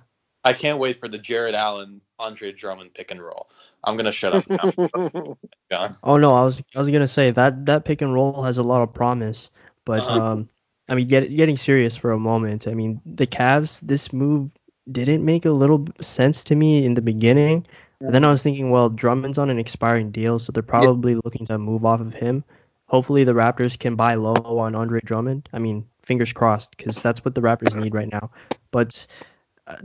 I 0.43 0.53
can't 0.53 0.79
wait 0.79 0.99
for 0.99 1.07
the 1.07 1.17
Jarrett 1.17 1.55
Allen, 1.55 2.01
Andre 2.19 2.51
Drummond 2.51 2.93
pick 2.93 3.11
and 3.11 3.21
roll. 3.21 3.49
I'm 3.83 3.97
gonna 3.97 4.11
shut 4.11 4.33
up 4.33 4.49
now. 4.49 5.37
oh 6.03 6.17
no, 6.17 6.33
I 6.33 6.45
was 6.45 6.61
I 6.75 6.79
was 6.79 6.89
gonna 6.89 7.07
say 7.07 7.31
that 7.31 7.65
that 7.65 7.85
pick 7.85 8.01
and 8.01 8.13
roll 8.13 8.43
has 8.43 8.57
a 8.57 8.63
lot 8.63 8.81
of 8.81 8.93
promise, 8.93 9.49
but 9.85 10.01
uh-huh. 10.01 10.21
um, 10.21 10.49
I 10.89 10.95
mean, 10.95 11.07
get, 11.07 11.35
getting 11.35 11.57
serious 11.57 11.95
for 11.95 12.11
a 12.11 12.19
moment. 12.19 12.67
I 12.67 12.73
mean, 12.73 13.01
the 13.05 13.27
Cavs, 13.27 13.79
this 13.79 14.11
move 14.11 14.51
didn't 14.91 15.23
make 15.23 15.45
a 15.45 15.51
little 15.51 15.87
sense 16.01 16.43
to 16.45 16.55
me 16.55 16.85
in 16.85 16.93
the 16.93 17.01
beginning. 17.01 17.65
But 18.01 18.11
then 18.11 18.25
I 18.25 18.29
was 18.29 18.43
thinking, 18.43 18.69
well, 18.69 18.89
Drummond's 18.89 19.37
on 19.37 19.49
an 19.49 19.59
expiring 19.59 20.11
deal, 20.11 20.37
so 20.37 20.51
they're 20.51 20.61
probably 20.61 21.13
yeah. 21.13 21.21
looking 21.23 21.45
to 21.45 21.57
move 21.57 21.85
off 21.85 22.01
of 22.01 22.13
him. 22.13 22.43
Hopefully, 22.87 23.23
the 23.23 23.33
Raptors 23.33 23.79
can 23.79 23.95
buy 23.95 24.15
low 24.15 24.35
on 24.59 24.75
Andre 24.75 24.99
Drummond. 24.99 25.47
I 25.53 25.59
mean, 25.59 25.85
fingers 26.01 26.33
crossed, 26.33 26.75
because 26.75 27.01
that's 27.01 27.23
what 27.23 27.33
the 27.33 27.41
Raptors 27.41 27.81
need 27.81 27.95
right 27.95 28.11
now. 28.11 28.31
But 28.71 29.07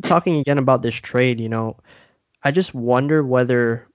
talking 0.02 0.36
again 0.36 0.58
about 0.58 0.82
this 0.82 0.94
trade, 0.94 1.40
you 1.40 1.48
know, 1.48 1.76
I 2.42 2.50
just 2.50 2.74
wonder 2.74 3.22
whether 3.22 3.86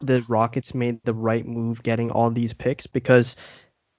the 0.00 0.24
Rockets 0.28 0.74
made 0.74 1.00
the 1.04 1.14
right 1.14 1.46
move 1.46 1.82
getting 1.82 2.10
all 2.10 2.30
these 2.30 2.52
picks 2.52 2.86
because 2.86 3.36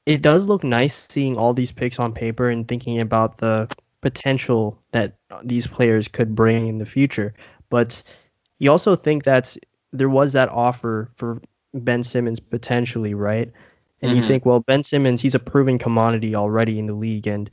it 0.05 0.22
does 0.22 0.47
look 0.47 0.63
nice 0.63 1.07
seeing 1.09 1.38
all 1.38 1.53
these 1.53 1.72
picks 1.72 1.99
on 1.99 2.13
paper 2.13 2.49
and 2.49 2.68
thinking 2.68 2.99
about 2.99 3.38
the 3.38 3.68
potential 4.01 4.80
that 4.91 5.16
these 5.43 5.66
players 5.66 6.07
could 6.07 6.36
bring 6.36 6.68
in 6.68 6.78
the 6.78 6.86
future. 6.86 7.34
But 7.70 8.03
you 8.59 8.72
also 8.72 8.95
think 8.95 9.24
that 9.24 9.57
there 9.91 10.09
was 10.09 10.34
that 10.34 10.49
offer 10.49 11.09
for 11.16 11.41
Ben 11.74 12.03
Simmons 12.03 12.39
potentially, 12.39 13.13
right? 13.13 13.51
And 14.01 14.11
mm-hmm. 14.11 14.22
you 14.22 14.28
think, 14.28 14.45
well, 14.45 14.59
Ben 14.59 14.84
Simmons, 14.84 15.22
he's 15.22 15.36
a 15.36 15.39
proven 15.39 15.80
commodity 15.80 16.36
already 16.36 16.78
in 16.78 16.86
the 16.86 16.93
league, 16.93 17.28
and 17.28 17.49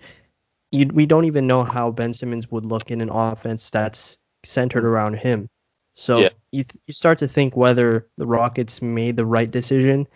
you, 0.72 0.86
we 0.92 1.06
don't 1.06 1.26
even 1.26 1.46
know 1.46 1.62
how 1.62 1.90
Ben 1.90 2.14
Simmons 2.14 2.50
would 2.50 2.64
look 2.64 2.90
in 2.90 3.00
an 3.00 3.10
offense 3.10 3.70
that's 3.70 4.18
centered 4.44 4.84
around 4.84 5.14
him. 5.14 5.48
So 5.94 6.18
yeah. 6.18 6.30
you 6.50 6.64
th- 6.64 6.82
you 6.86 6.94
start 6.94 7.18
to 7.18 7.28
think 7.28 7.54
whether 7.54 8.08
the 8.16 8.26
Rockets 8.26 8.80
made 8.80 9.16
the 9.16 9.26
right 9.26 9.50
decision, 9.50 10.08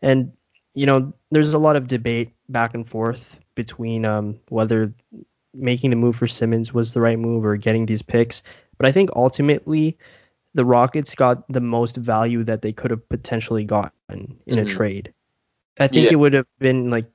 and 0.00 0.32
you 0.74 0.86
know 0.86 1.12
there's 1.32 1.52
a 1.52 1.58
lot 1.58 1.74
of 1.74 1.88
debate 1.88 2.30
back 2.48 2.74
and 2.74 2.88
forth 2.88 3.36
between 3.56 4.04
um, 4.04 4.38
whether 4.48 4.94
making 5.52 5.90
the 5.90 5.96
move 5.96 6.16
for 6.16 6.28
Simmons 6.28 6.72
was 6.72 6.94
the 6.94 7.00
right 7.00 7.18
move 7.18 7.44
or 7.44 7.56
getting 7.56 7.86
these 7.86 8.02
picks. 8.02 8.44
But 8.78 8.86
I 8.86 8.92
think 8.92 9.10
ultimately 9.16 9.98
the 10.54 10.64
Rockets 10.64 11.16
got 11.16 11.44
the 11.52 11.60
most 11.60 11.96
value 11.96 12.44
that 12.44 12.62
they 12.62 12.72
could 12.72 12.92
have 12.92 13.08
potentially 13.08 13.64
gotten 13.64 13.92
in 14.46 14.56
mm-hmm. 14.56 14.58
a 14.58 14.64
trade. 14.64 15.12
I 15.78 15.88
think 15.88 16.06
yeah. 16.06 16.12
it 16.12 16.16
would 16.16 16.32
have 16.34 16.46
been 16.60 16.90
like 16.90 17.06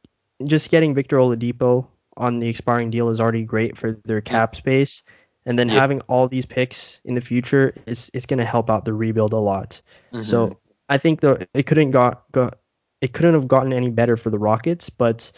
just 0.45 0.69
getting 0.69 0.93
Victor 0.93 1.17
Oladipo 1.17 1.87
on 2.19 2.39
the 2.39 2.47
expiring 2.47 2.91
deal 2.91 3.09
is 3.09 3.19
already 3.19 3.43
great 3.43 3.77
for 3.77 3.93
their 4.05 4.21
cap 4.21 4.55
space. 4.55 5.01
And 5.45 5.57
then 5.57 5.69
yeah. 5.69 5.75
having 5.75 6.01
all 6.01 6.27
these 6.27 6.45
picks 6.45 7.01
in 7.05 7.15
the 7.15 7.21
future 7.21 7.73
is 7.87 8.11
is 8.13 8.27
going 8.27 8.37
to 8.37 8.45
help 8.45 8.69
out 8.69 8.85
the 8.85 8.93
rebuild 8.93 9.33
a 9.33 9.37
lot. 9.37 9.81
Mm-hmm. 10.13 10.23
So 10.23 10.59
I 10.87 10.97
think 10.97 11.21
the 11.21 11.47
it 11.53 11.65
couldn't 11.65 11.91
got, 11.91 12.31
got 12.31 12.59
it 13.01 13.13
couldn't 13.13 13.33
have 13.33 13.47
gotten 13.47 13.73
any 13.73 13.89
better 13.89 14.17
for 14.17 14.29
the 14.29 14.37
Rockets. 14.37 14.89
But 14.89 15.31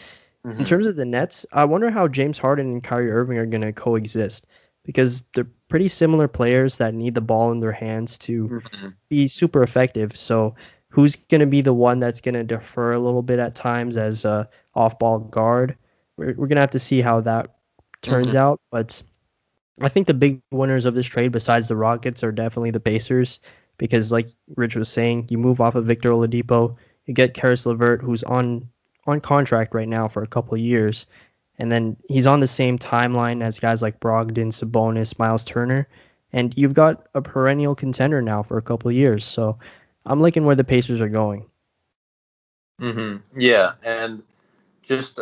mm-hmm. 0.44 0.58
in 0.58 0.64
terms 0.64 0.86
of 0.86 0.96
the 0.96 1.04
Nets, 1.04 1.46
I 1.52 1.64
wonder 1.64 1.88
how 1.90 2.08
James 2.08 2.38
Harden 2.38 2.66
and 2.66 2.82
Kyrie 2.82 3.12
Irving 3.12 3.38
are 3.38 3.46
going 3.46 3.62
to 3.62 3.72
coexist 3.72 4.44
because 4.84 5.22
they're 5.34 5.46
pretty 5.68 5.88
similar 5.88 6.26
players 6.26 6.78
that 6.78 6.94
need 6.94 7.14
the 7.14 7.20
ball 7.20 7.52
in 7.52 7.60
their 7.60 7.72
hands 7.72 8.18
to 8.18 8.48
mm-hmm. 8.48 8.88
be 9.08 9.28
super 9.28 9.62
effective. 9.62 10.16
So 10.16 10.56
who's 10.88 11.16
going 11.16 11.40
to 11.40 11.46
be 11.46 11.60
the 11.60 11.72
one 11.72 12.00
that's 12.00 12.20
going 12.20 12.34
to 12.34 12.44
defer 12.44 12.92
a 12.92 12.98
little 12.98 13.22
bit 13.22 13.38
at 13.38 13.54
times 13.54 13.96
as 13.96 14.24
a 14.24 14.48
off-ball 14.74 15.20
guard? 15.20 15.76
We're, 16.16 16.34
we're 16.34 16.46
going 16.46 16.56
to 16.56 16.62
have 16.62 16.72
to 16.72 16.78
see 16.78 17.00
how 17.00 17.20
that 17.22 17.54
turns 18.02 18.28
mm-hmm. 18.28 18.36
out. 18.36 18.60
But 18.70 19.02
I 19.80 19.88
think 19.88 20.06
the 20.06 20.14
big 20.14 20.42
winners 20.50 20.84
of 20.84 20.94
this 20.94 21.06
trade, 21.06 21.32
besides 21.32 21.68
the 21.68 21.76
Rockets, 21.76 22.22
are 22.22 22.32
definitely 22.32 22.70
the 22.70 22.80
Pacers 22.80 23.40
because, 23.78 24.12
like 24.12 24.28
Rich 24.56 24.76
was 24.76 24.88
saying, 24.88 25.26
you 25.30 25.38
move 25.38 25.60
off 25.60 25.74
of 25.74 25.86
Victor 25.86 26.10
Oladipo, 26.10 26.76
you 27.06 27.14
get 27.14 27.34
Caris 27.34 27.66
LeVert, 27.66 28.02
who's 28.02 28.22
on 28.22 28.68
on 29.06 29.20
contract 29.20 29.74
right 29.74 29.88
now 29.88 30.06
for 30.06 30.22
a 30.22 30.28
couple 30.28 30.54
of 30.54 30.60
years, 30.60 31.06
and 31.58 31.72
then 31.72 31.96
he's 32.08 32.26
on 32.26 32.40
the 32.40 32.46
same 32.46 32.78
timeline 32.78 33.42
as 33.42 33.58
guys 33.58 33.82
like 33.82 34.00
Brogdon, 34.00 34.52
Sabonis, 34.52 35.18
Miles 35.18 35.44
Turner. 35.44 35.88
And 36.32 36.54
you've 36.56 36.74
got 36.74 37.06
a 37.14 37.20
perennial 37.20 37.74
contender 37.74 38.22
now 38.22 38.42
for 38.42 38.56
a 38.56 38.62
couple 38.62 38.88
of 38.88 38.96
years. 38.96 39.24
So 39.24 39.58
I'm 40.06 40.20
liking 40.20 40.44
where 40.44 40.56
the 40.56 40.64
Pacers 40.64 41.00
are 41.00 41.08
going. 41.08 41.44
Mm-hmm. 42.80 43.38
Yeah, 43.38 43.74
and 43.84 44.22
just 44.82 45.20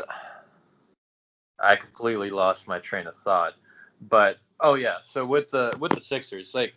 I 1.61 1.77
completely 1.77 2.31
lost 2.31 2.67
my 2.67 2.79
train 2.79 3.07
of 3.07 3.17
thought. 3.17 3.55
But 4.01 4.39
oh 4.61 4.75
yeah, 4.75 4.97
so 5.05 5.25
with 5.27 5.51
the 5.51 5.77
with 5.79 5.93
the 5.93 6.01
Sixers, 6.01 6.55
like 6.55 6.75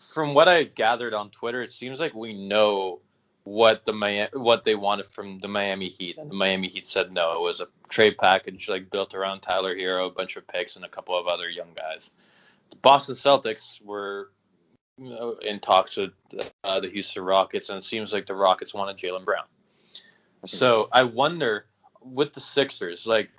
from 0.00 0.34
what 0.34 0.48
I've 0.48 0.74
gathered 0.74 1.14
on 1.14 1.30
Twitter, 1.30 1.62
it 1.62 1.72
seems 1.72 2.00
like 2.00 2.14
we 2.14 2.32
know 2.32 3.00
what 3.44 3.84
the 3.84 3.92
Miami, 3.92 4.28
what 4.34 4.64
they 4.64 4.74
wanted 4.74 5.06
from 5.06 5.40
the 5.40 5.48
Miami 5.48 5.88
Heat, 5.88 6.18
and 6.18 6.30
the 6.30 6.34
Miami 6.34 6.68
Heat 6.68 6.86
said 6.86 7.12
no. 7.12 7.32
It 7.34 7.40
was 7.40 7.60
a 7.60 7.68
trade 7.88 8.16
package 8.18 8.68
like 8.68 8.90
built 8.90 9.14
around 9.14 9.40
Tyler 9.40 9.76
Herro, 9.76 10.06
a 10.06 10.10
bunch 10.10 10.36
of 10.36 10.46
picks, 10.46 10.76
and 10.76 10.84
a 10.84 10.88
couple 10.88 11.18
of 11.18 11.26
other 11.26 11.48
young 11.48 11.72
guys. 11.74 12.10
The 12.70 12.76
Boston 12.76 13.14
Celtics 13.14 13.82
were 13.84 14.30
in 14.98 15.58
talks 15.60 15.96
with 15.96 16.12
uh, 16.64 16.80
the 16.80 16.88
Houston 16.88 17.24
Rockets, 17.24 17.68
and 17.68 17.78
it 17.78 17.84
seems 17.84 18.12
like 18.12 18.26
the 18.26 18.34
Rockets 18.34 18.74
wanted 18.74 18.96
Jaylen 18.96 19.24
Brown. 19.24 19.44
So 20.44 20.88
I 20.92 21.04
wonder 21.04 21.66
with 22.00 22.32
the 22.32 22.40
Sixers, 22.40 23.06
like 23.06 23.30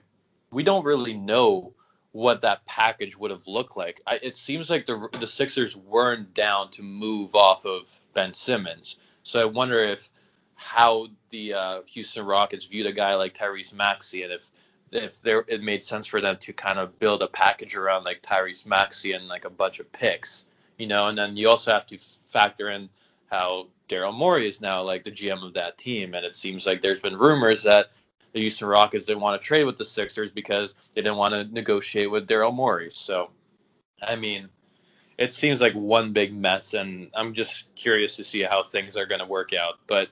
we 0.53 0.63
don't 0.63 0.85
really 0.85 1.13
know 1.13 1.73
what 2.11 2.41
that 2.41 2.65
package 2.65 3.17
would 3.17 3.31
have 3.31 3.47
looked 3.47 3.75
like. 3.75 3.99
I, 4.05 4.19
it 4.21 4.37
seems 4.37 4.69
like 4.69 4.85
the 4.85 5.09
the 5.19 5.27
Sixers 5.27 5.75
weren't 5.75 6.33
down 6.33 6.69
to 6.71 6.83
move 6.83 7.35
off 7.35 7.65
of 7.65 7.99
Ben 8.13 8.33
Simmons. 8.33 8.97
So 9.23 9.41
I 9.41 9.45
wonder 9.45 9.79
if 9.79 10.09
how 10.55 11.07
the 11.29 11.53
uh, 11.53 11.81
Houston 11.87 12.25
Rockets 12.25 12.65
viewed 12.65 12.85
a 12.85 12.93
guy 12.93 13.15
like 13.15 13.33
Tyrese 13.33 13.73
Maxey 13.73 14.23
and 14.23 14.31
if 14.31 14.51
if 14.91 15.21
there 15.23 15.43
it 15.47 15.63
made 15.63 15.81
sense 15.81 16.05
for 16.05 16.21
them 16.21 16.37
to 16.37 16.53
kind 16.53 16.77
of 16.77 16.99
build 16.99 17.23
a 17.23 17.27
package 17.27 17.75
around 17.75 18.03
like 18.03 18.21
Tyrese 18.21 18.65
Maxey 18.65 19.13
and 19.13 19.27
like 19.27 19.45
a 19.45 19.49
bunch 19.49 19.79
of 19.79 19.91
picks, 19.91 20.45
you 20.77 20.85
know, 20.85 21.07
and 21.07 21.17
then 21.17 21.35
you 21.35 21.49
also 21.49 21.71
have 21.71 21.87
to 21.87 21.97
factor 22.29 22.69
in 22.69 22.89
how 23.31 23.67
Daryl 23.89 24.13
Morey 24.13 24.47
is 24.47 24.61
now 24.61 24.83
like 24.83 25.03
the 25.03 25.11
GM 25.11 25.43
of 25.43 25.53
that 25.55 25.79
team, 25.79 26.13
and 26.13 26.23
it 26.23 26.35
seems 26.35 26.67
like 26.67 26.81
there's 26.81 26.99
been 26.99 27.17
rumors 27.17 27.63
that 27.63 27.87
the 28.33 28.41
Houston 28.41 28.67
Rockets 28.67 29.05
didn't 29.05 29.21
want 29.21 29.41
to 29.41 29.45
trade 29.45 29.63
with 29.63 29.77
the 29.77 29.85
Sixers 29.85 30.31
because 30.31 30.75
they 30.93 31.01
didn't 31.01 31.17
want 31.17 31.33
to 31.33 31.45
negotiate 31.45 32.11
with 32.11 32.27
Daryl 32.27 32.53
Morey. 32.53 32.89
So, 32.91 33.29
I 34.05 34.15
mean, 34.15 34.49
it 35.17 35.31
seems 35.31 35.61
like 35.61 35.73
one 35.73 36.11
big 36.11 36.35
mess, 36.35 36.73
and 36.73 37.09
I'm 37.13 37.33
just 37.33 37.73
curious 37.75 38.15
to 38.17 38.23
see 38.23 38.41
how 38.41 38.63
things 38.63 38.97
are 38.97 39.05
going 39.05 39.19
to 39.19 39.25
work 39.25 39.53
out. 39.53 39.75
But 39.87 40.09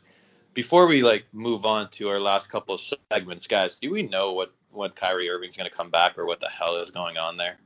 before 0.53 0.87
we 0.87 1.03
like 1.03 1.25
move 1.33 1.65
on 1.65 1.89
to 1.91 2.09
our 2.09 2.19
last 2.19 2.51
couple 2.51 2.75
of 2.75 2.81
segments, 3.11 3.47
guys, 3.47 3.79
do 3.79 3.91
we 3.91 4.03
know 4.03 4.33
what 4.33 4.53
what 4.71 4.95
Kyrie 4.95 5.29
Irving's 5.29 5.57
going 5.57 5.69
to 5.69 5.75
come 5.75 5.89
back 5.89 6.17
or 6.17 6.25
what 6.25 6.39
the 6.39 6.47
hell 6.47 6.77
is 6.77 6.91
going 6.91 7.17
on 7.17 7.35
there? 7.35 7.57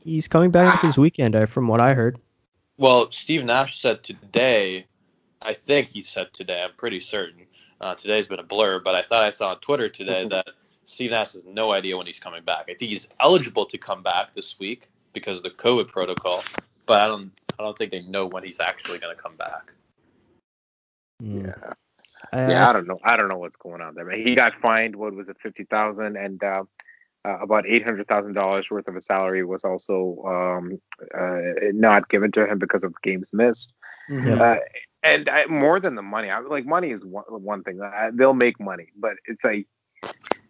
He's 0.00 0.28
coming 0.28 0.50
back 0.50 0.82
this 0.82 0.98
weekend, 0.98 1.34
uh, 1.34 1.46
from 1.46 1.68
what 1.68 1.80
I 1.80 1.94
heard. 1.94 2.18
Well, 2.76 3.10
Steve 3.10 3.44
Nash 3.44 3.80
said 3.80 4.02
today. 4.02 4.86
I 5.40 5.54
think 5.54 5.88
he 5.88 6.02
said 6.02 6.32
today. 6.32 6.62
I'm 6.62 6.74
pretty 6.76 7.00
certain. 7.00 7.46
Uh, 7.84 7.94
today's 7.94 8.26
been 8.26 8.38
a 8.38 8.42
blur, 8.42 8.80
but 8.80 8.94
I 8.94 9.02
thought 9.02 9.22
I 9.22 9.28
saw 9.28 9.50
on 9.50 9.58
Twitter 9.58 9.90
today 9.90 10.26
that 10.28 10.48
Steve 10.86 11.10
Nash 11.10 11.34
has 11.34 11.42
no 11.44 11.74
idea 11.74 11.98
when 11.98 12.06
he's 12.06 12.18
coming 12.18 12.42
back. 12.42 12.62
I 12.62 12.72
think 12.72 12.90
he's 12.90 13.06
eligible 13.20 13.66
to 13.66 13.76
come 13.76 14.02
back 14.02 14.32
this 14.32 14.58
week 14.58 14.88
because 15.12 15.36
of 15.36 15.42
the 15.42 15.50
COVID 15.50 15.88
protocol, 15.88 16.42
but 16.86 17.02
I 17.02 17.06
don't 17.06 17.30
I 17.58 17.62
don't 17.62 17.76
think 17.76 17.92
they 17.92 18.00
know 18.00 18.24
when 18.24 18.42
he's 18.42 18.58
actually 18.58 19.00
going 19.00 19.14
to 19.14 19.22
come 19.22 19.36
back. 19.36 19.70
Hmm. 21.20 21.44
Yeah. 21.44 21.52
Uh, 22.32 22.46
yeah, 22.48 22.70
I 22.70 22.72
don't 22.72 22.88
know. 22.88 22.98
I 23.04 23.18
don't 23.18 23.28
know 23.28 23.36
what's 23.36 23.56
going 23.56 23.82
on 23.82 23.94
there. 23.94 24.06
Man. 24.06 24.26
He 24.26 24.34
got 24.34 24.58
fined. 24.62 24.96
What 24.96 25.14
was 25.14 25.28
it, 25.28 25.36
fifty 25.42 25.64
thousand, 25.64 26.16
and 26.16 26.42
uh, 26.42 26.64
uh, 27.26 27.38
about 27.42 27.66
eight 27.66 27.84
hundred 27.84 28.08
thousand 28.08 28.32
dollars 28.32 28.64
worth 28.70 28.88
of 28.88 28.96
a 28.96 29.02
salary 29.02 29.44
was 29.44 29.62
also 29.62 30.22
um, 30.26 30.80
uh, 31.14 31.70
not 31.74 32.08
given 32.08 32.32
to 32.32 32.46
him 32.46 32.58
because 32.58 32.82
of 32.82 32.94
games 33.02 33.28
missed. 33.34 33.74
Mm-hmm. 34.08 34.40
And 35.04 35.28
I, 35.28 35.44
more 35.46 35.78
than 35.80 35.94
the 35.94 36.02
money, 36.02 36.30
I 36.30 36.40
like 36.40 36.64
money 36.64 36.90
is 36.90 37.04
one, 37.04 37.24
one 37.28 37.62
thing. 37.62 37.80
I, 37.80 38.08
they'll 38.12 38.32
make 38.32 38.58
money, 38.58 38.88
but 38.96 39.12
it's 39.26 39.44
like 39.44 39.68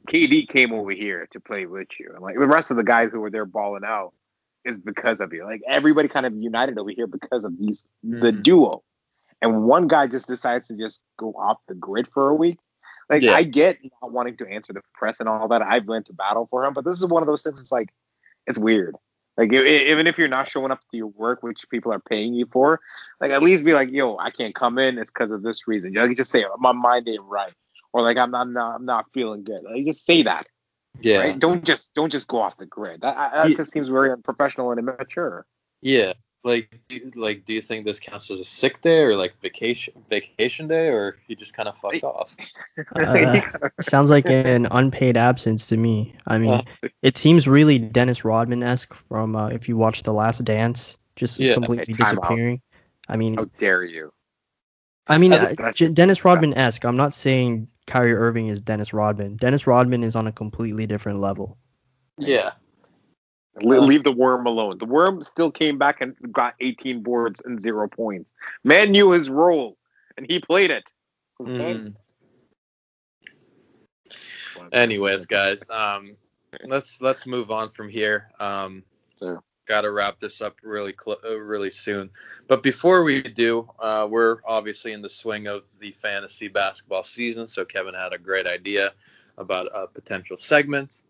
KD 0.09 0.49
came 0.49 0.73
over 0.73 0.93
here 0.93 1.27
to 1.33 1.41
play 1.41 1.67
with 1.67 1.89
you, 1.99 2.11
and 2.15 2.23
like 2.23 2.39
the 2.39 2.47
rest 2.47 2.71
of 2.71 2.77
the 2.77 2.85
guys 2.85 3.11
who 3.13 3.21
were 3.21 3.31
there 3.31 3.45
balling 3.45 3.83
out 3.85 4.15
is 4.65 4.79
because 4.79 5.21
of 5.21 5.33
you. 5.33 5.45
Like 5.45 5.61
everybody 5.69 6.07
kind 6.07 6.25
of 6.25 6.35
united 6.37 6.79
over 6.79 6.91
here 6.91 7.09
because 7.09 7.45
of 7.45 7.59
these 7.59 7.85
mm-hmm. 8.07 8.21
the 8.21 8.31
duo. 8.31 8.83
And 9.43 9.65
one 9.65 9.89
guy 9.89 10.07
just 10.07 10.29
decides 10.29 10.69
to 10.69 10.77
just 10.77 11.01
go 11.19 11.33
off 11.33 11.59
the 11.69 11.75
grid 11.75 12.09
for 12.15 12.29
a 12.29 12.35
week. 12.35 12.59
Like 13.11 13.23
yeah. 13.23 13.33
I 13.33 13.43
get 13.43 13.79
not 14.01 14.13
wanting 14.13 14.37
to 14.39 14.47
answer 14.47 14.73
the 14.73 14.81
press 14.95 15.21
and 15.21 15.29
all 15.29 15.49
that. 15.49 15.63
I've 15.63 15.87
went 15.87 16.07
to 16.07 16.13
battle 16.13 16.47
for 16.51 16.65
him, 16.65 16.73
but 16.73 16.85
this 16.85 16.99
is 16.99 17.07
one 17.07 17.23
of 17.23 17.27
those 17.27 17.43
things. 17.43 17.59
It's 17.59 17.73
like 17.73 17.89
it's 18.47 18.59
weird. 18.59 18.95
Like 19.37 19.53
even 19.53 20.07
if 20.07 20.17
you're 20.17 20.29
not 20.29 20.49
showing 20.49 20.71
up 20.71 20.81
to 20.91 20.97
your 20.97 21.09
work, 21.09 21.43
which 21.43 21.69
people 21.69 21.93
are 21.93 22.01
paying 22.01 22.35
you 22.35 22.47
for, 22.53 22.81
like 23.21 23.33
at 23.33 23.43
least 23.43 23.65
be 23.65 23.75
like, 23.75 23.91
yo, 23.91 24.17
I 24.19 24.31
can't 24.31 24.55
come 24.55 24.79
in. 24.79 24.97
It's 24.99 25.11
because 25.11 25.33
of 25.33 25.43
this 25.43 25.67
reason. 25.67 25.93
You 25.93 26.01
Like 26.01 26.17
just 26.17 26.31
say 26.31 26.45
my 26.59 26.73
mind 26.73 27.09
ain't 27.09 27.23
right, 27.25 27.53
or 27.93 28.03
like 28.03 28.17
I'm 28.17 28.31
not, 28.31 28.43
I'm 28.43 28.53
not, 28.53 28.75
I'm 28.77 28.85
not 28.85 29.07
feeling 29.13 29.43
good. 29.43 29.63
Like 29.65 29.85
just 29.85 30.05
say 30.05 30.23
that. 30.23 30.47
Yeah. 31.01 31.19
Right? 31.19 31.39
Don't 31.39 31.65
just 31.65 31.93
don't 31.95 32.13
just 32.13 32.29
go 32.29 32.41
off 32.41 32.57
the 32.59 32.67
grid. 32.67 33.01
That, 33.01 33.33
that 33.35 33.51
yeah. 33.51 33.57
just 33.57 33.73
seems 33.73 33.89
very 33.89 34.13
unprofessional 34.13 34.71
and 34.71 34.79
immature. 34.79 35.47
Yeah. 35.83 36.13
Like, 36.45 36.79
like, 37.15 37.47
do 37.47 37.55
you 37.55 37.63
think 37.63 37.87
this 37.87 37.99
counts 37.99 38.31
as 38.31 38.39
a 38.39 38.45
sick 38.45 38.83
day 38.83 39.01
or 39.01 39.17
like 39.17 39.33
vacation 39.41 39.95
vacation 40.11 40.69
day, 40.69 40.89
or 40.89 41.17
you 41.27 41.35
just 41.35 41.55
kind 41.55 41.71
of 41.71 41.77
fucked 41.79 42.05
off? 42.05 42.37
Uh, 42.95 43.41
sounds 43.81 44.11
like 44.11 44.27
an 44.27 44.69
unpaid 44.71 45.17
absence 45.17 45.67
to 45.69 45.79
me. 45.79 46.15
I 46.27 46.37
mean, 46.37 46.51
uh, 46.51 46.89
it 47.01 47.17
seems 47.17 47.49
really 47.49 47.79
Dennis 47.79 48.27
Rodman 48.27 48.63
esque 48.63 48.93
from 48.93 49.35
uh, 49.35 49.49
if 49.49 49.71
you 49.71 49.79
watch 49.79 50.03
The 50.03 50.13
Last 50.13 50.45
Dance, 50.45 50.99
just 51.17 51.41
yeah. 51.41 51.55
completely 51.55 51.95
disappearing. 51.95 52.61
Out. 53.09 53.15
I 53.15 53.17
mean, 53.17 53.35
how 53.37 53.47
dare 53.57 53.83
you? 53.83 54.13
I 55.07 55.17
mean, 55.17 55.31
that's, 55.31 55.57
that's 55.57 55.81
uh, 55.81 55.89
Dennis 55.89 56.27
Rodman 56.27 56.53
esque. 56.55 56.85
I'm 56.85 56.97
not 56.97 57.15
saying 57.15 57.69
Kyrie 57.87 58.15
Irving 58.15 58.49
is 58.49 58.61
Dennis 58.61 58.93
Rodman. 58.93 59.37
Dennis 59.37 59.67
Rodman 59.67 60.05
is 60.05 60.15
on 60.15 60.27
a 60.27 60.33
completely 60.33 60.87
different 60.87 61.21
level. 61.21 61.57
Yeah. 62.19 62.53
Leave 63.63 64.03
the 64.03 64.13
worm 64.13 64.47
alone. 64.47 64.79
The 64.79 64.87
worm 64.87 65.23
still 65.23 65.51
came 65.51 65.79
back 65.79 66.01
and 66.01 66.17
got 66.33 66.55
18 66.61 67.03
boards 67.03 67.41
and 67.45 67.61
zero 67.61 67.89
points. 67.89 68.33
Man 68.65 68.91
knew 68.91 69.13
his 69.13 69.31
role, 69.31 69.77
and 70.17 70.27
he 70.29 70.41
played 70.41 70.71
it. 70.71 70.93
Okay? 71.41 71.75
Mm. 71.75 71.95
Anyways, 74.73 75.27
guys, 75.27 75.63
um, 75.71 76.17
let's 76.65 77.01
let's 77.01 77.27
move 77.27 77.51
on 77.51 77.71
from 77.71 77.89
here. 77.89 78.31
Um, 78.41 78.83
got 79.67 79.83
to 79.83 79.93
wrap 79.93 80.21
this 80.21 80.41
up 80.41 80.57
really 80.63 80.95
cl- 81.03 81.21
uh, 81.25 81.39
really 81.39 81.71
soon. 81.71 82.11
But 82.49 82.63
before 82.63 83.03
we 83.03 83.23
do, 83.23 83.69
uh, 83.79 84.07
we're 84.11 84.39
obviously 84.47 84.93
in 84.93 85.03
the 85.03 85.09
swing 85.09 85.47
of 85.47 85.63
the 85.81 85.93
fantasy 85.93 86.49
basketball 86.49 87.03
season. 87.03 87.49
So 87.49 87.65
Kevin 87.65 87.95
had 87.95 88.13
a 88.13 88.19
great 88.19 88.47
idea 88.47 88.93
about 89.39 89.69
a 89.75 89.87
potential 89.87 90.37
segment. 90.39 91.03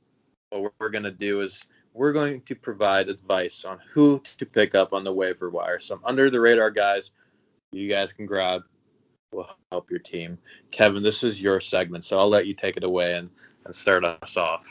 What 0.51 0.73
we're 0.79 0.91
going 0.91 1.05
to 1.05 1.11
do 1.11 1.41
is 1.41 1.65
we're 1.95 2.13
going 2.13 2.41
to 2.43 2.55
provide 2.55 3.09
advice 3.09 3.65
on 3.65 3.79
who 3.93 4.21
to 4.37 4.45
pick 4.45 4.75
up 4.75 4.93
on 4.93 5.05
the 5.05 5.13
waiver 5.13 5.49
wire. 5.49 5.79
Some 5.79 6.01
under 6.05 6.29
the 6.29 6.41
radar 6.41 6.71
guys 6.71 7.13
you 7.75 7.89
guys 7.89 8.13
can 8.13 8.27
grab 8.27 8.63
will 9.33 9.49
help 9.73 9.91
your 9.91 9.99
team. 9.99 10.39
Kevin, 10.71 11.03
this 11.03 11.25
is 11.25 11.43
your 11.43 11.61
segment, 11.61 12.05
so 12.05 12.19
I'll 12.19 12.29
let 12.29 12.47
you 12.47 12.55
take 12.55 12.77
it 12.77 12.85
away 12.85 13.15
and, 13.15 13.31
and 13.65 13.75
start 13.75 14.05
us 14.05 14.37
off. 14.37 14.67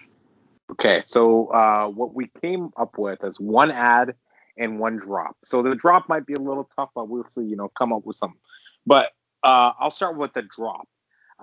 Okay, 0.71 1.01
so 1.03 1.47
uh, 1.47 1.87
what 1.87 2.13
we 2.13 2.29
came 2.41 2.71
up 2.77 2.97
with 2.97 3.23
is 3.23 3.39
one 3.39 3.71
ad 3.71 4.15
and 4.57 4.79
one 4.79 4.97
drop. 4.97 5.35
So 5.43 5.61
the 5.61 5.75
drop 5.75 6.07
might 6.07 6.25
be 6.25 6.33
a 6.33 6.39
little 6.39 6.69
tough, 6.75 6.89
but 6.95 7.09
we'll 7.09 7.27
see, 7.29 7.43
you 7.43 7.55
know, 7.55 7.69
come 7.77 7.91
up 7.91 8.05
with 8.05 8.15
something. 8.15 8.39
But 8.85 9.11
uh, 9.43 9.73
I'll 9.79 9.91
start 9.91 10.17
with 10.17 10.33
the 10.33 10.43
drop. 10.43 10.87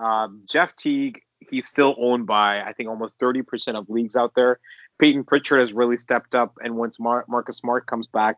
Uh, 0.00 0.28
Jeff 0.48 0.74
Teague, 0.76 1.20
he's 1.50 1.66
still 1.66 1.94
owned 1.98 2.26
by, 2.26 2.62
I 2.62 2.72
think, 2.72 2.88
almost 2.88 3.18
30% 3.18 3.74
of 3.74 3.90
leagues 3.90 4.16
out 4.16 4.32
there. 4.34 4.60
Payton 5.00 5.24
Pritchard 5.24 5.60
has 5.60 5.72
really 5.72 5.96
stepped 5.96 6.34
up, 6.34 6.58
and 6.62 6.76
once 6.76 7.00
Mar- 7.00 7.24
Marcus 7.26 7.56
Smart 7.56 7.86
comes 7.86 8.06
back, 8.06 8.36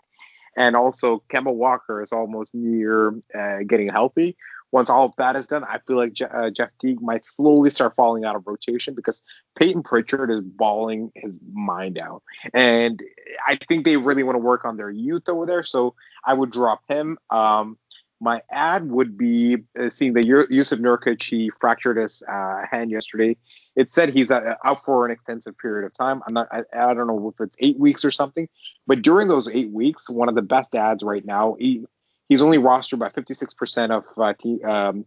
and 0.57 0.77
also 0.77 1.23
Kemba 1.29 1.53
Walker 1.53 2.03
is 2.03 2.13
almost 2.13 2.55
near 2.55 3.15
uh, 3.39 3.59
getting 3.67 3.89
healthy. 3.89 4.37
Once 4.71 4.89
all 4.89 5.05
of 5.05 5.13
that 5.19 5.37
is 5.37 5.47
done, 5.47 5.65
I 5.65 5.79
feel 5.87 5.97
like 5.97 6.15
Je- 6.15 6.25
uh, 6.25 6.51
Jeff 6.51 6.71
Teague 6.81 7.03
might 7.03 7.27
slowly 7.27 7.69
start 7.69 7.95
falling 7.97 8.25
out 8.25 8.37
of 8.37 8.47
rotation 8.47 8.95
because 8.95 9.21
Payton 9.59 9.83
Pritchard 9.83 10.31
is 10.31 10.41
bawling 10.41 11.11
his 11.17 11.39
mind 11.53 11.99
out, 11.99 12.23
and 12.55 13.03
I 13.47 13.59
think 13.69 13.85
they 13.85 13.97
really 13.97 14.23
want 14.23 14.37
to 14.37 14.41
work 14.43 14.65
on 14.65 14.77
their 14.77 14.91
youth 14.91 15.29
over 15.29 15.45
there. 15.45 15.65
So 15.65 15.95
I 16.25 16.33
would 16.33 16.53
drop 16.53 16.81
him. 16.89 17.19
Um, 17.29 17.77
my 18.21 18.41
ad 18.53 18.89
would 18.89 19.19
be 19.19 19.57
uh, 19.79 19.91
seeing 19.91 20.13
that 20.13 20.25
Jusuf 20.25 20.79
Nurkic 20.79 21.21
he 21.25 21.51
fractured 21.61 21.97
his 21.97 22.23
uh, 22.33 22.63
hand 22.71 22.93
yesterday. 22.93 23.37
It 23.75 23.93
said 23.93 24.11
he's 24.11 24.31
uh, 24.31 24.55
out 24.65 24.85
for 24.85 25.07
an 25.07 25.11
extensive 25.11 25.57
period 25.57 25.87
of 25.87 25.95
time. 25.95 26.23
I'm 26.27 26.35
not. 26.35 26.49
I, 26.53 26.63
I, 26.75 26.95
don't 26.95 27.07
know 27.07 27.33
if 27.35 27.41
it's 27.41 27.57
eight 27.59 27.79
weeks 27.79 28.05
or 28.05 28.11
something. 28.11 28.49
But 28.87 29.03
during 29.03 29.29
those 29.29 29.49
eight 29.49 29.71
weeks, 29.71 30.11
one 30.11 30.29
of 30.29 30.35
the 30.35 30.43
best 30.43 30.75
ads 30.75 31.03
right 31.03 31.25
now. 31.25 31.57
He, 31.59 31.85
he's 32.29 32.43
only 32.43 32.59
rostered 32.59 32.99
by 32.99 33.09
56% 33.09 33.91
of 33.91 34.05
uh, 34.19 34.71
um, 34.71 35.07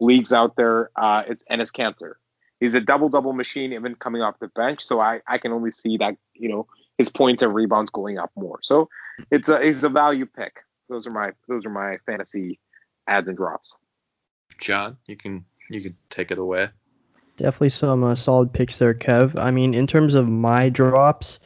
leagues 0.00 0.32
out 0.32 0.56
there. 0.56 0.90
Uh, 0.96 1.22
it's 1.28 1.44
Enes 1.50 1.70
Kanter. 1.70 2.14
He's 2.58 2.74
a 2.74 2.80
double 2.80 3.08
double 3.08 3.32
machine 3.32 3.72
even 3.72 3.94
coming 3.94 4.22
off 4.22 4.38
the 4.40 4.48
bench. 4.48 4.82
So 4.82 5.00
I 5.00 5.20
I 5.26 5.38
can 5.38 5.52
only 5.52 5.70
see 5.70 5.96
that 5.98 6.16
you 6.34 6.48
know 6.48 6.66
his 6.98 7.08
points 7.08 7.42
and 7.42 7.54
rebounds 7.54 7.90
going 7.90 8.18
up 8.18 8.30
more. 8.36 8.58
So 8.62 8.88
it's 9.30 9.48
a 9.48 9.54
it's 9.60 9.82
a 9.82 9.88
value 9.88 10.26
pick 10.26 10.58
those 10.90 11.06
are 11.06 11.10
my 11.10 11.32
those 11.48 11.64
are 11.64 11.70
my 11.70 11.96
fantasy 12.04 12.58
ads 13.06 13.28
and 13.28 13.36
drops. 13.36 13.74
John, 14.60 14.98
you 15.06 15.16
can 15.16 15.46
you 15.70 15.80
can 15.80 15.96
take 16.10 16.30
it 16.30 16.38
away. 16.38 16.68
Definitely 17.40 17.70
some 17.70 18.04
uh, 18.04 18.14
solid 18.14 18.52
picks 18.52 18.78
there, 18.78 18.94
Kev. 18.94 19.40
I 19.40 19.50
mean, 19.50 19.72
in 19.72 19.86
terms 19.86 20.14
of 20.14 20.28
my 20.28 20.68
drops, 20.68 21.40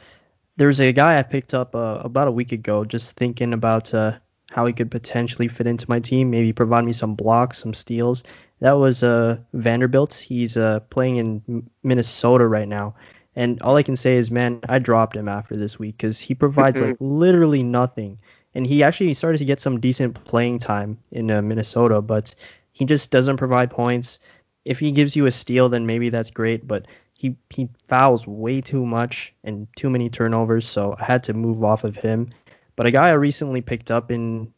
there's 0.56 0.80
a 0.80 0.92
guy 0.92 1.18
I 1.18 1.22
picked 1.22 1.54
up 1.54 1.74
uh, 1.74 2.00
about 2.02 2.28
a 2.28 2.32
week 2.32 2.52
ago, 2.52 2.84
just 2.84 3.16
thinking 3.16 3.52
about 3.52 3.94
uh, 3.94 4.18
how 4.50 4.66
he 4.66 4.72
could 4.72 4.90
potentially 4.90 5.46
fit 5.46 5.68
into 5.68 5.86
my 5.88 6.00
team, 6.00 6.30
maybe 6.30 6.52
provide 6.52 6.84
me 6.84 6.92
some 6.92 7.14
blocks, 7.14 7.58
some 7.58 7.74
steals. 7.74 8.24
That 8.58 8.72
was 8.72 9.04
uh, 9.04 9.38
Vanderbilt. 9.52 10.14
He's 10.14 10.56
uh, 10.56 10.80
playing 10.80 11.16
in 11.16 11.70
Minnesota 11.82 12.46
right 12.46 12.68
now. 12.68 12.96
And 13.36 13.62
all 13.62 13.76
I 13.76 13.82
can 13.84 13.96
say 13.96 14.16
is, 14.16 14.30
man, 14.30 14.60
I 14.68 14.80
dropped 14.80 15.16
him 15.16 15.28
after 15.28 15.56
this 15.56 15.78
week 15.78 15.96
because 15.96 16.20
he 16.20 16.34
provides 16.34 16.80
like 16.80 16.96
literally 16.98 17.62
nothing 17.62 18.18
and 18.54 18.66
he 18.66 18.82
actually 18.82 19.14
started 19.14 19.38
to 19.38 19.44
get 19.44 19.60
some 19.60 19.80
decent 19.80 20.24
playing 20.24 20.60
time 20.60 20.98
in 21.10 21.30
uh, 21.30 21.42
Minnesota, 21.42 22.00
but 22.00 22.34
he 22.72 22.84
just 22.84 23.10
doesn't 23.10 23.36
provide 23.36 23.70
points. 23.70 24.20
If 24.64 24.78
he 24.78 24.92
gives 24.92 25.14
you 25.14 25.26
a 25.26 25.30
steal, 25.30 25.68
then 25.68 25.86
maybe 25.86 26.08
that's 26.08 26.30
great, 26.30 26.66
but 26.66 26.86
he 27.14 27.36
he 27.50 27.68
fouls 27.86 28.26
way 28.26 28.60
too 28.60 28.84
much 28.84 29.32
and 29.44 29.68
too 29.76 29.90
many 29.90 30.10
turnovers, 30.10 30.66
so 30.66 30.94
I 30.98 31.04
had 31.04 31.24
to 31.24 31.34
move 31.34 31.62
off 31.62 31.84
of 31.84 31.96
him. 31.96 32.30
But 32.76 32.86
a 32.86 32.90
guy 32.90 33.08
I 33.08 33.12
recently 33.12 33.60
picked 33.60 33.90
up 33.90 34.10
in 34.10 34.52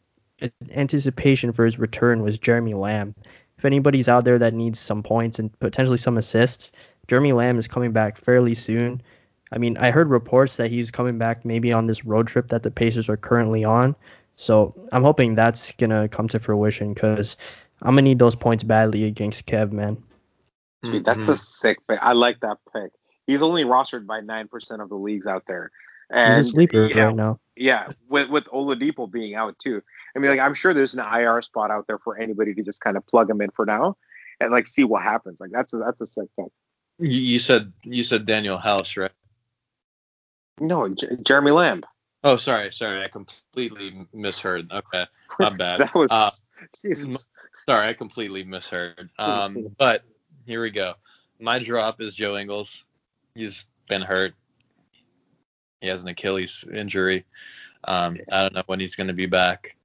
anticipation 0.71 1.51
for 1.51 1.65
his 1.65 1.79
return 1.79 2.23
was 2.23 2.39
Jeremy 2.39 2.73
Lamb. 2.73 3.15
If 3.57 3.65
anybody's 3.65 4.09
out 4.09 4.25
there 4.25 4.39
that 4.39 4.53
needs 4.53 4.79
some 4.79 5.03
points 5.03 5.39
and 5.39 5.57
potentially 5.59 5.97
some 5.97 6.17
assists, 6.17 6.71
Jeremy 7.07 7.33
Lamb 7.33 7.57
is 7.57 7.67
coming 7.67 7.91
back 7.91 8.17
fairly 8.17 8.53
soon. 8.53 9.01
I 9.51 9.57
mean, 9.57 9.77
I 9.77 9.91
heard 9.91 10.09
reports 10.09 10.57
that 10.57 10.69
he's 10.69 10.91
coming 10.91 11.17
back 11.17 11.45
maybe 11.45 11.71
on 11.71 11.85
this 11.85 12.05
road 12.05 12.27
trip 12.27 12.49
that 12.49 12.63
the 12.63 12.71
Pacers 12.71 13.09
are 13.09 13.17
currently 13.17 13.63
on. 13.63 13.95
So 14.35 14.73
I'm 14.91 15.03
hoping 15.03 15.33
that's 15.33 15.71
gonna 15.73 16.07
come 16.07 16.27
to 16.29 16.39
fruition 16.39 16.93
because 16.93 17.37
I'm 17.81 17.91
gonna 17.91 18.03
need 18.03 18.19
those 18.19 18.35
points 18.35 18.63
badly 18.63 19.03
against 19.05 19.45
Kev, 19.45 19.71
man. 19.71 20.01
Dude, 20.83 21.05
that's 21.05 21.19
mm-hmm. 21.19 21.31
a 21.31 21.37
sick 21.37 21.79
pick. 21.87 21.99
I 22.01 22.13
like 22.13 22.39
that 22.41 22.57
pick. 22.73 22.91
He's 23.25 23.41
only 23.41 23.65
rostered 23.65 24.05
by 24.05 24.21
nine 24.21 24.47
percent 24.47 24.81
of 24.81 24.89
the 24.89 24.95
leagues 24.95 25.27
out 25.27 25.43
there. 25.47 25.71
And, 26.09 26.37
He's 26.37 26.47
a 26.47 26.51
sleeper 26.51 26.87
yeah, 26.87 27.03
right 27.03 27.15
now. 27.15 27.39
Yeah, 27.55 27.89
with 28.09 28.29
with 28.29 28.45
Oladipo 28.45 29.11
being 29.11 29.35
out 29.35 29.59
too. 29.59 29.81
I 30.15 30.19
mean, 30.19 30.31
like 30.31 30.39
I'm 30.39 30.53
sure 30.53 30.73
there's 30.73 30.93
an 30.93 30.99
IR 30.99 31.41
spot 31.41 31.71
out 31.71 31.87
there 31.87 31.99
for 31.99 32.17
anybody 32.17 32.53
to 32.53 32.63
just 32.63 32.81
kind 32.81 32.97
of 32.97 33.05
plug 33.05 33.29
him 33.29 33.41
in 33.41 33.51
for 33.51 33.65
now 33.65 33.97
and 34.39 34.51
like 34.51 34.67
see 34.67 34.83
what 34.83 35.03
happens. 35.03 35.39
Like 35.39 35.51
that's 35.51 35.73
a 35.73 35.77
that's 35.77 36.01
a 36.01 36.05
sick 36.05 36.29
pick. 36.37 36.51
You 36.99 37.39
said 37.39 37.73
you 37.83 38.03
said 38.03 38.25
Danuel 38.25 38.61
House, 38.61 38.97
right? 38.97 39.11
No, 40.59 40.87
J- 40.89 41.17
Jeremy 41.21 41.51
Lamb. 41.51 41.83
Oh, 42.23 42.35
sorry, 42.35 42.71
sorry, 42.71 43.03
I 43.03 43.07
completely 43.07 44.07
misheard. 44.13 44.71
Okay, 44.71 45.05
my 45.39 45.49
bad. 45.57 45.81
that 45.81 45.95
was 45.95 46.11
uh. 46.11 46.29
Sorry, 47.69 47.89
I 47.89 47.93
completely 47.93 48.43
misheard. 48.43 49.09
Um, 49.19 49.73
but 49.77 50.03
here 50.45 50.61
we 50.61 50.71
go. 50.71 50.93
My 51.39 51.59
drop 51.59 52.01
is 52.01 52.15
Joe 52.15 52.37
Ingles. 52.37 52.83
He's 53.35 53.65
been 53.87 54.01
hurt. 54.01 54.33
He 55.81 55.87
has 55.87 56.01
an 56.01 56.07
Achilles 56.07 56.65
injury. 56.73 57.25
Um, 57.83 58.17
I 58.31 58.43
don't 58.43 58.53
know 58.53 58.63
when 58.65 58.79
he's 58.79 58.95
going 58.95 59.07
to 59.07 59.13
be 59.13 59.27
back. 59.27 59.75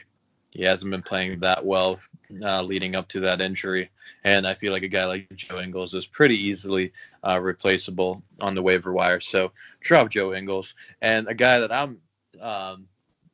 He 0.50 0.62
hasn't 0.64 0.90
been 0.90 1.02
playing 1.02 1.40
that 1.40 1.64
well 1.64 1.98
uh, 2.42 2.62
leading 2.62 2.94
up 2.94 3.08
to 3.08 3.20
that 3.20 3.40
injury, 3.40 3.90
and 4.22 4.46
I 4.46 4.54
feel 4.54 4.72
like 4.72 4.82
a 4.82 4.88
guy 4.88 5.06
like 5.06 5.34
Joe 5.34 5.60
Ingles 5.60 5.94
is 5.94 6.06
pretty 6.06 6.36
easily 6.36 6.92
uh, 7.26 7.40
replaceable 7.40 8.22
on 8.40 8.54
the 8.54 8.62
waiver 8.62 8.92
wire. 8.92 9.20
So 9.20 9.52
drop 9.80 10.10
Joe 10.10 10.34
Ingles, 10.34 10.74
and 11.00 11.26
a 11.26 11.34
guy 11.34 11.60
that 11.60 11.72
I'm 11.72 11.98
um, 12.40 12.86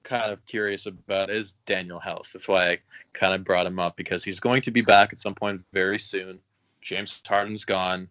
kind 0.03 0.33
of 0.33 0.45
curious 0.47 0.87
about 0.87 1.31
is 1.31 1.55
Danuel 1.67 2.03
House. 2.03 2.33
That's 2.33 2.49
why 2.49 2.71
I 2.71 2.79
kind 3.13 3.35
of 3.35 3.45
brought 3.45 3.67
him 3.67 3.79
up 3.79 3.97
because 3.97 4.25
he's 4.25 4.41
going 4.41 4.63
to 4.63 4.71
be 4.71 4.81
back 4.81 5.13
at 5.13 5.21
some 5.21 5.35
point 5.35 5.63
very 5.73 5.99
soon. 5.99 6.41
James 6.81 7.21
Harden's 7.27 7.65
gone. 7.65 8.09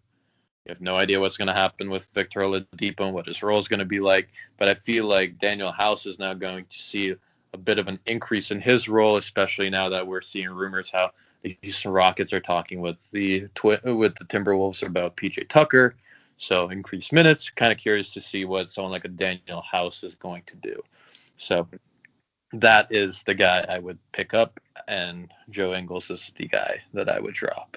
You 0.64 0.70
have 0.70 0.80
no 0.80 0.96
idea 0.96 1.18
what's 1.18 1.36
going 1.36 1.48
to 1.48 1.54
happen 1.54 1.88
with 1.88 2.08
Victor 2.14 2.40
Oladipo 2.40 3.00
and 3.00 3.14
what 3.14 3.26
his 3.26 3.42
role 3.42 3.58
is 3.58 3.68
going 3.68 3.80
to 3.80 3.86
be 3.86 4.00
like. 4.00 4.28
But 4.58 4.68
I 4.68 4.74
feel 4.74 5.06
like 5.06 5.38
Danuel 5.38 5.74
House 5.74 6.04
is 6.06 6.18
now 6.18 6.34
going 6.34 6.66
to 6.66 6.78
see 6.78 7.14
a 7.54 7.58
bit 7.58 7.78
of 7.78 7.88
an 7.88 7.98
increase 8.06 8.50
in 8.50 8.60
his 8.60 8.88
role, 8.88 9.16
especially 9.16 9.70
now 9.70 9.88
that 9.88 10.06
we're 10.06 10.20
seeing 10.20 10.50
rumors 10.50 10.90
how 10.90 11.12
the 11.42 11.56
Houston 11.62 11.92
Rockets 11.92 12.32
are 12.32 12.40
talking 12.40 12.80
with 12.80 12.98
the 13.10 13.48
with 13.62 14.14
the 14.16 14.26
Timberwolves 14.28 14.82
about 14.82 15.16
PJ 15.16 15.48
Tucker. 15.48 15.94
So 16.38 16.68
increased 16.70 17.12
minutes. 17.12 17.50
Kind 17.50 17.72
of 17.72 17.78
curious 17.78 18.12
to 18.14 18.20
see 18.20 18.44
what 18.44 18.72
someone 18.72 18.92
like 18.92 19.04
a 19.04 19.08
Danuel 19.08 19.64
House 19.64 20.04
is 20.04 20.14
going 20.14 20.42
to 20.46 20.56
do. 20.56 20.82
So 21.36 21.68
that 22.52 22.86
is 22.90 23.22
the 23.24 23.34
guy 23.34 23.64
I 23.68 23.78
would 23.78 23.98
pick 24.12 24.34
up, 24.34 24.60
and 24.86 25.30
Joe 25.50 25.74
Ingles 25.74 26.10
is 26.10 26.32
the 26.36 26.46
guy 26.46 26.82
that 26.94 27.08
I 27.08 27.20
would 27.20 27.34
drop. 27.34 27.76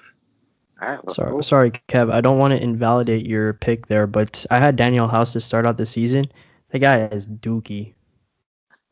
sorry, 1.08 1.44
sorry, 1.44 1.70
Kev. 1.88 2.12
I 2.12 2.20
don't 2.20 2.38
want 2.38 2.52
to 2.52 2.62
invalidate 2.62 3.26
your 3.26 3.52
pick 3.52 3.86
there, 3.86 4.06
but 4.06 4.46
I 4.50 4.58
had 4.58 4.76
Danuel 4.76 5.10
House 5.10 5.32
to 5.34 5.40
start 5.40 5.66
out 5.66 5.76
the 5.76 5.86
season. 5.86 6.26
The 6.70 6.78
guy 6.78 7.04
is 7.06 7.28
dookie. 7.28 7.94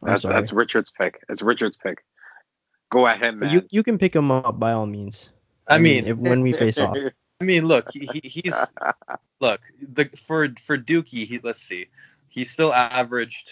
That's 0.03 0.23
that's 0.23 0.53
Richard's 0.53 0.91
pick. 0.91 1.23
It's 1.29 1.43
Richard's 1.43 1.77
pick. 1.77 2.05
Go 2.91 3.07
ahead, 3.07 3.37
man. 3.37 3.53
You 3.53 3.63
you 3.71 3.83
can 3.83 3.99
pick 3.99 4.15
him 4.15 4.31
up 4.31 4.59
by 4.59 4.73
all 4.73 4.87
means. 4.87 5.31
I, 5.67 5.77
I 5.77 5.79
mean, 5.79 6.05
mean 6.05 6.13
if, 6.13 6.19
when 6.19 6.43
we 6.43 6.53
face 6.53 6.79
off. 6.79 6.97
I 7.41 7.45
mean, 7.45 7.67
look, 7.67 7.91
he, 7.93 8.21
he's 8.25 8.55
look 9.41 9.61
the 9.81 10.11
for 10.17 10.49
for 10.61 10.77
Dookie. 10.77 11.27
He 11.27 11.41
let's 11.43 11.63
see, 11.63 11.87
he's 12.29 12.51
still 12.51 12.73
averaged. 12.73 13.51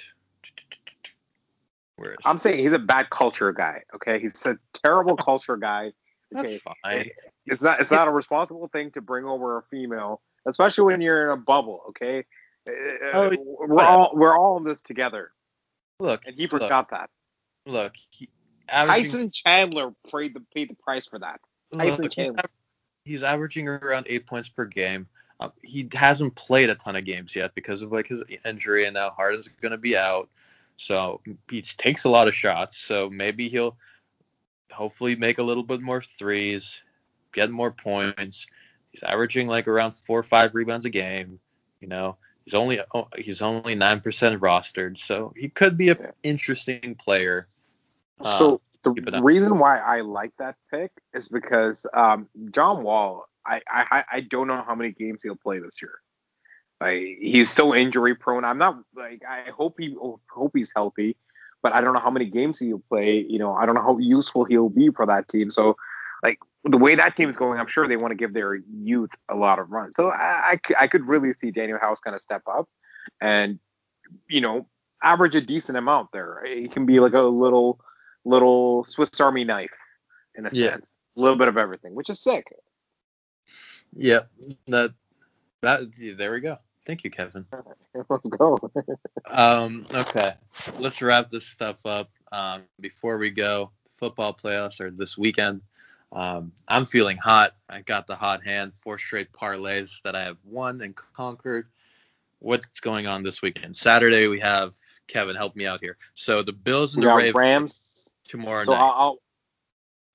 Where 1.96 2.12
is 2.12 2.18
I'm 2.24 2.38
saying 2.38 2.60
he's 2.60 2.72
a 2.72 2.78
bad 2.78 3.10
culture 3.10 3.52
guy. 3.52 3.82
Okay, 3.94 4.20
he's 4.20 4.44
a 4.46 4.58
terrible 4.84 5.16
culture 5.24 5.56
guy. 5.56 5.92
Okay? 6.36 6.58
That's 6.58 6.76
fine. 6.84 7.10
It's 7.46 7.62
not 7.62 7.80
it's 7.80 7.90
not 7.90 8.08
a 8.08 8.10
responsible 8.10 8.68
thing 8.68 8.90
to 8.92 9.00
bring 9.00 9.24
over 9.24 9.58
a 9.58 9.62
female, 9.70 10.20
especially 10.46 10.84
when 10.84 11.00
you're 11.00 11.24
in 11.24 11.30
a 11.30 11.36
bubble. 11.40 11.82
Okay, 11.88 12.24
uh, 12.68 12.72
oh, 13.14 13.30
uh, 13.30 13.36
we're 13.66 13.82
all 13.82 14.10
we're 14.12 14.36
all 14.36 14.58
in 14.58 14.64
this 14.64 14.82
together. 14.82 15.32
Look, 15.98 16.26
and 16.26 16.36
he 16.36 16.46
forgot 16.46 16.70
look, 16.70 16.90
that. 16.90 17.10
Look, 17.66 17.94
he, 18.10 18.28
Tyson 18.68 19.30
Chandler 19.30 19.92
paid 20.12 20.34
the 20.34 20.42
paid 20.54 20.70
the 20.70 20.74
price 20.74 21.06
for 21.06 21.18
that. 21.18 21.40
Tyson 21.74 22.08
Chandler. 22.10 22.44
He's, 23.08 23.22
averaging 23.22 23.68
around 23.68 24.06
eight 24.08 24.26
points 24.26 24.48
per 24.48 24.64
game. 24.64 25.06
Um, 25.40 25.52
he 25.62 25.88
hasn't 25.92 26.34
played 26.34 26.70
a 26.70 26.74
ton 26.74 26.96
of 26.96 27.04
games 27.04 27.34
yet 27.36 27.54
because 27.54 27.82
of 27.82 27.92
like 27.92 28.08
his 28.08 28.22
injury, 28.44 28.86
and 28.86 28.94
now 28.94 29.10
Harden's 29.10 29.48
going 29.60 29.72
to 29.72 29.78
be 29.78 29.96
out. 29.96 30.28
So 30.76 31.20
he 31.50 31.62
takes 31.62 32.04
a 32.04 32.10
lot 32.10 32.28
of 32.28 32.34
shots. 32.34 32.78
So 32.78 33.10
maybe 33.10 33.48
he'll 33.48 33.76
hopefully 34.72 35.16
make 35.16 35.38
a 35.38 35.42
little 35.42 35.62
bit 35.62 35.80
more 35.80 36.02
threes, 36.02 36.80
get 37.32 37.50
more 37.50 37.70
points. 37.70 38.46
He's 38.90 39.02
averaging 39.02 39.48
like 39.48 39.68
around 39.68 39.92
four 39.92 40.18
or 40.18 40.24
five 40.24 40.54
rebounds 40.54 40.86
a 40.86 40.90
game. 40.90 41.40
You 41.80 41.88
know, 41.88 42.16
he's 42.44 42.54
only 42.54 42.80
oh, 42.94 43.08
he's 43.16 43.42
only 43.42 43.74
nine 43.74 44.00
percent 44.00 44.40
rostered, 44.40 44.98
so 44.98 45.32
he 45.36 45.48
could 45.48 45.76
be 45.76 45.90
an 45.90 46.12
interesting 46.22 46.94
player. 46.94 47.48
So 48.24 48.54
uh, 48.54 48.58
the 48.90 49.22
reason 49.22 49.58
why 49.58 49.78
I 49.78 50.00
like 50.00 50.32
that 50.38 50.56
pick 50.70 50.90
is 51.14 51.28
because 51.28 51.86
um, 51.94 52.28
John 52.50 52.82
Wall. 52.82 53.24
I, 53.46 53.62
I 53.70 54.04
I 54.12 54.20
don't 54.20 54.46
know 54.46 54.62
how 54.66 54.74
many 54.74 54.92
games 54.92 55.22
he'll 55.22 55.34
play 55.34 55.58
this 55.58 55.80
year. 55.80 56.00
Like 56.80 57.18
he's 57.20 57.50
so 57.50 57.74
injury 57.74 58.14
prone. 58.14 58.44
I'm 58.44 58.58
not 58.58 58.78
like 58.94 59.22
I 59.28 59.50
hope 59.50 59.76
he 59.78 59.96
hope 60.30 60.52
he's 60.54 60.72
healthy, 60.74 61.16
but 61.62 61.72
I 61.72 61.80
don't 61.80 61.94
know 61.94 62.00
how 62.00 62.10
many 62.10 62.26
games 62.26 62.58
he'll 62.58 62.82
play. 62.88 63.24
You 63.28 63.38
know, 63.38 63.54
I 63.54 63.66
don't 63.66 63.74
know 63.74 63.82
how 63.82 63.98
useful 63.98 64.44
he'll 64.44 64.68
be 64.68 64.90
for 64.90 65.06
that 65.06 65.28
team. 65.28 65.50
So, 65.50 65.76
like 66.22 66.38
the 66.64 66.76
way 66.76 66.94
that 66.94 67.16
team's 67.16 67.36
going, 67.36 67.58
I'm 67.58 67.66
sure 67.66 67.88
they 67.88 67.96
want 67.96 68.12
to 68.12 68.16
give 68.16 68.32
their 68.32 68.54
youth 68.54 69.10
a 69.28 69.34
lot 69.34 69.58
of 69.58 69.70
runs. 69.70 69.96
So 69.96 70.10
I, 70.10 70.52
I, 70.52 70.74
I 70.80 70.86
could 70.86 71.06
really 71.06 71.32
see 71.34 71.50
Danuel 71.50 71.80
House 71.80 72.00
kind 72.00 72.14
of 72.14 72.22
step 72.22 72.42
up 72.48 72.68
and 73.20 73.58
you 74.28 74.40
know 74.40 74.66
average 75.02 75.34
a 75.34 75.40
decent 75.40 75.78
amount 75.78 76.10
there. 76.12 76.44
It 76.44 76.72
can 76.72 76.86
be 76.86 77.00
like 77.00 77.14
a 77.14 77.22
little 77.22 77.80
little 78.28 78.84
Swiss 78.84 79.18
Army 79.20 79.44
knife 79.44 79.76
in 80.34 80.46
a 80.46 80.50
yeah. 80.52 80.70
sense, 80.70 80.92
a 81.16 81.20
little 81.20 81.36
bit 81.36 81.48
of 81.48 81.56
everything, 81.56 81.94
which 81.94 82.10
is 82.10 82.20
sick. 82.20 82.46
Yeah, 83.96 84.20
that 84.66 84.92
that 85.62 85.80
there 86.16 86.32
we 86.32 86.40
go. 86.40 86.58
Thank 86.86 87.04
you, 87.04 87.10
Kevin. 87.10 87.46
Let's 88.08 88.28
go. 88.28 88.58
um, 89.26 89.86
okay, 89.92 90.34
let's 90.78 91.02
wrap 91.02 91.28
this 91.28 91.46
stuff 91.46 91.84
up. 91.84 92.08
Um, 92.32 92.62
before 92.80 93.18
we 93.18 93.30
go, 93.30 93.72
football 93.96 94.32
playoffs 94.32 94.80
are 94.80 94.90
this 94.90 95.18
weekend. 95.18 95.60
Um, 96.12 96.52
I'm 96.66 96.86
feeling 96.86 97.18
hot. 97.18 97.54
I 97.68 97.82
got 97.82 98.06
the 98.06 98.16
hot 98.16 98.42
hand, 98.42 98.74
four 98.74 98.98
straight 98.98 99.32
parlays 99.32 100.00
that 100.02 100.16
I 100.16 100.22
have 100.22 100.38
won 100.44 100.80
and 100.80 100.94
conquered. 100.96 101.66
What's 102.38 102.80
going 102.80 103.06
on 103.06 103.22
this 103.22 103.42
weekend? 103.42 103.76
Saturday 103.76 104.28
we 104.28 104.40
have 104.40 104.74
Kevin. 105.08 105.36
Help 105.36 105.56
me 105.56 105.66
out 105.66 105.80
here. 105.80 105.98
So 106.14 106.42
the 106.42 106.52
Bills 106.52 106.94
and 106.94 107.04
we 107.04 107.10
the 107.10 107.16
Ravens 107.16 107.34
Rams 107.34 107.87
tomorrow 108.28 108.64
so 108.64 108.72
night. 108.72 108.80
I'll, 108.80 108.94
I'll 108.94 109.18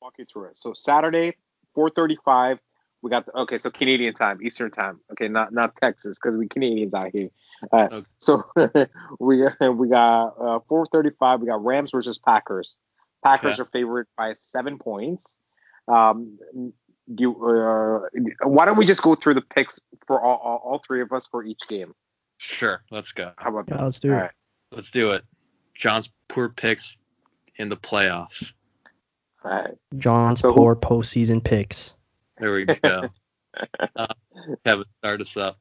walk 0.01 0.13
you 0.17 0.25
through 0.25 0.45
it. 0.45 0.57
So 0.57 0.73
Saturday, 0.73 1.33
4:35 1.75 2.59
we 3.03 3.09
got 3.09 3.25
the, 3.25 3.37
okay, 3.37 3.57
so 3.59 3.69
Canadian 3.69 4.13
time, 4.13 4.39
Eastern 4.41 4.71
time. 4.71 5.01
Okay, 5.11 5.27
not 5.27 5.53
not 5.53 5.75
Texas 5.75 6.17
because 6.17 6.39
we 6.39 6.47
Canadians 6.47 6.93
out 6.93 7.11
here. 7.11 7.29
Uh, 7.71 7.89
okay. 7.91 8.07
So 8.19 8.43
we 9.19 9.43
we 9.69 9.89
got 9.89 10.27
uh, 10.39 10.59
4:35. 10.69 11.41
We 11.41 11.47
got 11.47 11.63
Rams 11.63 11.91
versus 11.91 12.17
Packers. 12.17 12.77
Packers 13.21 13.59
are 13.59 13.65
favored 13.65 14.07
by 14.17 14.33
seven 14.33 14.79
points. 14.79 15.35
Um, 15.87 16.39
do 17.13 17.31
uh, 17.45 18.47
why 18.47 18.65
don't 18.65 18.77
we 18.77 18.85
just 18.85 19.01
go 19.01 19.15
through 19.15 19.33
the 19.33 19.41
picks 19.41 19.79
for 20.07 20.21
all, 20.21 20.37
all, 20.37 20.61
all 20.63 20.81
three 20.85 21.01
of 21.01 21.11
us 21.11 21.27
for 21.27 21.43
each 21.43 21.61
game? 21.67 21.93
Sure, 22.37 22.83
let's 22.89 23.11
go. 23.11 23.33
How 23.37 23.49
about 23.49 23.65
yeah, 23.67 23.77
that? 23.77 23.83
Let's 23.83 23.99
do 23.99 24.11
all 24.11 24.19
it. 24.19 24.21
Right. 24.21 24.31
Let's 24.71 24.91
do 24.91 25.11
it. 25.11 25.25
John's 25.75 26.09
poor 26.29 26.47
picks 26.47 26.97
in 27.57 27.69
the 27.69 27.77
playoffs. 27.77 28.53
All 29.43 29.51
right. 29.51 29.73
John's 29.97 30.41
so, 30.41 30.53
poor 30.53 30.75
postseason 30.75 31.43
picks. 31.43 31.93
There 32.37 32.53
we 32.53 32.65
go. 32.65 33.09
uh, 33.95 34.07
Kevin, 34.65 34.85
start 34.99 35.21
us 35.21 35.37
up. 35.37 35.57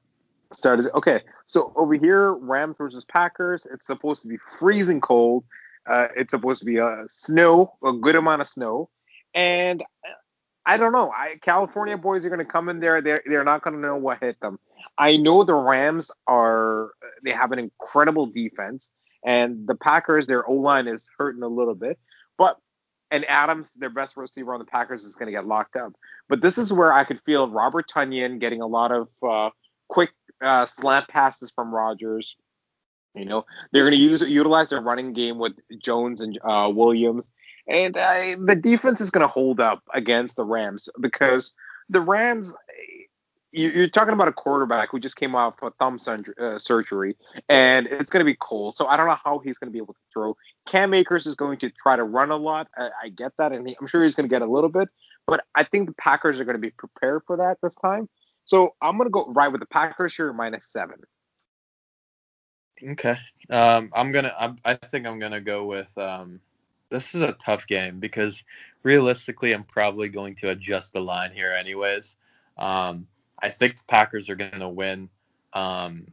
Started. 0.53 0.91
Okay, 0.95 1.21
so 1.47 1.73
over 1.77 1.95
here, 1.95 2.33
Rams 2.33 2.77
versus 2.79 3.05
Packers. 3.05 3.67
It's 3.73 3.87
supposed 3.87 4.23
to 4.23 4.29
be 4.29 4.37
freezing 4.37 5.01
cold. 5.01 5.45
Uh, 5.87 6.09
it's 6.17 6.31
supposed 6.31 6.61
to 6.61 6.65
be 6.65 6.77
a 6.77 6.87
uh, 6.87 7.05
snow, 7.09 7.75
a 7.83 7.93
good 7.93 8.15
amount 8.15 8.43
of 8.43 8.49
snow, 8.49 8.89
and 9.35 9.83
I 10.65 10.77
don't 10.77 10.93
know. 10.93 11.11
I 11.11 11.37
California 11.43 11.97
boys 11.97 12.25
are 12.25 12.29
going 12.29 12.39
to 12.39 12.45
come 12.45 12.69
in 12.69 12.81
there. 12.81 13.01
They're 13.01 13.23
they're 13.27 13.45
not 13.45 13.63
going 13.63 13.75
to 13.75 13.81
know 13.81 13.97
what 13.97 14.21
hit 14.21 14.39
them. 14.41 14.59
I 14.99 15.17
know 15.17 15.43
the 15.43 15.55
Rams 15.55 16.11
are. 16.27 16.91
They 17.25 17.33
have 17.33 17.53
an 17.53 17.59
incredible 17.59 18.27
defense, 18.27 18.91
and 19.25 19.67
the 19.67 19.75
Packers, 19.75 20.27
their 20.27 20.49
O 20.49 20.55
line 20.55 20.89
is 20.89 21.09
hurting 21.19 21.43
a 21.43 21.49
little 21.49 21.75
bit. 21.75 21.99
But 22.39 22.59
and 23.11 23.27
Adams, 23.29 23.75
their 23.75 23.91
best 23.91 24.17
receiver 24.17 24.55
on 24.55 24.59
the 24.59 24.65
Packers, 24.65 25.05
is 25.05 25.15
going 25.15 25.27
to 25.27 25.33
get 25.33 25.47
locked 25.47 25.77
up. 25.77 25.93
But 26.29 26.41
this 26.41 26.57
is 26.57 26.73
where 26.73 26.93
I 26.93 27.05
could 27.05 27.21
feel 27.23 27.49
Robert 27.49 27.89
Tonyan 27.89 28.41
getting 28.41 28.63
a 28.63 28.67
lot 28.67 28.91
of 28.91 29.09
uh, 29.23 29.51
quick 29.89 30.11
uh, 30.43 30.67
slant 30.67 31.09
passes 31.09 31.53
from 31.55 31.75
Rodgers. 31.75 32.37
You 33.15 33.27
know, 33.27 33.45
they're 33.71 33.85
going 33.85 33.93
to 33.93 34.03
use 34.03 34.23
utilize 34.23 34.71
their 34.71 34.81
running 34.81 35.13
game 35.13 35.39
with 35.39 35.53
Jones 35.79 36.23
and 36.23 36.39
uh, 36.43 36.73
Williams, 36.75 37.29
and 37.69 37.97
uh, 37.97 38.37
the 38.43 38.57
defense 38.57 39.03
is 39.03 39.11
going 39.11 39.21
to 39.21 39.29
hold 39.29 39.61
up 39.61 39.83
against 39.93 40.37
the 40.37 40.45
Rams 40.45 40.89
because 40.99 41.53
the 41.91 42.01
Rams 42.01 42.55
you're 43.53 43.89
talking 43.89 44.15
about 44.15 44.29
a 44.29 44.33
quarterback 44.33 44.91
who 44.91 44.99
just 44.99 45.17
came 45.17 45.35
off 45.35 45.63
a 45.63 45.71
thumb 45.73 45.99
uh, 46.41 46.59
surgery, 46.59 47.17
and 47.49 47.87
it's 47.87 48.11
going 48.11 48.21
to 48.21 48.31
be 48.31 48.37
cold. 48.41 48.77
So 48.77 48.87
I 48.87 48.97
don't 48.97 49.07
know 49.07 49.19
how 49.23 49.39
he's 49.39 49.59
going 49.59 49.69
to 49.69 49.73
be 49.73 49.79
able 49.79 49.95
to 49.95 50.01
throw. 50.13 50.37
Cam 50.67 50.95
Akers 50.95 51.27
is 51.27 51.35
going 51.35 51.59
to 51.59 51.71
try 51.71 51.97
to 51.97 52.05
run 52.05 52.31
a 52.31 52.37
lot. 52.37 52.69
I, 52.77 53.11
get 53.11 53.33
that, 53.39 53.53
and 53.53 53.69
I'm 53.79 53.87
sure 53.87 54.03
he's 54.03 54.15
going 54.15 54.29
to 54.29 54.33
get 54.33 54.43
a 54.43 54.47
little 54.47 54.71
bit. 54.71 54.89
But 55.27 55.45
I 55.55 55.65
think 55.65 55.87
the 55.87 55.95
Packers 55.95 56.41
are 56.41 56.45
going 56.45 56.57
to 56.57 56.61
be 56.61 56.71
prepared 56.71 57.23
for 57.27 57.37
that 57.37 57.59
this 57.63 57.77
time. 57.77 58.09
So 58.45 58.75
I'm 58.81 58.97
going 58.97 59.07
to 59.07 59.11
go 59.13 59.27
right 59.33 59.49
with 59.49 59.61
the 59.61 59.67
Packers 59.67 60.17
here 60.17 60.33
minus 60.33 60.67
seven. 60.67 60.97
Okay. 62.83 63.17
Um, 63.51 63.91
I'm 63.93 64.11
gonna. 64.11 64.35
I'm, 64.39 64.59
I 64.65 64.75
think 64.75 65.07
I'm 65.07 65.21
gonna 65.21 65.41
go 65.41 65.65
with. 65.65 65.97
Um, 65.97 66.41
this 66.89 67.15
is 67.15 67.23
a 67.23 67.33
tough 67.33 67.67
game 67.67 68.01
because 68.01 68.43
realistically, 68.83 69.53
I'm 69.53 69.65
probably 69.65 70.09
going 70.09 70.35
to 70.37 70.51
adjust 70.51 70.93
the 70.93 71.01
line 71.01 71.33
here 71.33 71.53
anyways. 71.53 72.17
Um, 72.59 73.07
I 73.43 73.51
think 73.51 73.77
the 73.77 73.85
Packers 73.85 74.31
are 74.31 74.37
going 74.37 74.61
to 74.61 74.69
win. 74.69 75.09
Um, 75.53 76.07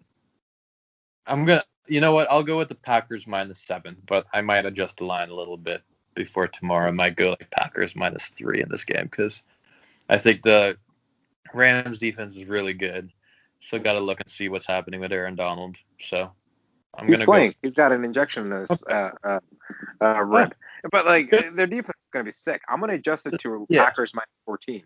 I'm 1.28 1.46
gonna, 1.46 1.64
you 1.88 2.02
know 2.02 2.12
what? 2.12 2.30
I'll 2.30 2.44
go 2.44 2.58
with 2.58 2.70
the 2.70 2.76
Packers 2.76 3.28
minus 3.28 3.60
seven, 3.60 3.98
but 4.08 4.26
I 4.34 4.42
might 4.42 4.66
adjust 4.66 4.98
the 4.98 5.06
line 5.06 5.30
a 5.30 5.36
little 5.36 5.58
bit 5.58 5.84
before 6.16 6.48
tomorrow. 6.48 6.88
I 6.88 6.92
might 6.92 7.16
go 7.16 7.30
like 7.30 7.52
Packers 7.52 7.96
minus 7.96 8.28
three 8.30 8.62
in 8.62 8.70
this 8.70 8.84
game 8.84 9.06
because 9.06 9.44
I 10.10 10.18
think 10.18 10.42
the 10.42 10.78
Rams 11.54 12.00
defense 12.00 12.36
is 12.36 12.46
really 12.46 12.74
good. 12.74 13.12
Still 13.62 13.80
got 13.80 13.94
to 13.94 14.00
look 14.00 14.20
and 14.20 14.30
see 14.30 14.50
what's 14.50 14.66
happening 14.66 15.00
with 15.00 15.12
Aaron 15.12 15.36
Donald. 15.36 15.78
So 16.02 16.32
I'm 16.98 17.08
He's 17.08 17.18
gonna 17.18 17.26
playing. 17.26 17.52
Go. 17.52 17.58
He's 17.62 17.76
got 17.76 17.92
an 17.92 18.04
injection 18.04 18.52
in 18.52 18.62
his 18.62 18.84
uh, 18.90 19.12
uh, 19.24 19.40
uh, 20.02 20.22
rib, 20.24 20.56
but 20.92 21.06
like 21.06 21.30
their 21.30 21.68
defense 21.68 21.90
is 21.90 22.10
gonna 22.12 22.26
be 22.26 22.32
sick. 22.32 22.62
I'm 22.68 22.80
gonna 22.80 22.94
adjust 22.94 23.28
it 23.28 23.40
to 23.40 23.68
yeah. 23.70 23.86
Packers 23.86 24.14
minus 24.16 24.30
14. 24.46 24.84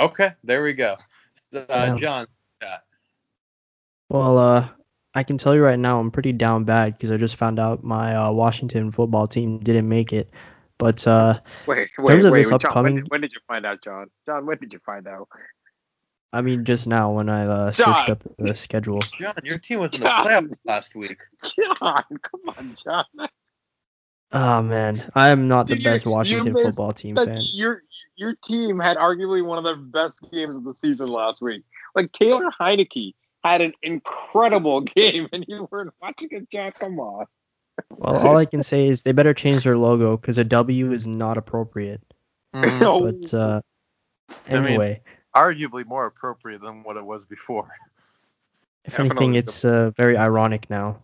Okay, 0.00 0.32
there 0.42 0.62
we 0.62 0.72
go 0.72 0.96
uh, 1.54 1.96
John. 1.96 2.26
Yeah. 2.62 2.78
Well, 4.08 4.38
uh, 4.38 4.68
I 5.14 5.22
can 5.22 5.38
tell 5.38 5.54
you 5.54 5.62
right 5.62 5.78
now, 5.78 5.98
I'm 5.98 6.10
pretty 6.10 6.32
down 6.32 6.64
bad 6.64 6.92
because 6.92 7.10
I 7.10 7.16
just 7.16 7.36
found 7.36 7.58
out 7.58 7.82
my 7.82 8.14
uh, 8.14 8.32
Washington 8.32 8.90
football 8.90 9.26
team 9.26 9.58
didn't 9.60 9.88
make 9.88 10.12
it. 10.12 10.30
But 10.78 11.06
uh, 11.06 11.40
wait, 11.66 11.88
wait, 11.96 12.08
terms 12.08 12.24
of 12.26 12.32
wait, 12.32 12.42
this 12.42 12.52
upcoming, 12.52 12.96
John, 12.96 13.02
when, 13.04 13.06
when, 13.08 13.20
did 13.22 13.32
you 13.32 13.40
find 13.48 13.64
out, 13.64 13.82
John? 13.82 14.10
John, 14.26 14.44
when 14.44 14.58
did 14.58 14.72
you 14.72 14.78
find 14.84 15.06
out? 15.08 15.28
I 16.32 16.42
mean, 16.42 16.66
just 16.66 16.86
now 16.86 17.12
when 17.12 17.30
I 17.30 17.46
uh, 17.46 17.72
searched 17.72 18.10
up 18.10 18.22
the 18.36 18.54
schedule. 18.54 19.00
John, 19.00 19.32
your 19.42 19.58
team 19.58 19.80
was 19.80 19.94
in 19.94 20.00
the 20.00 20.06
playoffs 20.06 20.54
last 20.66 20.94
week. 20.94 21.18
John, 21.42 22.04
come 22.20 22.40
on, 22.58 22.74
John. 22.74 23.06
Oh 24.38 24.60
man, 24.60 25.02
I 25.14 25.30
am 25.30 25.48
not 25.48 25.66
the 25.66 25.82
best 25.82 26.04
Washington 26.04 26.52
football 26.52 26.92
team 26.92 27.16
fan. 27.16 27.40
Your 27.40 27.82
your 28.16 28.34
team 28.44 28.78
had 28.78 28.98
arguably 28.98 29.42
one 29.42 29.56
of 29.56 29.64
the 29.64 29.76
best 29.76 30.20
games 30.30 30.54
of 30.54 30.62
the 30.62 30.74
season 30.74 31.06
last 31.06 31.40
week. 31.40 31.62
Like 31.94 32.12
Taylor 32.12 32.50
Heinicke 32.60 33.14
had 33.42 33.62
an 33.62 33.72
incredible 33.82 34.80
game, 34.96 35.26
and 35.32 35.46
you 35.48 35.66
weren't 35.70 35.94
watching 36.02 36.28
it, 36.32 36.50
Jack. 36.50 36.78
Come 36.78 37.00
on. 37.00 37.24
Well, 37.88 38.14
all 38.14 38.36
I 38.36 38.44
can 38.44 38.62
say 38.62 38.88
is 38.88 39.00
they 39.00 39.12
better 39.12 39.32
change 39.32 39.64
their 39.64 39.78
logo 39.78 40.18
because 40.18 40.36
a 40.36 40.44
W 40.44 40.92
is 40.92 41.06
not 41.06 41.38
appropriate. 41.38 42.02
Mm. 42.54 43.22
But 43.30 43.34
uh, 43.34 43.62
anyway, 44.48 45.00
I 45.32 45.48
mean, 45.48 45.70
arguably 45.70 45.86
more 45.86 46.04
appropriate 46.04 46.60
than 46.60 46.82
what 46.82 46.98
it 46.98 47.04
was 47.06 47.24
before. 47.24 47.70
If 48.84 49.00
anything, 49.00 49.34
it's 49.34 49.64
uh, 49.64 49.92
very 49.96 50.18
ironic 50.18 50.68
now. 50.68 51.02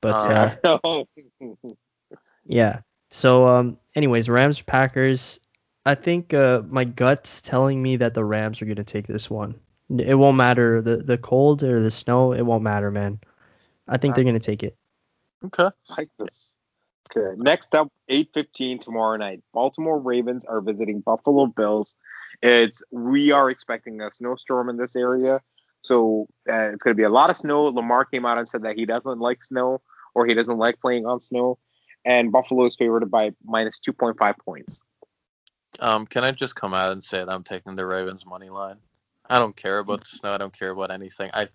But 0.00 0.58
uh, 0.64 0.78
uh 0.84 1.04
yeah. 2.46 2.80
So, 3.10 3.46
um, 3.46 3.78
anyways, 3.94 4.28
Rams 4.28 4.60
Packers. 4.60 5.40
I 5.86 5.94
think 5.94 6.32
uh, 6.32 6.62
my 6.68 6.84
gut's 6.84 7.42
telling 7.42 7.82
me 7.82 7.96
that 7.96 8.14
the 8.14 8.24
Rams 8.24 8.62
are 8.62 8.64
gonna 8.64 8.84
take 8.84 9.06
this 9.06 9.28
one. 9.28 9.54
It 9.90 10.14
won't 10.14 10.36
matter 10.36 10.80
the 10.80 10.96
the 10.98 11.18
cold 11.18 11.62
or 11.62 11.82
the 11.82 11.90
snow. 11.90 12.32
It 12.32 12.42
won't 12.42 12.62
matter, 12.62 12.90
man. 12.90 13.20
I 13.86 13.98
think 13.98 14.14
they're 14.14 14.24
gonna 14.24 14.40
take 14.40 14.62
it. 14.62 14.76
Okay, 15.44 15.64
I 15.90 15.94
like 15.98 16.08
this. 16.18 16.54
Okay, 17.14 17.36
next 17.36 17.74
up, 17.74 17.92
8:15 18.08 18.80
tomorrow 18.80 19.16
night. 19.18 19.42
Baltimore 19.52 19.98
Ravens 19.98 20.44
are 20.46 20.62
visiting 20.62 21.00
Buffalo 21.00 21.46
Bills. 21.46 21.96
It's 22.42 22.82
we 22.90 23.30
are 23.30 23.50
expecting 23.50 24.00
a 24.00 24.10
snowstorm 24.10 24.70
in 24.70 24.78
this 24.78 24.96
area, 24.96 25.42
so 25.82 26.26
uh, 26.48 26.72
it's 26.72 26.82
going 26.82 26.96
to 26.96 27.00
be 27.00 27.04
a 27.04 27.10
lot 27.10 27.28
of 27.28 27.36
snow. 27.36 27.64
Lamar 27.64 28.06
came 28.06 28.24
out 28.24 28.38
and 28.38 28.48
said 28.48 28.62
that 28.62 28.76
he 28.76 28.86
doesn't 28.86 29.18
like 29.18 29.44
snow 29.44 29.82
or 30.14 30.24
he 30.24 30.32
doesn't 30.32 30.58
like 30.58 30.80
playing 30.80 31.04
on 31.04 31.20
snow. 31.20 31.58
And 32.04 32.30
Buffalo 32.30 32.66
is 32.66 32.76
favored 32.76 33.10
by 33.10 33.32
minus 33.44 33.78
2.5 33.80 34.38
points. 34.38 34.80
Um, 35.80 36.06
can 36.06 36.24
I 36.24 36.32
just 36.32 36.54
come 36.54 36.74
out 36.74 36.92
and 36.92 37.02
say 37.02 37.18
that 37.18 37.28
I'm 37.28 37.42
taking 37.42 37.76
the 37.76 37.86
Ravens 37.86 38.26
money 38.26 38.50
line? 38.50 38.76
I 39.28 39.38
don't 39.38 39.56
care 39.56 39.78
about 39.78 40.00
the 40.00 40.06
snow. 40.06 40.32
I 40.32 40.38
don't 40.38 40.56
care 40.56 40.70
about 40.70 40.90
anything. 40.90 41.30
I, 41.32 41.48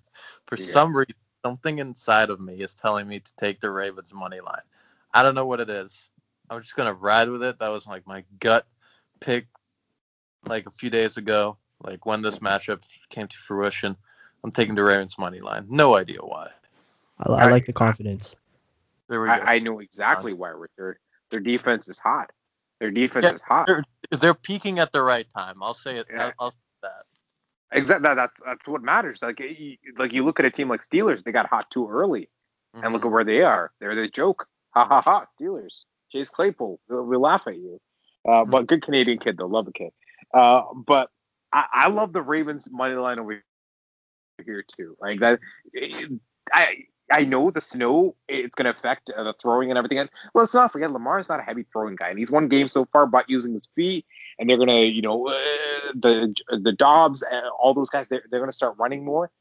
for 0.47 0.57
yeah. 0.57 0.65
some 0.65 0.95
reason, 0.95 1.15
something 1.45 1.79
inside 1.79 2.29
of 2.29 2.39
me 2.39 2.55
is 2.55 2.73
telling 2.73 3.07
me 3.07 3.19
to 3.19 3.31
take 3.39 3.59
the 3.59 3.69
Ravens 3.69 4.13
money 4.13 4.39
line. 4.39 4.61
I 5.13 5.23
don't 5.23 5.35
know 5.35 5.45
what 5.45 5.59
it 5.59 5.69
is. 5.69 6.09
I'm 6.49 6.61
just 6.61 6.75
gonna 6.75 6.93
ride 6.93 7.29
with 7.29 7.43
it. 7.43 7.59
That 7.59 7.69
was 7.69 7.85
like 7.85 8.07
my 8.07 8.23
gut 8.39 8.65
pick, 9.19 9.47
like 10.45 10.65
a 10.65 10.71
few 10.71 10.89
days 10.89 11.17
ago, 11.17 11.57
like 11.83 12.05
when 12.05 12.21
this 12.21 12.39
matchup 12.39 12.81
came 13.09 13.27
to 13.27 13.37
fruition. 13.37 13.95
I'm 14.43 14.51
taking 14.51 14.75
the 14.75 14.83
Ravens 14.83 15.17
money 15.17 15.41
line. 15.41 15.67
No 15.69 15.95
idea 15.95 16.19
why. 16.21 16.49
I, 17.19 17.31
I 17.31 17.51
like 17.51 17.65
the 17.65 17.73
confidence. 17.73 18.35
There 19.09 19.21
we 19.21 19.27
go. 19.27 19.33
I, 19.33 19.55
I 19.55 19.59
know 19.59 19.79
exactly 19.79 20.33
why, 20.33 20.49
Richard. 20.49 20.97
Their 21.31 21.39
defense 21.39 21.89
is 21.89 21.99
hot. 21.99 22.31
Their 22.79 22.91
defense 22.91 23.25
yeah, 23.25 23.33
is 23.33 23.41
hot. 23.41 23.67
They're, 23.67 23.83
they're, 24.11 24.33
peaking 24.33 24.79
at 24.79 24.91
the 24.91 25.01
right 25.01 25.27
time. 25.35 25.61
I'll 25.61 25.73
say 25.73 25.97
it. 25.97 26.07
Yeah. 26.11 26.25
I'll, 26.25 26.33
I'll 26.39 26.51
say 26.51 26.57
that. 26.83 27.03
Exactly. 27.71 28.03
That, 28.03 28.15
that's 28.15 28.39
that's 28.45 28.67
what 28.67 28.81
matters. 28.81 29.19
Like 29.21 29.39
you, 29.39 29.75
like 29.97 30.13
you 30.13 30.23
look 30.23 30.39
at 30.39 30.45
a 30.45 30.51
team 30.51 30.69
like 30.69 30.87
Steelers, 30.87 31.23
they 31.23 31.31
got 31.31 31.47
hot 31.47 31.69
too 31.69 31.89
early, 31.89 32.29
mm-hmm. 32.75 32.83
and 32.83 32.93
look 32.93 33.01
mm-hmm. 33.01 33.07
at 33.07 33.11
where 33.11 33.23
they 33.23 33.41
are. 33.41 33.71
They're 33.79 33.95
the 33.95 34.07
joke. 34.07 34.47
Ha 34.71 34.85
ha 34.85 35.01
ha. 35.01 35.25
Steelers. 35.39 35.83
Chase 36.11 36.29
Claypool. 36.29 36.79
We 36.89 36.95
we'll 37.01 37.21
laugh 37.21 37.43
at 37.47 37.55
you. 37.55 37.79
Uh. 38.27 38.45
But 38.45 38.67
good 38.67 38.81
Canadian 38.81 39.19
kid 39.19 39.37
though. 39.37 39.47
Love 39.47 39.65
the 39.65 39.73
kid. 39.73 39.91
Uh, 40.33 40.61
but 40.85 41.09
I, 41.51 41.65
I 41.71 41.87
love 41.89 42.13
the 42.13 42.21
Ravens 42.21 42.67
money 42.71 42.95
line 42.95 43.19
over 43.19 43.43
here 44.45 44.63
too. 44.63 44.95
Like 45.01 45.19
that. 45.19 45.39
I 46.53 46.85
I 47.11 47.23
know 47.23 47.51
the 47.51 47.61
snow 47.61 48.15
it's 48.27 48.55
going 48.55 48.71
to 48.71 48.77
affect 48.77 49.09
uh, 49.09 49.23
the 49.23 49.33
throwing 49.41 49.69
and 49.71 49.77
everything. 49.77 49.99
And 49.99 50.09
let's 50.33 50.53
not 50.53 50.71
forget 50.71 50.91
Lamar 50.91 51.19
is 51.19 51.29
not 51.29 51.39
a 51.39 51.43
heavy 51.43 51.65
throwing 51.71 51.95
guy, 51.95 52.09
and 52.09 52.19
he's 52.19 52.31
won 52.31 52.47
games 52.47 52.71
so 52.71 52.85
far 52.91 53.07
by 53.07 53.23
using 53.27 53.53
his 53.53 53.67
feet. 53.75 54.05
And 54.37 54.49
they're 54.49 54.57
going 54.57 54.69
to, 54.69 54.85
you 54.85 55.01
know, 55.01 55.27
uh, 55.27 55.91
the 55.93 56.33
the 56.49 56.71
Dobbs, 56.71 57.23
uh, 57.23 57.49
all 57.59 57.73
those 57.73 57.89
guys, 57.89 58.07
they're, 58.09 58.23
they're 58.29 58.39
going 58.39 58.51
to 58.51 58.55
start 58.55 58.75
running 58.77 59.03
more. 59.03 59.31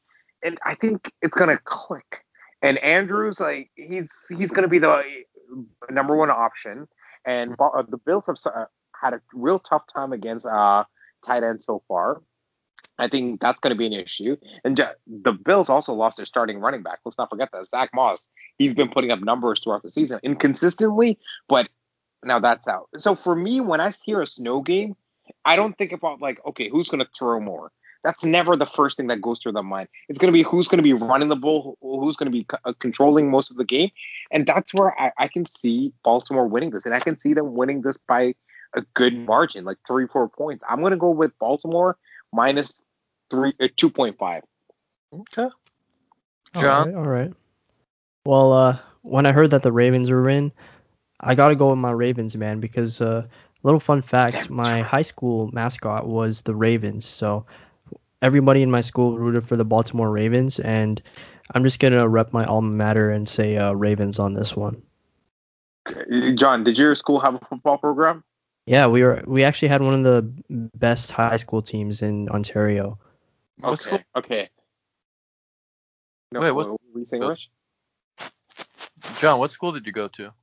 And 0.43 0.57
I 0.65 0.75
think 0.75 1.11
it's 1.21 1.35
going 1.35 1.49
to 1.49 1.59
click. 1.63 2.23
And 2.61 2.77
Andrews, 2.79 3.39
like 3.39 3.71
he's 3.75 4.11
he's 4.29 4.51
going 4.51 4.63
to 4.63 4.69
be 4.69 4.79
the 4.79 5.03
number 5.89 6.15
one 6.15 6.29
option. 6.29 6.87
And 7.25 7.55
uh, 7.59 7.83
the 7.87 7.97
Bills 7.97 8.25
have 8.27 8.37
uh, 8.45 8.65
had 8.99 9.13
a 9.13 9.21
real 9.33 9.59
tough 9.59 9.83
time 9.93 10.13
against 10.13 10.45
uh, 10.45 10.83
tight 11.25 11.43
end 11.43 11.63
so 11.63 11.83
far. 11.87 12.21
I 12.97 13.07
think 13.07 13.39
that's 13.39 13.59
going 13.59 13.71
to 13.71 13.77
be 13.77 13.85
an 13.85 13.93
issue. 13.93 14.35
And 14.63 14.83
the 15.07 15.31
Bills 15.31 15.69
also 15.69 15.93
lost 15.93 16.17
their 16.17 16.25
starting 16.25 16.59
running 16.59 16.83
back. 16.83 16.99
Let's 17.05 17.17
not 17.17 17.29
forget 17.29 17.49
that 17.53 17.69
Zach 17.69 17.91
Moss. 17.93 18.27
He's 18.57 18.73
been 18.73 18.89
putting 18.89 19.11
up 19.11 19.21
numbers 19.21 19.61
throughout 19.63 19.83
the 19.83 19.91
season, 19.91 20.19
inconsistently, 20.23 21.17
but 21.47 21.69
now 22.23 22.39
that's 22.39 22.67
out. 22.67 22.89
So 22.97 23.15
for 23.15 23.35
me, 23.35 23.61
when 23.61 23.79
I 23.79 23.93
hear 24.03 24.21
a 24.21 24.27
snow 24.27 24.61
game, 24.61 24.95
I 25.45 25.55
don't 25.55 25.77
think 25.77 25.91
about 25.91 26.21
like, 26.21 26.39
okay, 26.45 26.69
who's 26.69 26.89
going 26.89 26.99
to 26.99 27.09
throw 27.17 27.39
more. 27.39 27.71
That's 28.03 28.23
never 28.23 28.55
the 28.55 28.65
first 28.65 28.95
thing 28.97 29.07
that 29.07 29.21
goes 29.21 29.39
through 29.39 29.51
the 29.53 29.63
mind. 29.63 29.89
It's 30.07 30.17
going 30.17 30.31
to 30.31 30.37
be 30.37 30.43
who's 30.43 30.69
going 30.69 30.77
to 30.77 30.83
be 30.83 30.93
running 30.93 31.27
the 31.27 31.35
ball, 31.35 31.77
who's 31.81 32.15
going 32.15 32.27
to 32.27 32.31
be 32.31 32.45
c- 32.49 32.57
uh, 32.63 32.73
controlling 32.79 33.29
most 33.29 33.51
of 33.51 33.57
the 33.57 33.65
game, 33.65 33.91
and 34.31 34.45
that's 34.45 34.73
where 34.73 34.97
I, 34.99 35.11
I 35.17 35.27
can 35.27 35.45
see 35.45 35.91
Baltimore 36.03 36.47
winning 36.47 36.69
this, 36.69 36.85
and 36.85 36.95
I 36.95 36.99
can 36.99 37.19
see 37.19 37.33
them 37.33 37.55
winning 37.55 37.81
this 37.81 37.97
by 38.07 38.35
a 38.73 38.83
good 38.93 39.17
margin, 39.17 39.65
like 39.65 39.77
three, 39.85 40.07
four 40.07 40.29
points. 40.29 40.63
I'm 40.69 40.79
going 40.79 40.91
to 40.91 40.97
go 40.97 41.09
with 41.09 41.37
Baltimore 41.39 41.97
minus 42.33 42.81
three, 43.29 43.53
uh, 43.59 43.67
two 43.75 43.89
point 43.89 44.17
five. 44.17 44.43
Okay. 45.13 45.49
John. 46.55 46.65
All 46.65 46.85
right, 46.85 46.95
all 46.95 47.07
right. 47.07 47.33
Well, 48.25 48.53
uh, 48.53 48.79
when 49.01 49.25
I 49.25 49.31
heard 49.31 49.51
that 49.51 49.63
the 49.63 49.71
Ravens 49.71 50.11
were 50.11 50.29
in, 50.29 50.51
I 51.19 51.35
got 51.35 51.49
to 51.49 51.55
go 51.55 51.69
with 51.69 51.79
my 51.79 51.91
Ravens, 51.91 52.35
man, 52.35 52.59
because 52.59 53.01
uh, 53.01 53.25
little 53.63 53.79
fun 53.79 54.01
fact, 54.01 54.49
my 54.49 54.81
high 54.81 55.01
school 55.01 55.49
mascot 55.51 56.07
was 56.07 56.41
the 56.41 56.55
Ravens, 56.55 57.05
so 57.05 57.45
everybody 58.21 58.61
in 58.61 58.71
my 58.71 58.81
school 58.81 59.17
rooted 59.17 59.43
for 59.43 59.55
the 59.55 59.65
Baltimore 59.65 60.09
Ravens, 60.09 60.59
and 60.59 61.01
I'm 61.53 61.63
just 61.63 61.79
gonna 61.79 62.07
rep 62.07 62.33
my 62.33 62.45
alma 62.45 62.71
mater 62.71 63.09
and 63.09 63.27
say 63.27 63.57
uh, 63.57 63.73
Ravens 63.73 64.19
on 64.19 64.33
this 64.33 64.55
one. 64.55 64.81
John, 66.35 66.63
did 66.63 66.77
your 66.77 66.93
school 66.95 67.19
have 67.19 67.35
a 67.35 67.39
football 67.49 67.77
program? 67.77 68.23
Yeah, 68.65 68.87
we 68.87 69.03
were. 69.03 69.23
We 69.25 69.43
actually 69.43 69.69
had 69.69 69.81
one 69.81 69.93
of 69.93 70.03
the 70.03 70.69
best 70.75 71.11
high 71.11 71.37
school 71.37 71.61
teams 71.61 72.01
in 72.01 72.29
Ontario. 72.29 72.99
Okay. 73.63 74.03
Okay. 74.15 74.49
No, 76.31 76.41
Wait, 76.41 76.51
what? 76.51 76.69
were 76.69 76.99
you 76.99 77.05
saying, 77.05 77.23
Rich? 77.23 77.49
John, 79.19 79.39
what 79.39 79.51
school 79.51 79.71
did 79.71 79.87
you 79.87 79.91
go 79.91 80.07
to? 80.09 80.33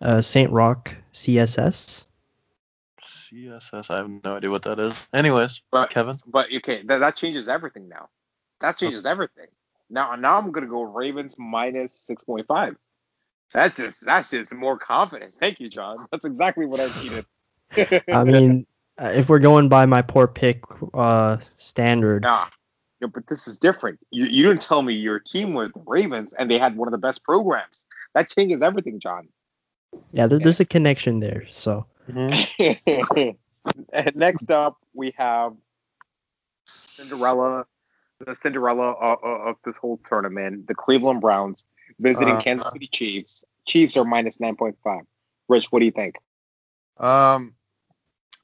Uh, 0.00 0.22
St. 0.22 0.50
Roch 0.50 0.94
CSS. 1.12 2.06
CSS. 3.02 3.90
I 3.90 3.96
have 3.98 4.08
no 4.08 4.36
idea 4.36 4.50
what 4.50 4.62
that 4.62 4.78
is. 4.78 4.94
Anyways, 5.12 5.60
but, 5.70 5.90
Kevin. 5.90 6.18
But 6.26 6.46
okay, 6.54 6.82
that, 6.84 6.98
that 6.98 7.16
changes 7.16 7.48
everything 7.48 7.88
now. 7.88 8.08
That 8.60 8.78
changes 8.78 9.04
okay. 9.04 9.10
everything. 9.10 9.46
Now, 9.90 10.14
now 10.14 10.38
I'm 10.38 10.52
gonna 10.52 10.66
go 10.66 10.82
Ravens 10.82 11.34
minus 11.38 11.92
six 11.92 12.24
point 12.24 12.46
five. 12.46 12.76
That's 13.52 13.76
just 13.76 14.04
that's 14.04 14.30
just 14.30 14.54
more 14.54 14.78
confidence. 14.78 15.36
Thank 15.36 15.60
you, 15.60 15.68
John. 15.68 15.96
That's 16.12 16.24
exactly 16.24 16.66
what 16.66 16.80
I 16.80 17.02
needed. 17.02 17.26
I 18.12 18.24
mean, 18.24 18.66
uh, 18.98 19.12
if 19.14 19.28
we're 19.28 19.38
going 19.38 19.68
by 19.68 19.86
my 19.86 20.02
poor 20.02 20.26
pick 20.26 20.62
uh, 20.94 21.38
standard. 21.56 22.22
Nah, 22.22 22.46
yeah, 23.00 23.08
but 23.12 23.26
this 23.26 23.48
is 23.48 23.58
different. 23.58 23.98
You, 24.10 24.26
you 24.26 24.42
didn't 24.42 24.62
tell 24.62 24.82
me 24.82 24.94
your 24.94 25.18
team 25.18 25.54
was 25.54 25.70
the 25.72 25.82
Ravens 25.86 26.34
and 26.38 26.50
they 26.50 26.58
had 26.58 26.76
one 26.76 26.88
of 26.88 26.92
the 26.92 26.98
best 26.98 27.24
programs. 27.24 27.86
That 28.14 28.28
changes 28.28 28.62
everything, 28.62 29.00
John. 29.00 29.28
Yeah, 30.12 30.26
there, 30.26 30.38
there's 30.38 30.60
a 30.60 30.64
connection 30.64 31.20
there. 31.20 31.46
So. 31.50 31.86
Mm-hmm. 32.08 33.30
and 33.92 34.16
next 34.16 34.50
up, 34.50 34.76
we 34.92 35.14
have 35.16 35.54
Cinderella, 36.66 37.66
the 38.24 38.36
Cinderella 38.36 38.92
of, 38.92 39.18
of, 39.22 39.56
this 39.64 39.76
whole 39.76 40.00
tournament, 40.06 40.66
the 40.66 40.74
Cleveland 40.74 41.20
Browns 41.20 41.64
visiting 41.98 42.34
uh, 42.34 42.42
Kansas 42.42 42.70
City 42.72 42.88
Chiefs. 42.92 43.44
Chiefs 43.66 43.96
are 43.96 44.04
minus 44.04 44.38
9.5. 44.38 45.02
Rich, 45.48 45.72
what 45.72 45.80
do 45.80 45.84
you 45.86 45.92
think? 45.92 46.16
Um, 46.98 47.54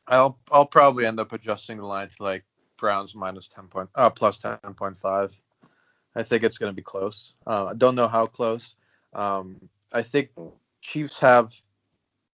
I'll 0.09 0.38
I'll 0.52 0.66
probably 0.66 1.07
end 1.07 1.20
up 1.20 1.32
adjusting 1.32 1.78
the 1.78 1.86
line 1.86 2.09
to 2.09 2.22
like 2.22 2.44
Browns 2.78 3.14
minus 3.14 3.48
ten 3.48 3.66
point 3.66 3.88
uh 3.94 4.11
plus 4.11 4.38
ten 4.38 4.59
point 4.76 4.98
five. 4.98 5.32
I 6.14 6.22
think 6.22 6.42
it's 6.42 6.59
going 6.59 6.70
to 6.70 6.76
be 6.76 6.82
close. 6.82 7.34
Uh, 7.46 7.66
I 7.66 7.74
don't 7.74 7.94
know 7.94 8.09
how 8.09 8.26
close. 8.26 8.74
Um, 9.12 9.68
I 9.92 10.02
think 10.02 10.30
Chiefs 10.80 11.18
have 11.20 11.54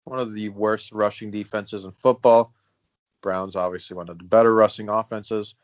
one 0.04 0.20
of 0.20 0.34
the 0.34 0.50
worst 0.50 0.92
rushing 0.92 1.30
defenses 1.30 1.84
in 1.84 1.90
football. 1.90 2.54
Browns 3.22 3.56
obviously 3.56 3.96
one 3.96 4.08
of 4.08 4.18
the 4.18 4.24
better 4.24 4.54
rushing 4.54 4.88
offenses. 4.88 5.54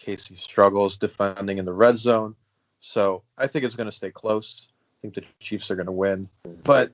KC 0.00 0.38
struggles 0.38 0.96
defending 0.96 1.58
in 1.58 1.64
the 1.64 1.72
red 1.72 1.98
zone. 1.98 2.34
So 2.80 3.22
I 3.36 3.46
think 3.46 3.64
it's 3.64 3.76
going 3.76 3.88
to 3.88 3.92
stay 3.92 4.10
close. 4.10 4.66
I 4.70 4.96
think 5.02 5.14
the 5.14 5.24
Chiefs 5.40 5.70
are 5.70 5.76
going 5.76 5.86
to 5.86 5.92
win. 5.92 6.28
But 6.64 6.92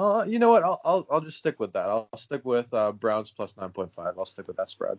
uh, 0.00 0.24
you 0.24 0.38
know 0.38 0.50
what? 0.50 0.62
I'll, 0.62 0.80
I'll 0.84 1.06
I'll 1.10 1.20
just 1.20 1.38
stick 1.38 1.60
with 1.60 1.74
that. 1.74 1.86
I'll 1.86 2.08
stick 2.16 2.44
with 2.44 2.72
uh, 2.72 2.92
Browns 2.92 3.30
plus 3.30 3.52
9.5. 3.52 3.90
I'll 4.18 4.24
stick 4.24 4.46
with 4.48 4.56
that 4.56 4.70
spread. 4.70 4.98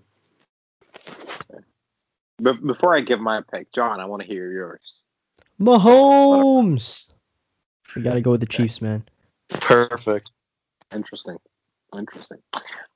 But 2.38 2.64
before 2.66 2.96
I 2.96 3.02
give 3.02 3.20
my 3.20 3.42
pick, 3.52 3.72
John, 3.74 4.00
I 4.00 4.06
want 4.06 4.22
to 4.22 4.28
hear 4.28 4.52
yours. 4.52 5.02
Mahomes. 5.60 7.08
We 7.96 8.04
got 8.04 8.14
to 8.14 8.22
go 8.22 8.32
with 8.32 8.42
the 8.42 8.48
Chiefs, 8.48 8.82
man. 8.82 9.04
Perfect. 9.50 10.32
Interesting. 10.94 11.38
Interesting. 11.96 12.38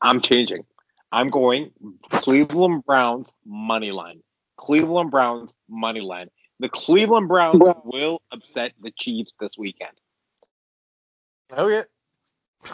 I'm 0.02 0.22
changing. 0.22 0.64
I'm 1.12 1.30
going 1.30 1.72
Cleveland 2.10 2.86
Browns 2.86 3.32
money 3.46 3.92
line. 3.92 4.22
Cleveland 4.58 5.12
Browns 5.12 5.54
money 5.70 6.02
line. 6.02 6.30
The 6.60 6.70
Cleveland 6.70 7.28
Browns 7.28 7.62
will 7.84 8.22
upset 8.32 8.74
the 8.82 8.92
Chiefs 8.92 9.36
this 9.40 9.58
weekend. 9.58 9.92
Okay. 11.52 11.84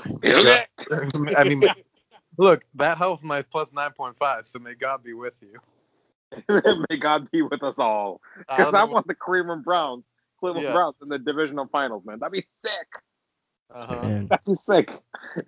Okay. 0.08 0.66
I 1.38 1.44
mean, 1.44 1.64
look, 2.38 2.64
that 2.76 2.98
helps 2.98 3.24
my 3.24 3.42
plus 3.42 3.72
9.5, 3.72 4.46
so 4.46 4.60
may 4.60 4.74
God 4.74 5.04
be 5.04 5.14
with 5.14 5.34
you. 5.42 5.60
may 6.89 6.98
God 6.98 7.30
be 7.32 7.42
with 7.42 7.64
us 7.64 7.78
all. 7.78 8.22
Because 8.38 8.74
I, 8.74 8.82
I 8.82 8.84
want 8.86 9.08
the 9.08 9.16
Cleveland 9.16 9.64
Browns, 9.64 10.06
Cleveland 10.39 10.66
yeah. 10.66 10.74
Browns 10.74 10.96
in 11.02 11.10
the 11.10 11.20
divisional 11.20 11.68
finals, 11.68 12.04
man. 12.06 12.20
That'd 12.20 12.34
be 12.34 12.46
sick. 12.64 12.88
Uh-huh. 13.74 14.24
That'd 14.30 14.46
be 14.46 14.56
sick. 14.56 14.89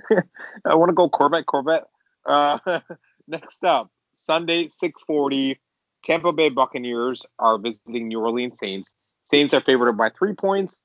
I 0.65 0.75
want 0.75 0.89
to 0.89 0.93
go 0.93 1.09
Corvette, 1.09 1.45
Corvette. 1.45 1.85
Uh, 2.25 2.59
next 3.27 3.63
up, 3.63 3.91
Sunday, 4.15 4.69
640. 4.69 5.59
Tampa 6.03 6.33
Bay 6.33 6.49
Buccaneers 6.49 7.25
are 7.39 7.57
visiting 7.57 8.09
New 8.09 8.19
Orleans 8.19 8.59
Saints. 8.59 8.93
Saints 9.23 9.53
are 9.53 9.61
favored 9.61 9.93
by 9.93 10.09
three 10.09 10.33
points. 10.33 10.77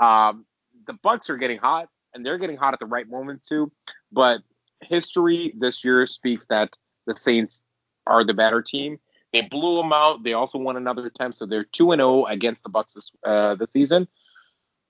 Um, 0.00 0.46
the 0.86 0.94
Bucks 0.94 1.30
are 1.30 1.36
getting 1.36 1.58
hot 1.58 1.88
and 2.14 2.24
they're 2.24 2.38
getting 2.38 2.56
hot 2.56 2.74
at 2.74 2.80
the 2.80 2.86
right 2.86 3.08
moment 3.08 3.42
too. 3.42 3.70
But 4.12 4.40
history 4.82 5.54
this 5.58 5.84
year 5.84 6.06
speaks 6.06 6.46
that 6.46 6.70
the 7.06 7.14
Saints 7.14 7.64
are 8.06 8.24
the 8.24 8.34
better 8.34 8.62
team. 8.62 8.98
They 9.32 9.42
blew 9.42 9.76
them 9.76 9.92
out. 9.92 10.22
They 10.22 10.32
also 10.32 10.58
won 10.58 10.76
another 10.76 11.10
time, 11.10 11.32
so 11.32 11.44
they're 11.44 11.64
two 11.64 11.90
and 11.92 12.00
zero 12.00 12.22
oh 12.22 12.26
against 12.26 12.62
the 12.62 12.68
Bucks 12.68 12.94
this, 12.94 13.10
uh, 13.24 13.56
this 13.56 13.72
season. 13.72 14.06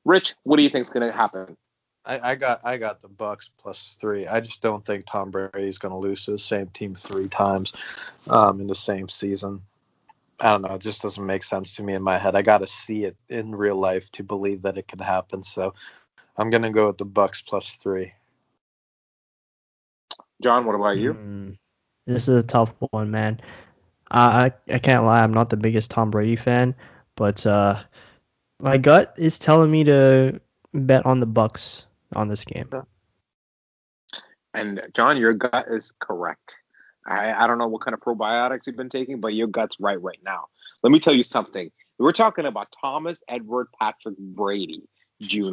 Rich, 0.04 0.34
what 0.42 0.58
do 0.58 0.62
you 0.62 0.68
think 0.68 0.82
is 0.82 0.90
going 0.90 1.10
to 1.10 1.16
happen? 1.16 1.56
I, 2.04 2.32
I, 2.32 2.34
got 2.34 2.60
I 2.62 2.76
got 2.76 3.00
the 3.00 3.08
Bucks 3.08 3.50
plus 3.58 3.96
three. 3.98 4.26
I 4.26 4.40
just 4.40 4.60
don't 4.60 4.84
think 4.84 5.06
Tom 5.06 5.30
Brady 5.30 5.68
is 5.68 5.78
going 5.78 5.92
to 5.92 5.98
lose 5.98 6.26
to 6.26 6.32
the 6.32 6.38
same 6.38 6.66
team 6.68 6.94
three 6.94 7.28
times 7.28 7.72
um, 8.28 8.60
in 8.60 8.66
the 8.66 8.74
same 8.74 9.08
season. 9.08 9.62
I 10.40 10.50
don't 10.50 10.62
know. 10.62 10.74
It 10.74 10.82
just 10.82 11.00
doesn't 11.00 11.24
make 11.24 11.44
sense 11.44 11.74
to 11.76 11.82
me 11.82 11.94
in 11.94 12.02
my 12.02 12.18
head. 12.18 12.34
I 12.34 12.42
got 12.42 12.58
to 12.58 12.66
see 12.66 13.04
it 13.04 13.16
in 13.30 13.54
real 13.54 13.76
life 13.76 14.10
to 14.12 14.22
believe 14.22 14.62
that 14.62 14.76
it 14.76 14.88
can 14.88 14.98
happen. 14.98 15.42
So 15.42 15.72
I'm 16.36 16.50
going 16.50 16.62
to 16.62 16.70
go 16.70 16.88
with 16.88 16.98
the 16.98 17.04
Bucks 17.04 17.42
plus 17.42 17.70
three. 17.80 18.12
John, 20.42 20.66
what 20.66 20.74
about 20.74 20.98
you? 20.98 21.14
Mm, 21.14 21.56
this 22.06 22.28
is 22.28 22.36
a 22.36 22.42
tough 22.42 22.74
one, 22.90 23.10
man. 23.10 23.40
I 24.10 24.52
I 24.68 24.78
can't 24.78 25.04
lie. 25.04 25.22
I'm 25.22 25.32
not 25.32 25.50
the 25.50 25.56
biggest 25.56 25.90
Tom 25.90 26.10
Brady 26.10 26.36
fan, 26.36 26.74
but 27.16 27.46
uh, 27.46 27.82
my 28.60 28.76
gut 28.76 29.14
is 29.16 29.38
telling 29.38 29.70
me 29.70 29.84
to 29.84 30.40
bet 30.72 31.06
on 31.06 31.20
the 31.20 31.26
Bucks 31.26 31.86
on 32.14 32.28
this 32.28 32.44
game. 32.44 32.68
And 34.52 34.82
John, 34.92 35.16
your 35.16 35.32
gut 35.32 35.66
is 35.68 35.92
correct. 35.98 36.58
I, 37.06 37.32
I 37.32 37.46
don't 37.46 37.58
know 37.58 37.66
what 37.66 37.82
kind 37.82 37.94
of 37.94 38.00
probiotics 38.00 38.66
you've 38.66 38.76
been 38.76 38.88
taking, 38.88 39.20
but 39.20 39.34
your 39.34 39.46
gut's 39.46 39.78
right 39.80 40.00
right 40.00 40.18
now. 40.24 40.46
Let 40.82 40.90
me 40.90 41.00
tell 41.00 41.14
you 41.14 41.22
something. 41.22 41.70
We're 41.98 42.12
talking 42.12 42.46
about 42.46 42.68
Thomas 42.80 43.22
Edward 43.28 43.68
Patrick 43.78 44.16
Brady 44.18 44.82
Jr. 45.20 45.52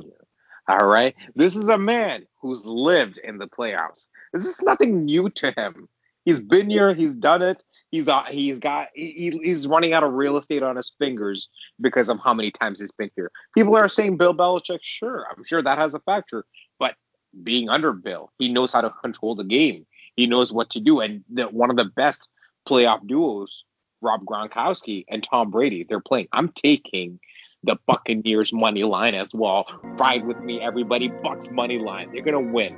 All 0.72 0.88
right. 0.88 1.13
This 1.36 1.57
is 1.57 1.67
a 1.67 1.78
man 1.78 2.26
who's 2.41 2.63
lived 2.63 3.17
in 3.26 3.39
the 3.39 3.47
playoffs. 3.47 4.07
This 4.32 4.45
is 4.45 4.61
nothing 4.61 5.03
new 5.03 5.30
to 5.32 5.51
him. 5.57 5.89
He's 6.24 6.39
been 6.39 6.69
here. 6.69 6.93
He's 6.93 7.13
done 7.13 7.41
it. 7.41 7.61
He's 7.89 8.07
uh, 8.07 8.24
he's 8.30 8.57
got 8.57 8.88
he, 8.95 9.38
he's 9.43 9.67
running 9.67 9.91
out 9.91 10.05
of 10.05 10.13
real 10.13 10.38
estate 10.38 10.63
on 10.63 10.78
his 10.78 10.93
fingers 10.97 11.49
because 11.82 12.07
of 12.07 12.19
how 12.24 12.34
many 12.34 12.51
times 12.51 12.80
he's 12.80 12.91
been 12.91 13.11
here. 13.17 13.32
People 13.53 13.76
are 13.76 13.89
saying 13.89 14.15
Bill 14.15 14.34
Belichick. 14.34 14.80
Sure, 14.82 15.26
I'm 15.30 15.43
sure 15.45 15.61
that 15.61 15.78
has 15.78 15.93
a 15.93 15.99
factor. 15.99 16.45
But 16.80 16.95
being 17.43 17.67
under 17.67 17.91
Bill, 17.91 18.32
he 18.39 18.47
knows 18.47 18.72
how 18.72 18.80
to 18.80 18.91
control 19.03 19.36
the 19.36 19.43
game. 19.43 19.86
He 20.15 20.26
knows 20.26 20.53
what 20.53 20.69
to 20.69 20.80
do. 20.80 21.01
And 21.01 21.26
the, 21.30 21.47
one 21.47 21.69
of 21.69 21.76
the 21.76 21.84
best 21.86 22.30
playoff 22.65 23.05
duos, 23.05 23.65
Rob 23.99 24.24
Gronkowski 24.24 25.03
and 25.09 25.22
Tom 25.22 25.51
Brady, 25.51 25.84
they're 25.84 25.99
playing. 25.99 26.30
I'm 26.32 26.47
taking 26.47 27.19
the 27.64 27.76
Buccaneers 27.86 28.51
money 28.53 28.84
line 28.84 29.14
as 29.14 29.34
well. 29.34 29.66
Ride 29.84 30.26
with 30.26 30.39
me, 30.39 30.62
everybody. 30.62 31.09
Bucks 31.09 31.49
money 31.51 31.78
line. 31.78 32.12
They're 32.12 32.24
gonna 32.24 32.39
win. 32.39 32.76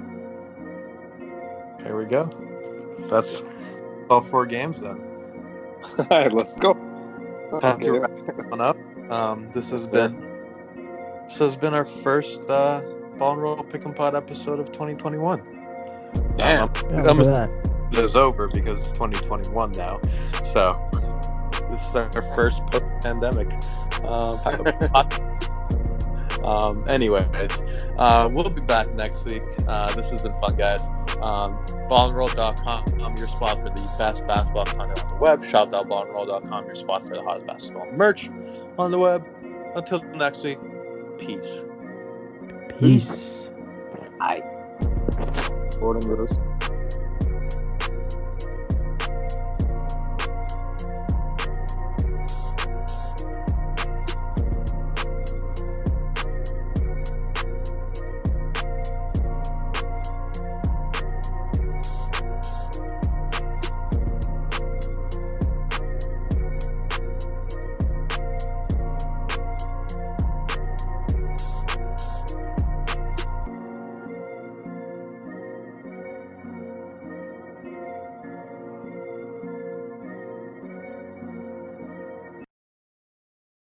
There 1.79 1.97
we 1.97 2.05
go. 2.05 2.29
That's 3.09 3.43
all 4.09 4.21
four 4.21 4.45
games 4.45 4.81
then. 4.81 5.01
all 5.99 6.05
right, 6.09 6.31
let's 6.31 6.57
go. 6.57 6.73
Time 7.61 7.79
to 7.81 7.91
wrap 7.99 8.11
one 8.49 8.61
up. 8.61 8.77
Um, 9.11 9.49
this 9.51 9.69
has 9.71 9.87
been 9.87 10.15
this 11.27 11.37
has 11.37 11.55
been 11.55 11.73
our 11.73 11.85
first 11.85 12.41
uh, 12.49 12.81
BallnRoll 13.17 13.69
Pick-n-Pod 13.69 14.15
episode 14.15 14.59
of 14.59 14.71
2021. 14.71 15.41
Damn, 16.37 16.63
um, 16.63 16.71
Yeah, 16.89 17.01
look 17.01 17.27
at 17.27 17.35
that. 17.35 17.49
it 17.91 17.97
is 17.99 18.15
over 18.15 18.47
because 18.47 18.79
it's 18.79 18.91
2021 18.91 19.71
now. 19.77 19.99
So 20.43 20.89
this 21.73 21.87
is 21.87 21.95
our 21.95 22.11
first 22.35 22.61
post-pandemic. 22.67 23.51
Um, 24.03 24.37
um, 26.45 26.85
anyways, 26.89 27.23
uh, 27.97 28.29
we'll 28.31 28.49
be 28.49 28.61
back 28.61 28.93
next 28.95 29.25
week. 29.25 29.41
Uh, 29.67 29.93
this 29.95 30.11
has 30.11 30.21
been 30.23 30.39
fun, 30.39 30.55
guys. 30.55 30.81
Um, 31.21 31.57
ballandroll.com, 31.89 33.15
your 33.17 33.27
spot 33.27 33.57
for 33.57 33.69
the 33.69 33.95
best 33.97 34.27
basketball 34.27 34.65
content 34.65 35.03
on 35.03 35.09
the 35.09 35.15
web. 35.15 35.45
Shop.ballandroll.com, 35.45 36.65
your 36.65 36.75
spot 36.75 37.07
for 37.07 37.15
the 37.15 37.23
hottest 37.23 37.47
basketball 37.47 37.91
merch 37.91 38.29
on 38.77 38.91
the 38.91 38.99
web. 38.99 39.25
Until 39.75 40.03
next 40.13 40.43
week, 40.43 40.59
peace. 41.17 41.63
Peace. 42.79 43.49
Bye. 44.19 44.43
Gordon 45.79 46.09
Rose. 46.09 46.37